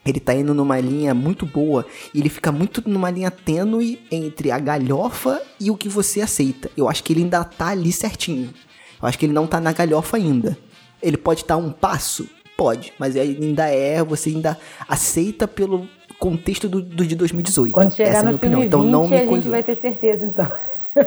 Ele 0.06 0.20
tá 0.20 0.34
indo 0.34 0.52
numa 0.52 0.78
linha 0.80 1.14
muito 1.14 1.46
boa 1.46 1.86
e 2.12 2.20
ele 2.20 2.28
fica 2.28 2.52
muito 2.52 2.82
numa 2.88 3.10
linha 3.10 3.30
tênue 3.30 4.00
entre 4.10 4.50
a 4.50 4.58
galhofa 4.58 5.40
e 5.58 5.70
o 5.70 5.76
que 5.76 5.88
você 5.88 6.20
aceita. 6.20 6.70
Eu 6.76 6.88
acho 6.88 7.02
que 7.02 7.12
ele 7.12 7.22
ainda 7.22 7.42
tá 7.44 7.68
ali 7.68 7.90
certinho. 7.90 8.52
Eu 9.00 9.08
acho 9.08 9.18
que 9.18 9.24
ele 9.26 9.32
não 9.32 9.46
tá 9.46 9.60
na 9.60 9.72
galhofa 9.72 10.16
ainda. 10.16 10.56
Ele 11.02 11.16
pode 11.16 11.40
estar 11.42 11.56
um 11.56 11.70
passo? 11.72 12.28
Pode, 12.56 12.92
mas 12.98 13.16
ele 13.16 13.44
ainda 13.46 13.66
é, 13.68 14.02
você 14.04 14.28
ainda 14.30 14.56
aceita 14.88 15.48
pelo 15.48 15.88
contexto 16.18 16.68
do, 16.68 16.80
do 16.80 17.04
de 17.06 17.16
2018. 17.16 17.72
Quando 17.72 17.92
chegar 17.92 18.10
Essa 18.10 18.16
é 18.16 18.20
a 18.20 18.22
minha 18.22 18.30
no 18.32 18.36
opinião. 18.36 18.62
Então 18.62 18.82
20, 18.82 18.90
não 18.92 19.04
a 19.04 19.08
me 19.08 19.16
gente 19.18 19.28
coisa. 19.28 19.50
vai 19.50 19.62
ter 19.64 19.80
certeza, 19.80 20.24
então. 20.24 20.50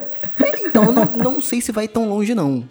Então 0.66 0.84
eu 0.86 0.92
não, 0.92 1.06
não 1.06 1.42
sei 1.42 1.62
se 1.62 1.72
vai 1.72 1.88
tão 1.88 2.10
longe 2.10 2.36
não, 2.36 2.64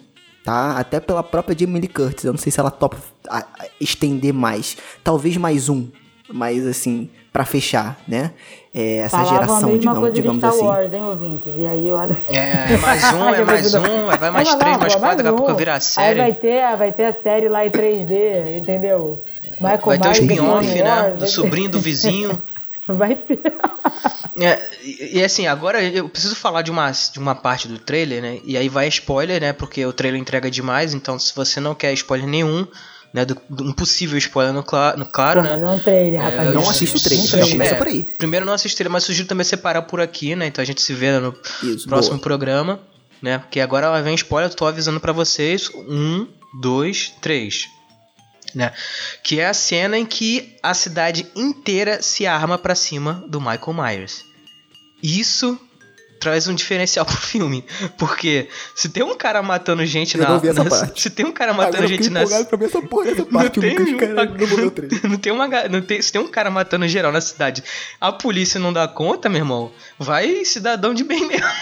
tá? 0.43 0.77
Até 0.77 0.99
pela 0.99 1.23
própria 1.23 1.57
Jamie 1.57 1.81
Lee 1.81 1.87
Curtis, 1.89 2.23
eu 2.25 2.31
não 2.31 2.37
sei 2.39 2.51
se 2.51 2.59
ela 2.59 2.69
topa 2.69 2.97
a- 3.27 3.39
a- 3.39 3.65
estender 3.81 4.31
mais. 4.33 4.77
Talvez 5.03 5.35
mais 5.35 5.67
um, 5.67 5.87
mas 6.29 6.65
assim, 6.65 7.09
pra 7.31 7.45
fechar, 7.45 7.97
né? 8.07 8.31
É, 8.73 8.97
essa 8.97 9.17
Falavam 9.17 9.31
a 9.31 9.41
geração, 9.41 9.69
mesma 9.69 9.79
digamos, 9.79 9.99
coisa 9.99 10.13
digamos 10.13 10.41
de 10.41 10.47
Star 10.47 10.53
assim. 10.53 10.65
Wars, 10.65 10.93
hein, 10.93 11.03
ouvintes? 11.03 11.53
E 11.57 11.65
aí, 11.65 11.91
olha... 11.91 12.17
É, 12.29 12.77
mais 12.77 13.03
um, 13.13 13.29
é 13.29 13.41
mais 13.45 13.73
um, 13.73 14.09
aí 14.09 14.17
vai 14.17 14.31
mais 14.31 14.49
Não, 14.49 14.59
três, 14.59 14.73
não, 14.73 14.79
mais 14.81 14.95
quatro, 14.95 15.17
daqui 15.17 15.29
a 15.29 15.33
pouco 15.33 15.55
virar 15.55 15.75
Aí 15.75 15.81
série. 15.81 16.19
vai 16.19 16.33
ter, 16.33 16.77
vai 16.77 16.91
ter 16.91 17.05
a 17.05 17.13
série 17.23 17.49
lá 17.49 17.65
em 17.65 17.71
3D, 17.71 18.57
entendeu? 18.57 19.23
Michael 19.59 19.81
Vai 19.83 19.97
ter 19.97 20.07
o 20.09 20.11
spin-off, 20.11 20.83
né? 20.83 21.15
Do 21.17 21.27
sobrinho 21.27 21.69
do 21.69 21.79
vizinho. 21.79 22.41
Vai 22.87 23.15
ter. 23.15 23.41
É, 24.39 24.59
e, 24.81 25.17
e 25.17 25.23
assim, 25.23 25.45
agora 25.45 25.83
eu 25.83 26.07
preciso 26.07 26.37
falar 26.37 26.61
de 26.61 26.71
uma, 26.71 26.89
de 26.89 27.19
uma 27.19 27.35
parte 27.35 27.67
do 27.67 27.77
trailer, 27.77 28.21
né? 28.21 28.39
E 28.45 28.55
aí 28.55 28.69
vai 28.69 28.87
spoiler, 28.87 29.41
né? 29.41 29.51
Porque 29.51 29.85
o 29.85 29.91
trailer 29.91 30.21
entrega 30.21 30.49
demais, 30.49 30.93
então 30.93 31.19
se 31.19 31.35
você 31.35 31.59
não 31.59 31.75
quer 31.75 31.91
spoiler 31.91 32.25
nenhum, 32.25 32.65
né? 33.17 33.25
Do, 33.25 33.35
do- 33.49 33.63
um 33.65 33.73
possível 33.73 34.17
spoiler 34.17 34.53
no, 34.53 34.63
cla 34.63 34.95
no 34.95 35.05
claro, 35.05 35.41
Pô, 35.41 35.47
né? 35.47 35.53
mas 35.57 35.63
é 35.63 35.67
um 35.69 35.79
trailer, 35.79 36.21
É, 36.21 36.23
rapaz. 36.29 36.53
Não 36.53 36.69
assista 36.69 36.97
o 36.97 37.01
trailer, 37.01 37.25
já 37.27 37.47
começa 37.49 37.75
por 37.75 37.87
aí. 37.87 38.03
Primeiro 38.03 38.45
não 38.45 38.53
assistir 38.53 38.83
ele, 38.83 38.89
mas 38.89 39.03
sugiro 39.03 39.27
também 39.27 39.43
separar 39.43 39.81
por 39.83 39.99
aqui, 39.99 40.35
né? 40.35 40.45
Então 40.47 40.61
a 40.61 40.65
gente 40.65 40.81
se 40.81 40.93
vê 40.93 41.19
no 41.19 41.35
Isso, 41.63 41.87
próximo 41.87 42.15
boa. 42.17 42.23
programa, 42.23 42.79
né? 43.21 43.39
Porque 43.39 43.59
agora 43.59 43.99
vem 44.01 44.13
spoiler, 44.15 44.51
eu 44.51 44.55
tô 44.55 44.65
avisando 44.65 44.99
pra 44.99 45.11
vocês. 45.11 45.69
Um, 45.73 46.27
dois, 46.61 47.11
três. 47.21 47.65
Né? 48.55 48.71
Que 49.23 49.39
é 49.41 49.47
a 49.47 49.53
cena 49.53 49.97
em 49.97 50.05
que 50.05 50.55
a 50.63 50.73
cidade 50.73 51.27
inteira 51.35 52.01
se 52.01 52.25
arma 52.25 52.57
pra 52.57 52.73
cima 52.75 53.23
do 53.27 53.39
Michael 53.41 53.73
Myers. 53.73 54.23
Isso 55.03 55.59
traz 56.19 56.47
um 56.47 56.55
diferencial 56.55 57.05
pro 57.05 57.15
filme. 57.17 57.63
Porque 57.97 58.47
se 58.75 58.89
tem 58.89 59.03
um 59.03 59.15
cara 59.15 59.41
matando 59.41 59.85
gente 59.85 60.15
Eu 60.17 60.23
na. 60.23 60.29
não 60.29 60.39
vi 60.39 60.49
essa 60.49 60.63
na- 60.63 60.69
parte. 60.69 61.01
Se 61.01 61.09
tem 61.09 61.25
um 61.25 61.31
cara 61.31 61.53
matando 61.53 61.77
Agora 61.77 61.87
gente 61.87 62.09
na. 62.09 62.21
empolgado 62.21 62.45
pra 62.47 62.57
ver 62.57 62.65
essa 62.65 62.81
porra 62.81 63.05
dessa 63.05 63.25
parte, 63.25 63.59
tem 63.59 63.79
um- 63.79 63.97
cara, 63.97 64.13
não 65.07 65.17
tem 65.17 65.31
uma 65.33 65.47
não 65.69 65.81
tem, 65.81 66.01
se 66.01 66.11
tem 66.11 66.21
um 66.21 66.27
cara 66.27 66.49
matando 66.49 66.87
geral 66.87 67.11
na 67.11 67.21
cidade, 67.21 67.63
a 68.01 68.11
polícia 68.11 68.59
não 68.59 68.71
dá 68.73 68.87
conta, 68.87 69.29
meu 69.29 69.39
irmão, 69.39 69.71
vai 69.97 70.43
cidadão 70.45 70.93
de 70.93 71.03
bem 71.03 71.27
mesmo. 71.27 71.45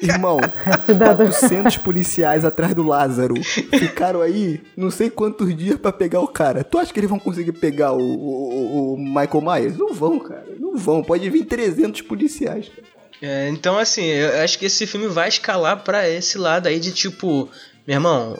Irmão, 0.00 0.38
Cidadão. 0.86 1.26
400 1.28 1.76
policiais 1.78 2.44
atrás 2.44 2.74
do 2.74 2.82
Lázaro 2.82 3.34
ficaram 3.42 4.20
aí 4.22 4.60
não 4.76 4.90
sei 4.90 5.10
quantos 5.10 5.54
dias 5.54 5.78
pra 5.78 5.92
pegar 5.92 6.20
o 6.20 6.28
cara. 6.28 6.64
Tu 6.64 6.78
acha 6.78 6.92
que 6.92 6.98
eles 6.98 7.10
vão 7.10 7.18
conseguir 7.18 7.52
pegar 7.52 7.92
o, 7.92 7.98
o- 8.00 8.94
o 8.94 8.96
Michael 8.98 9.40
Myers? 9.42 9.76
Não 9.78 9.92
vão, 9.92 10.18
cara. 10.18 10.46
Não 10.58 10.76
vão. 10.76 11.02
Pode 11.02 11.28
vir 11.28 11.44
300 11.44 12.00
policiais. 12.02 12.68
cara. 12.68 12.99
É, 13.22 13.48
então, 13.50 13.78
assim, 13.78 14.04
eu 14.04 14.40
acho 14.42 14.58
que 14.58 14.66
esse 14.66 14.86
filme 14.86 15.06
vai 15.08 15.28
escalar 15.28 15.82
pra 15.84 16.08
esse 16.08 16.38
lado 16.38 16.66
aí 16.68 16.80
de 16.80 16.90
tipo, 16.92 17.48
meu 17.86 17.96
irmão, 17.96 18.36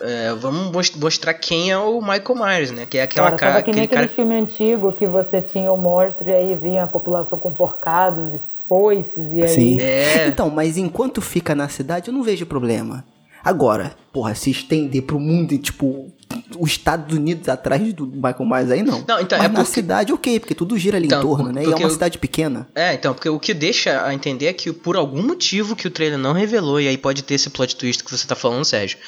é, 0.00 0.32
vamos 0.34 0.72
mos- 0.72 0.96
mostrar 0.96 1.34
quem 1.34 1.70
é 1.70 1.76
o 1.78 2.00
Michael 2.00 2.34
Myers, 2.34 2.70
né? 2.70 2.86
Que 2.88 2.98
é 2.98 3.02
aquela 3.02 3.32
Cara, 3.32 3.52
cara, 3.52 3.62
que 3.62 3.70
nem 3.72 3.84
aquele 3.84 4.00
aquele 4.04 4.08
cara. 4.08 4.14
filme 4.16 4.34
antigo 4.40 4.92
que 4.92 5.06
você 5.06 5.40
tinha 5.42 5.70
o 5.70 5.76
monstro 5.76 6.28
e 6.30 6.32
aí 6.34 6.54
vinha 6.54 6.84
a 6.84 6.86
população 6.86 7.38
com 7.38 7.52
porcados 7.52 8.34
e 8.34 8.40
foices 8.68 9.30
e 9.32 9.42
aí... 9.42 9.48
Sim. 9.48 9.80
É. 9.80 10.26
Então, 10.28 10.48
mas 10.48 10.78
enquanto 10.78 11.20
fica 11.20 11.54
na 11.54 11.68
cidade, 11.68 12.08
eu 12.08 12.14
não 12.14 12.22
vejo 12.22 12.46
problema. 12.46 13.04
Agora, 13.44 13.92
porra, 14.12 14.34
se 14.34 14.50
estender 14.50 15.02
pro 15.02 15.18
mundo 15.20 15.52
e, 15.52 15.58
tipo, 15.58 16.10
os 16.58 16.70
Estados 16.70 17.14
Unidos 17.16 17.48
atrás 17.48 17.92
do 17.92 18.06
Michael 18.06 18.44
Myers 18.46 18.70
aí, 18.70 18.82
não. 18.82 19.04
Não, 19.06 19.20
então, 19.20 19.38
mas 19.38 19.46
é 19.46 19.48
na 19.48 19.60
porque- 19.60 19.70
cidade, 19.72 20.12
ok, 20.12 20.40
porque 20.40 20.54
tudo 20.54 20.78
gira 20.78 20.96
ali 20.96 21.06
Então, 21.06 21.20
em 21.20 21.22
torno, 21.22 21.52
né? 21.52 21.62
E 21.62 21.66
é 21.66 21.68
uma 21.76 21.80
eu- 21.82 21.90
cidade 21.90 22.18
pequena. 22.18 22.68
É, 22.74 22.94
então, 22.94 23.12
porque 23.14 23.28
o 23.28 23.38
que 23.38 23.52
deixa 23.54 24.04
a 24.04 24.12
entender 24.14 24.46
é 24.46 24.52
que 24.52 24.72
por 24.72 24.96
algum 24.96 25.22
motivo 25.22 25.74
que 25.76 25.86
o 25.86 25.90
trailer 25.90 26.18
não 26.18 26.32
revelou, 26.32 26.80
e 26.80 26.88
aí 26.88 26.96
pode 26.98 27.22
ter 27.22 27.34
esse 27.34 27.50
plot 27.50 27.76
twist 27.76 28.02
que 28.04 28.10
você 28.10 28.26
tá 28.26 28.34
falando, 28.34 28.64
Sérgio, 28.64 28.98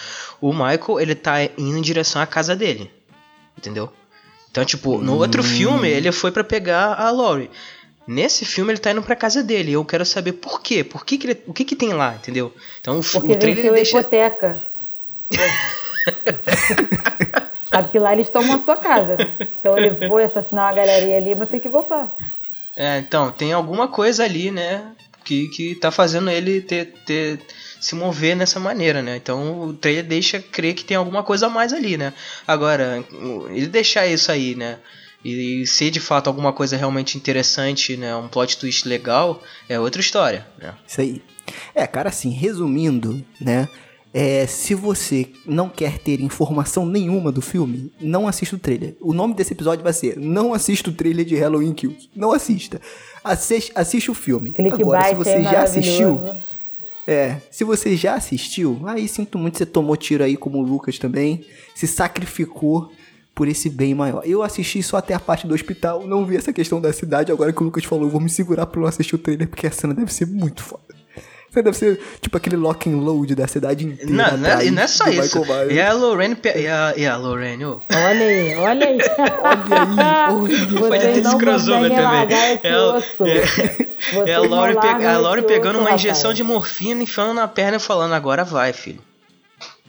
o 0.40 0.52
Michael, 0.52 1.00
ele 1.00 1.14
tá 1.14 1.42
indo 1.58 1.78
em 1.78 1.82
direção 1.82 2.20
à 2.22 2.26
casa 2.26 2.54
dele. 2.56 2.90
Entendeu? 3.58 3.90
Então, 4.50 4.64
tipo, 4.64 4.98
no 4.98 5.16
outro 5.16 5.40
Hum. 5.42 5.44
filme, 5.46 5.88
ele 5.88 6.10
foi 6.12 6.30
pra 6.30 6.44
pegar 6.44 6.94
a 6.94 7.10
Laurie. 7.10 7.50
Nesse 8.06 8.44
filme, 8.44 8.70
ele 8.70 8.78
tá 8.78 8.90
indo 8.92 9.02
pra 9.02 9.16
casa 9.16 9.42
dele. 9.42 9.72
Eu 9.72 9.84
quero 9.84 10.04
saber 10.04 10.32
por 10.34 10.60
quê. 10.60 10.84
Por 10.84 11.04
que 11.06 11.16
que 11.16 11.26
ele- 11.26 11.40
o 11.46 11.52
que 11.54 11.64
que 11.64 11.74
tem 11.74 11.92
lá, 11.94 12.14
entendeu? 12.14 12.54
Então, 12.80 12.98
o, 13.00 13.02
Porque 13.02 13.32
o 13.32 13.36
trailer 13.36 13.64
ele 13.66 13.74
deixa... 13.76 13.98
hipoteca. 13.98 14.62
Sabe 17.70 17.88
que 17.88 17.98
lá 17.98 18.12
eles 18.12 18.28
tomam 18.30 18.56
a 18.56 18.62
sua 18.62 18.76
casa. 18.76 19.16
Então 19.58 19.76
ele 19.76 20.08
foi 20.08 20.24
assassinar 20.24 20.66
uma 20.66 20.76
galerinha 20.76 21.16
ali, 21.16 21.34
mas 21.34 21.48
tem 21.48 21.58
que 21.58 21.68
voltar. 21.68 22.14
É, 22.76 22.98
então, 22.98 23.30
tem 23.30 23.52
alguma 23.52 23.88
coisa 23.88 24.24
ali, 24.24 24.50
né? 24.50 24.92
Que, 25.24 25.48
que 25.48 25.74
tá 25.76 25.90
fazendo 25.90 26.30
ele 26.30 26.60
ter, 26.60 26.92
ter 27.06 27.40
se 27.80 27.94
mover 27.94 28.36
nessa 28.36 28.60
maneira, 28.60 29.02
né? 29.02 29.16
Então 29.16 29.60
o 29.60 29.72
trailer 29.72 30.04
deixa 30.04 30.40
crer 30.40 30.74
que 30.74 30.84
tem 30.84 30.96
alguma 30.96 31.22
coisa 31.22 31.46
a 31.46 31.50
mais 31.50 31.72
ali, 31.72 31.96
né? 31.96 32.12
Agora, 32.46 33.04
ele 33.50 33.66
deixar 33.66 34.06
isso 34.06 34.30
aí, 34.30 34.54
né? 34.54 34.78
E 35.24 35.66
ser 35.66 35.90
de 35.90 36.00
fato 36.00 36.28
alguma 36.28 36.52
coisa 36.52 36.76
realmente 36.76 37.16
interessante, 37.16 37.96
né? 37.96 38.14
Um 38.14 38.28
plot 38.28 38.58
twist 38.58 38.86
legal, 38.86 39.42
é 39.68 39.80
outra 39.80 40.00
história, 40.00 40.46
né? 40.58 40.74
Isso 40.86 41.00
aí. 41.00 41.22
É, 41.74 41.86
cara, 41.86 42.10
assim, 42.10 42.30
resumindo, 42.30 43.24
né? 43.40 43.68
É, 44.16 44.46
se 44.46 44.76
você 44.76 45.26
não 45.44 45.68
quer 45.68 45.98
ter 45.98 46.20
informação 46.20 46.86
nenhuma 46.86 47.32
do 47.32 47.42
filme, 47.42 47.92
não 48.00 48.28
assista 48.28 48.54
o 48.54 48.58
trailer. 48.60 48.94
O 49.00 49.12
nome 49.12 49.34
desse 49.34 49.52
episódio 49.52 49.82
vai 49.82 49.92
ser 49.92 50.16
Não 50.16 50.54
assista 50.54 50.88
o 50.88 50.92
trailer 50.92 51.24
de 51.24 51.34
Halloween 51.34 51.74
Kills. 51.74 52.08
Não 52.14 52.30
assista. 52.30 52.80
Assiste, 53.24 53.72
assiste 53.74 54.12
o 54.12 54.14
filme. 54.14 54.52
Clickbait 54.52 54.82
Agora, 54.82 55.08
se 55.08 55.14
você 55.16 55.30
é 55.30 55.42
já 55.42 55.62
assistiu. 55.64 56.20
É, 57.08 57.38
se 57.50 57.64
você 57.64 57.96
já 57.96 58.14
assistiu, 58.14 58.80
aí 58.86 59.08
sinto 59.08 59.36
muito, 59.36 59.58
você 59.58 59.66
tomou 59.66 59.96
tiro 59.96 60.22
aí 60.22 60.36
como 60.36 60.58
o 60.58 60.62
Lucas 60.62 60.96
também, 60.96 61.44
se 61.74 61.88
sacrificou 61.88 62.92
por 63.34 63.48
esse 63.48 63.68
bem 63.68 63.96
maior. 63.96 64.22
Eu 64.24 64.44
assisti 64.44 64.80
só 64.80 64.98
até 64.98 65.12
a 65.12 65.18
parte 65.18 65.44
do 65.44 65.54
hospital, 65.54 66.06
não 66.06 66.24
vi 66.24 66.36
essa 66.36 66.52
questão 66.52 66.80
da 66.80 66.92
cidade, 66.92 67.32
agora 67.32 67.52
que 67.52 67.60
o 67.60 67.64
Lucas 67.64 67.84
falou, 67.84 68.04
eu 68.04 68.10
vou 68.10 68.20
me 68.20 68.30
segurar 68.30 68.64
pra 68.64 68.80
não 68.80 68.86
assistir 68.86 69.16
o 69.16 69.18
trailer, 69.18 69.48
porque 69.48 69.66
a 69.66 69.72
cena 69.72 69.92
deve 69.92 70.14
ser 70.14 70.26
muito 70.26 70.62
foda. 70.62 70.93
Você 71.54 71.62
deve 71.62 71.76
ser 71.76 72.00
tipo 72.20 72.36
aquele 72.36 72.56
lock 72.56 72.90
and 72.90 72.96
load 72.96 73.32
da 73.36 73.46
cidade 73.46 73.86
inteira. 73.86 74.10
Não, 74.10 74.36
não, 74.36 74.48
é, 74.50 74.66
e 74.66 74.70
não 74.72 74.82
é 74.82 74.86
só 74.88 75.06
isso. 75.06 75.40
E 75.70 75.80
a 75.80 75.92
Lorraine. 75.92 76.36
E 76.56 76.66
a, 76.66 76.94
e 76.96 77.06
a 77.06 77.16
Lorraine, 77.16 77.64
ô. 77.64 77.80
Olha 77.90 78.26
aí, 78.26 78.56
olha 78.56 78.86
aí. 78.88 78.98
Olha 78.98 79.78
aí, 79.78 80.68
olha. 80.74 80.88
Pode 80.88 81.00
ter 81.04 81.18
esse 81.18 81.36
crossover 81.38 81.90
também. 81.94 82.26
esse 82.26 82.66
É 82.66 84.26
é- 84.26 84.30
É 84.30 84.34
a 84.34 84.40
Lori, 84.40 84.74
pe- 84.74 84.86
largam 84.86 85.10
a 85.14 85.18
Lori 85.18 85.40
esse 85.40 85.48
pegando 85.48 85.76
osso, 85.78 85.86
uma 85.88 85.94
injeção 85.94 86.30
rapaz. 86.30 86.36
de 86.36 86.42
morfina, 86.42 87.02
enfiando 87.04 87.34
na 87.34 87.46
perna 87.48 87.76
e 87.76 87.80
falando, 87.80 88.12
agora 88.14 88.44
vai, 88.44 88.72
filho. 88.72 89.00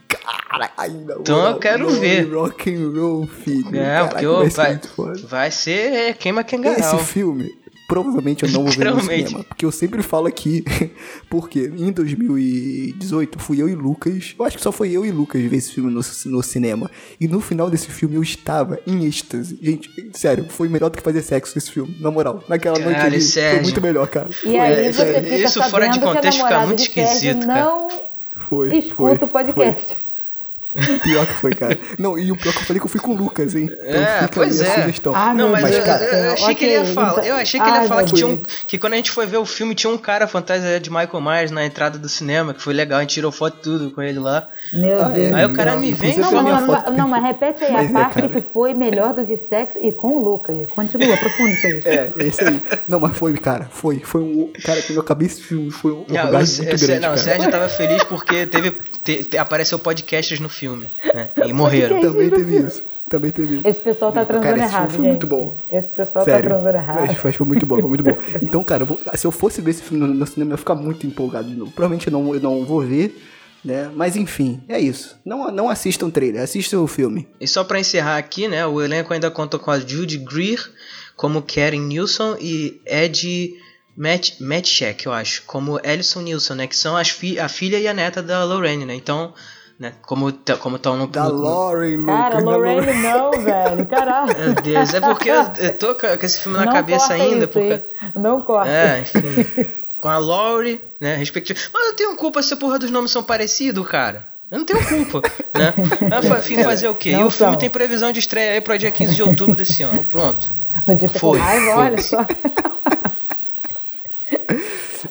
Cara, 0.08 0.70
ainda 0.76 1.16
Então 1.20 1.46
eu 1.48 1.56
quero 1.58 1.88
ver. 1.90 2.32
Rock 2.32 2.72
and 2.74 2.92
roll, 2.98 3.26
filho. 3.26 3.76
É, 3.76 3.82
Caraca, 3.96 4.08
porque 4.10 4.24
eu- 4.26 4.36
vai 4.36 4.50
ser 4.50 4.80
vai, 4.96 5.14
vai 5.24 5.50
ser 5.50 6.14
queima 6.14 6.40
Esse 6.42 6.50
Kengarau. 6.50 6.98
filme, 7.00 7.52
provavelmente 7.86 8.44
eu 8.44 8.50
não 8.50 8.64
vou 8.64 8.72
ver 8.72 8.92
no 8.92 9.00
cinema. 9.00 9.44
Porque 9.44 9.64
eu 9.64 9.72
sempre 9.72 10.02
falo 10.02 10.26
aqui, 10.26 10.64
porque 11.30 11.70
em 11.76 11.92
2018 11.92 13.38
fui 13.38 13.60
eu 13.62 13.68
e 13.68 13.74
Lucas, 13.74 14.34
eu 14.38 14.44
acho 14.44 14.56
que 14.56 14.62
só 14.62 14.72
foi 14.72 14.90
eu 14.90 15.04
e 15.04 15.10
Lucas 15.10 15.42
ver 15.42 15.56
esse 15.56 15.72
filme 15.72 15.90
no, 15.90 16.00
no 16.26 16.42
cinema. 16.42 16.90
E 17.20 17.28
no 17.28 17.40
final 17.40 17.70
desse 17.70 17.88
filme 17.88 18.16
eu 18.16 18.22
estava 18.22 18.78
em 18.86 19.04
êxtase. 19.06 19.58
Gente, 19.60 19.90
sério, 20.12 20.46
foi 20.48 20.68
melhor 20.68 20.90
do 20.90 20.96
que 20.96 21.02
fazer 21.02 21.22
sexo 21.22 21.56
esse 21.56 21.70
filme, 21.70 21.96
na 22.00 22.10
moral. 22.10 22.42
Naquela 22.48 22.78
noite 22.78 23.00
ali, 23.00 23.20
Sérgio. 23.20 23.54
foi 23.56 23.62
muito 23.62 23.80
melhor, 23.80 24.06
cara. 24.08 24.28
E 24.30 24.34
Foi, 24.34 24.58
aí 24.58 24.92
você 24.92 24.92
sério. 24.92 25.22
fica 25.22 25.36
isso 25.36 25.62
fora 25.70 25.88
de 25.88 26.00
contexto 26.00 26.42
fica 26.42 26.66
muito 26.66 26.80
esquisito, 26.82 27.46
cara. 27.46 27.60
não 27.60 27.88
Foi, 28.36 28.76
escuta 28.78 29.18
foi, 29.18 29.26
o 29.26 29.28
podcast. 29.28 29.96
Pior 31.02 31.26
que 31.26 31.32
foi, 31.34 31.54
cara. 31.54 31.78
Não, 31.98 32.18
e 32.18 32.30
o 32.30 32.36
pior 32.36 32.52
que 32.52 32.58
eu 32.60 32.64
falei 32.64 32.80
que 32.80 32.86
eu 32.86 32.90
fui 32.90 33.00
com 33.00 33.12
o 33.12 33.16
Lucas, 33.16 33.54
hein? 33.54 33.70
Então 33.72 34.00
É, 34.02 34.18
fica 34.22 34.28
pois 34.34 34.60
é. 34.60 34.74
sugestão. 34.82 35.14
Ah, 35.14 35.28
Não, 35.28 35.34
meu 35.34 35.48
mas, 35.50 35.62
Mas, 35.62 35.74
eu, 35.76 35.84
cara, 35.84 36.04
eu- 36.04 36.24
eu 36.24 36.32
achei 36.32 36.54
que 36.54 36.64
ele 36.64 36.72
ia 36.74 36.84
falar. 36.84 37.10
então- 37.12 37.24
Eu 37.24 37.34
achei 37.36 37.60
que 37.60 37.66
ele 37.66 37.74
ia 37.76 37.80
Ai, 37.82 37.88
falar 37.88 38.02
meu 38.02 38.08
que 38.10 38.14
tinha 38.16 38.26
um. 38.26 38.36
Deus. 38.36 38.64
Que 38.66 38.78
quando 38.78 38.92
a 38.92 38.96
gente 38.96 39.10
foi 39.10 39.26
ver 39.26 39.38
o 39.38 39.46
filme, 39.46 39.74
tinha 39.74 39.90
um 39.92 39.98
cara 39.98 40.26
fantasia 40.26 40.78
de 40.78 40.90
Michael 40.90 41.20
Myers 41.20 41.50
na 41.50 41.64
entrada 41.64 41.98
do 41.98 42.08
cinema, 42.08 42.52
que 42.54 42.62
foi 42.62 42.74
legal, 42.74 42.98
a 42.98 43.02
gente 43.02 43.14
tirou 43.14 43.32
foto 43.32 43.56
e 43.58 43.62
tudo 43.62 43.90
com 43.90 44.02
ele 44.02 44.18
lá. 44.18 44.48
Meu 44.72 45.00
Ah, 45.00 45.08
Deus. 45.08 45.32
é, 45.32 45.34
Aí 45.34 45.44
o 45.46 45.54
cara 45.54 45.72
não, 45.72 45.80
me 45.80 45.92
vem 45.92 46.18
Não, 46.18 46.30
foi 46.30 46.42
mas- 46.42 46.66
foto. 46.66 46.92
não, 46.92 47.08
mas 47.08 47.22
repete 47.22 47.64
aí 47.64 47.72
Mas 47.72 47.86
a 47.86 47.88
é, 47.88 47.92
parte 48.02 48.14
cara. 48.22 48.28
que 48.28 48.44
foi 48.52 48.74
melhor 48.74 49.14
do 49.14 49.24
que 49.26 49.38
sexo 49.48 49.78
e 49.80 49.92
com 49.92 50.08
o 50.08 50.24
Lucas. 50.24 50.68
Continua, 50.70 51.14
aprofunda 51.14 51.50
isso 51.50 51.66
aí. 51.66 51.82
É, 51.84 52.12
esse 52.18 52.44
aí. 52.44 52.62
Não, 52.88 53.00
mas 53.00 53.16
foi, 53.16 53.32
cara. 53.34 53.66
Foi. 53.70 54.00
Foi 54.00 54.20
um. 54.20 54.50
Cara, 54.64 54.80
quando 54.82 54.96
eu 54.96 55.00
acabei 55.02 55.26
esse 55.26 55.40
filme, 55.42 55.70
foi 55.70 55.92
um 55.92 56.04
Não, 56.08 56.30
o, 56.30 56.32
muito 56.32 56.86
grande. 56.86 56.92
não, 56.92 56.96
o 56.98 57.00
cara. 57.00 57.16
Sérgio 57.16 57.50
tava 57.50 57.68
feliz 57.68 58.02
porque 58.04 58.46
teve, 58.46 58.74
te- 59.06 59.24
te- 59.24 59.38
apareceu 59.38 59.78
podcasts 59.78 60.38
no 60.40 60.48
filme. 60.48 60.88
né, 61.14 61.30
e 61.46 61.52
morreram. 61.52 62.00
Também 62.00 62.28
teve 62.30 62.56
isso. 62.58 62.82
Também 63.08 63.30
teve 63.30 63.56
isso. 63.58 63.68
Esse 63.68 63.80
pessoal 63.80 64.10
tá 64.12 64.26
Cara, 64.26 64.40
transando 64.40 64.56
esse 64.56 64.68
filme 64.68 64.74
errado, 64.76 64.90
foi 64.90 64.98
gente. 65.04 65.10
muito 65.12 65.26
bom. 65.28 65.58
Esse 65.70 65.90
pessoal 65.90 66.24
Sério. 66.24 66.50
tá 66.50 66.56
transando 66.56 66.76
errado. 66.76 67.00
Mas, 67.06 67.22
mas 67.22 67.36
foi 67.36 67.46
muito 67.46 67.64
bom, 67.66 67.78
foi 67.78 67.88
muito 67.88 68.02
bom. 68.04 68.16
Então, 68.42 68.64
cara, 68.64 68.82
eu 68.82 68.86
vou- 68.86 69.00
se 69.14 69.24
eu 69.26 69.30
fosse 69.30 69.60
ver 69.60 69.70
esse 69.70 69.82
filme 69.82 70.04
no, 70.06 70.12
no 70.12 70.26
cinema, 70.26 70.50
eu 70.50 70.54
ia 70.54 70.58
ficar 70.58 70.74
muito 70.74 71.06
empolgado 71.06 71.48
de 71.48 71.54
novo. 71.54 71.70
Provavelmente 71.70 72.08
eu 72.08 72.12
não, 72.12 72.34
eu 72.34 72.40
não 72.40 72.64
vou 72.64 72.80
ver, 72.80 73.16
né? 73.64 73.88
Mas 73.94 74.16
enfim, 74.16 74.60
é 74.68 74.80
isso. 74.80 75.16
Não, 75.24 75.52
não 75.52 75.68
assistam 75.70 76.06
o 76.06 76.10
trailer, 76.10 76.42
assistam 76.42 76.80
o 76.80 76.86
filme. 76.88 77.28
E 77.40 77.46
só 77.46 77.62
pra 77.62 77.78
encerrar 77.78 78.16
aqui, 78.16 78.48
né, 78.48 78.66
o 78.66 78.82
elenco 78.82 79.14
ainda 79.14 79.30
conta 79.30 79.56
com 79.56 79.70
a 79.70 79.78
Judy 79.78 80.18
Greer 80.18 80.60
como 81.16 81.40
Karen 81.42 81.78
Nilsson 81.80 82.36
e 82.40 82.80
Ed 82.84 83.54
Matt, 83.96 84.32
Matchek, 84.40 85.06
eu 85.06 85.12
acho, 85.12 85.42
como 85.46 85.80
Alison 85.84 86.20
Nilsson, 86.20 86.54
né, 86.54 86.66
que 86.66 86.76
são 86.76 86.96
as 86.96 87.08
fi 87.10 87.38
a 87.40 87.48
filha 87.48 87.78
e 87.78 87.88
a 87.88 87.94
neta 87.94 88.22
da 88.22 88.44
Lorraine, 88.44 88.84
né? 88.84 88.94
Então, 88.94 89.32
né, 89.80 89.92
como 90.02 90.32
como 90.60 90.76
estão 90.76 90.96
no, 90.96 91.06
Da 91.06 91.24
no- 91.24 91.42
Lauren, 91.42 92.04
Cara, 92.04 92.38
Lorraine 92.40 92.92
não, 93.02 93.30
velho. 93.32 93.86
Caralho. 93.86 94.38
Meu 94.38 94.54
Deus, 94.54 94.92
é 94.94 95.00
porque 95.00 95.30
eu, 95.30 95.42
eu 95.58 95.72
tô 95.78 95.94
com 95.94 96.06
esse 96.26 96.40
filme 96.40 96.58
na 96.58 96.66
não 96.66 96.72
cabeça 96.72 97.08
corta 97.08 97.22
ainda, 97.22 97.44
isso, 97.44 97.48
porque? 97.48 97.82
Não 98.14 98.40
corta. 98.42 98.70
É, 98.70 99.00
enfim. 99.00 99.70
com 100.00 100.08
a 100.08 100.18
Laurie, 100.18 100.80
né, 101.00 101.16
respectivo. 101.16 101.58
Mas 101.72 101.86
eu 101.88 101.96
tenho 101.96 102.16
culpa 102.16 102.42
se 102.42 102.52
a 102.52 102.56
porra 102.56 102.78
dos 102.78 102.90
nomes 102.90 103.10
são 103.10 103.22
parecidos, 103.22 103.86
cara. 103.88 104.26
Eu 104.50 104.58
não 104.58 104.64
tenho 104.64 104.86
culpa, 104.86 105.22
né? 105.58 105.74
Mas, 106.08 106.24
enfim, 106.46 106.62
fazer 106.62 106.88
o 106.88 106.94
quê? 106.94 107.12
Não 107.12 107.20
e 107.22 107.24
o 107.24 107.30
filme 107.30 107.52
são. 107.54 107.58
tem 107.58 107.68
previsão 107.68 108.12
de 108.12 108.20
estreia 108.20 108.52
aí 108.52 108.60
pra 108.60 108.76
dia 108.76 108.92
15 108.92 109.14
de 109.16 109.22
outubro 109.22 109.56
desse 109.56 109.82
ano. 109.82 110.04
Pronto. 110.12 110.52
Foi, 110.84 111.08
foi. 111.08 111.40
olha 111.40 112.00
só. 112.00 112.24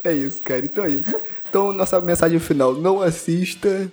É 0.05 0.13
isso, 0.13 0.41
cara. 0.41 0.63
Então 0.63 0.85
é 0.85 0.89
isso. 0.89 1.19
Então, 1.49 1.73
nossa 1.73 1.99
mensagem 1.99 2.39
final: 2.39 2.73
não 2.75 3.01
assista 3.01 3.91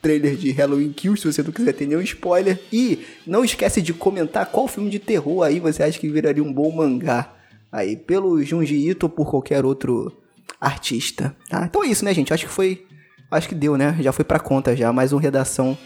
trailer 0.00 0.34
de 0.34 0.50
Halloween 0.52 0.92
Kills 0.92 1.20
se 1.20 1.30
você 1.30 1.42
não 1.42 1.52
quiser 1.52 1.72
ter 1.74 1.86
nenhum 1.86 2.00
spoiler. 2.00 2.58
E 2.72 3.04
não 3.26 3.44
esquece 3.44 3.82
de 3.82 3.92
comentar 3.92 4.46
qual 4.46 4.66
filme 4.66 4.90
de 4.90 4.98
terror 4.98 5.42
aí 5.42 5.60
você 5.60 5.82
acha 5.82 5.98
que 5.98 6.08
viraria 6.08 6.42
um 6.42 6.52
bom 6.52 6.70
mangá. 6.72 7.32
Aí, 7.70 7.96
pelo 7.96 8.42
Junji 8.42 8.88
Ito 8.88 9.04
ou 9.04 9.10
por 9.10 9.30
qualquer 9.30 9.64
outro 9.64 10.12
artista. 10.60 11.36
Tá? 11.48 11.66
Então 11.68 11.84
é 11.84 11.88
isso, 11.88 12.04
né, 12.04 12.12
gente? 12.14 12.32
Acho 12.32 12.46
que 12.46 12.52
foi. 12.52 12.86
Acho 13.30 13.48
que 13.48 13.54
deu, 13.54 13.76
né? 13.76 13.96
Já 14.00 14.12
foi 14.12 14.24
pra 14.24 14.40
conta 14.40 14.74
já. 14.74 14.92
Mais 14.92 15.12
um 15.12 15.18
redação 15.18 15.78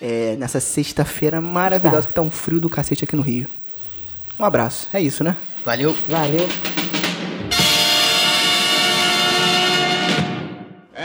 é, 0.00 0.36
nessa 0.36 0.60
sexta-feira 0.60 1.40
maravilhosa 1.40 2.06
que 2.06 2.12
tá 2.12 2.20
um 2.20 2.30
frio 2.30 2.60
do 2.60 2.68
cacete 2.68 3.04
aqui 3.04 3.16
no 3.16 3.22
Rio. 3.22 3.46
Um 4.38 4.44
abraço. 4.44 4.88
É 4.92 5.00
isso, 5.00 5.22
né? 5.24 5.36
Valeu. 5.64 5.94
Valeu. 6.08 6.81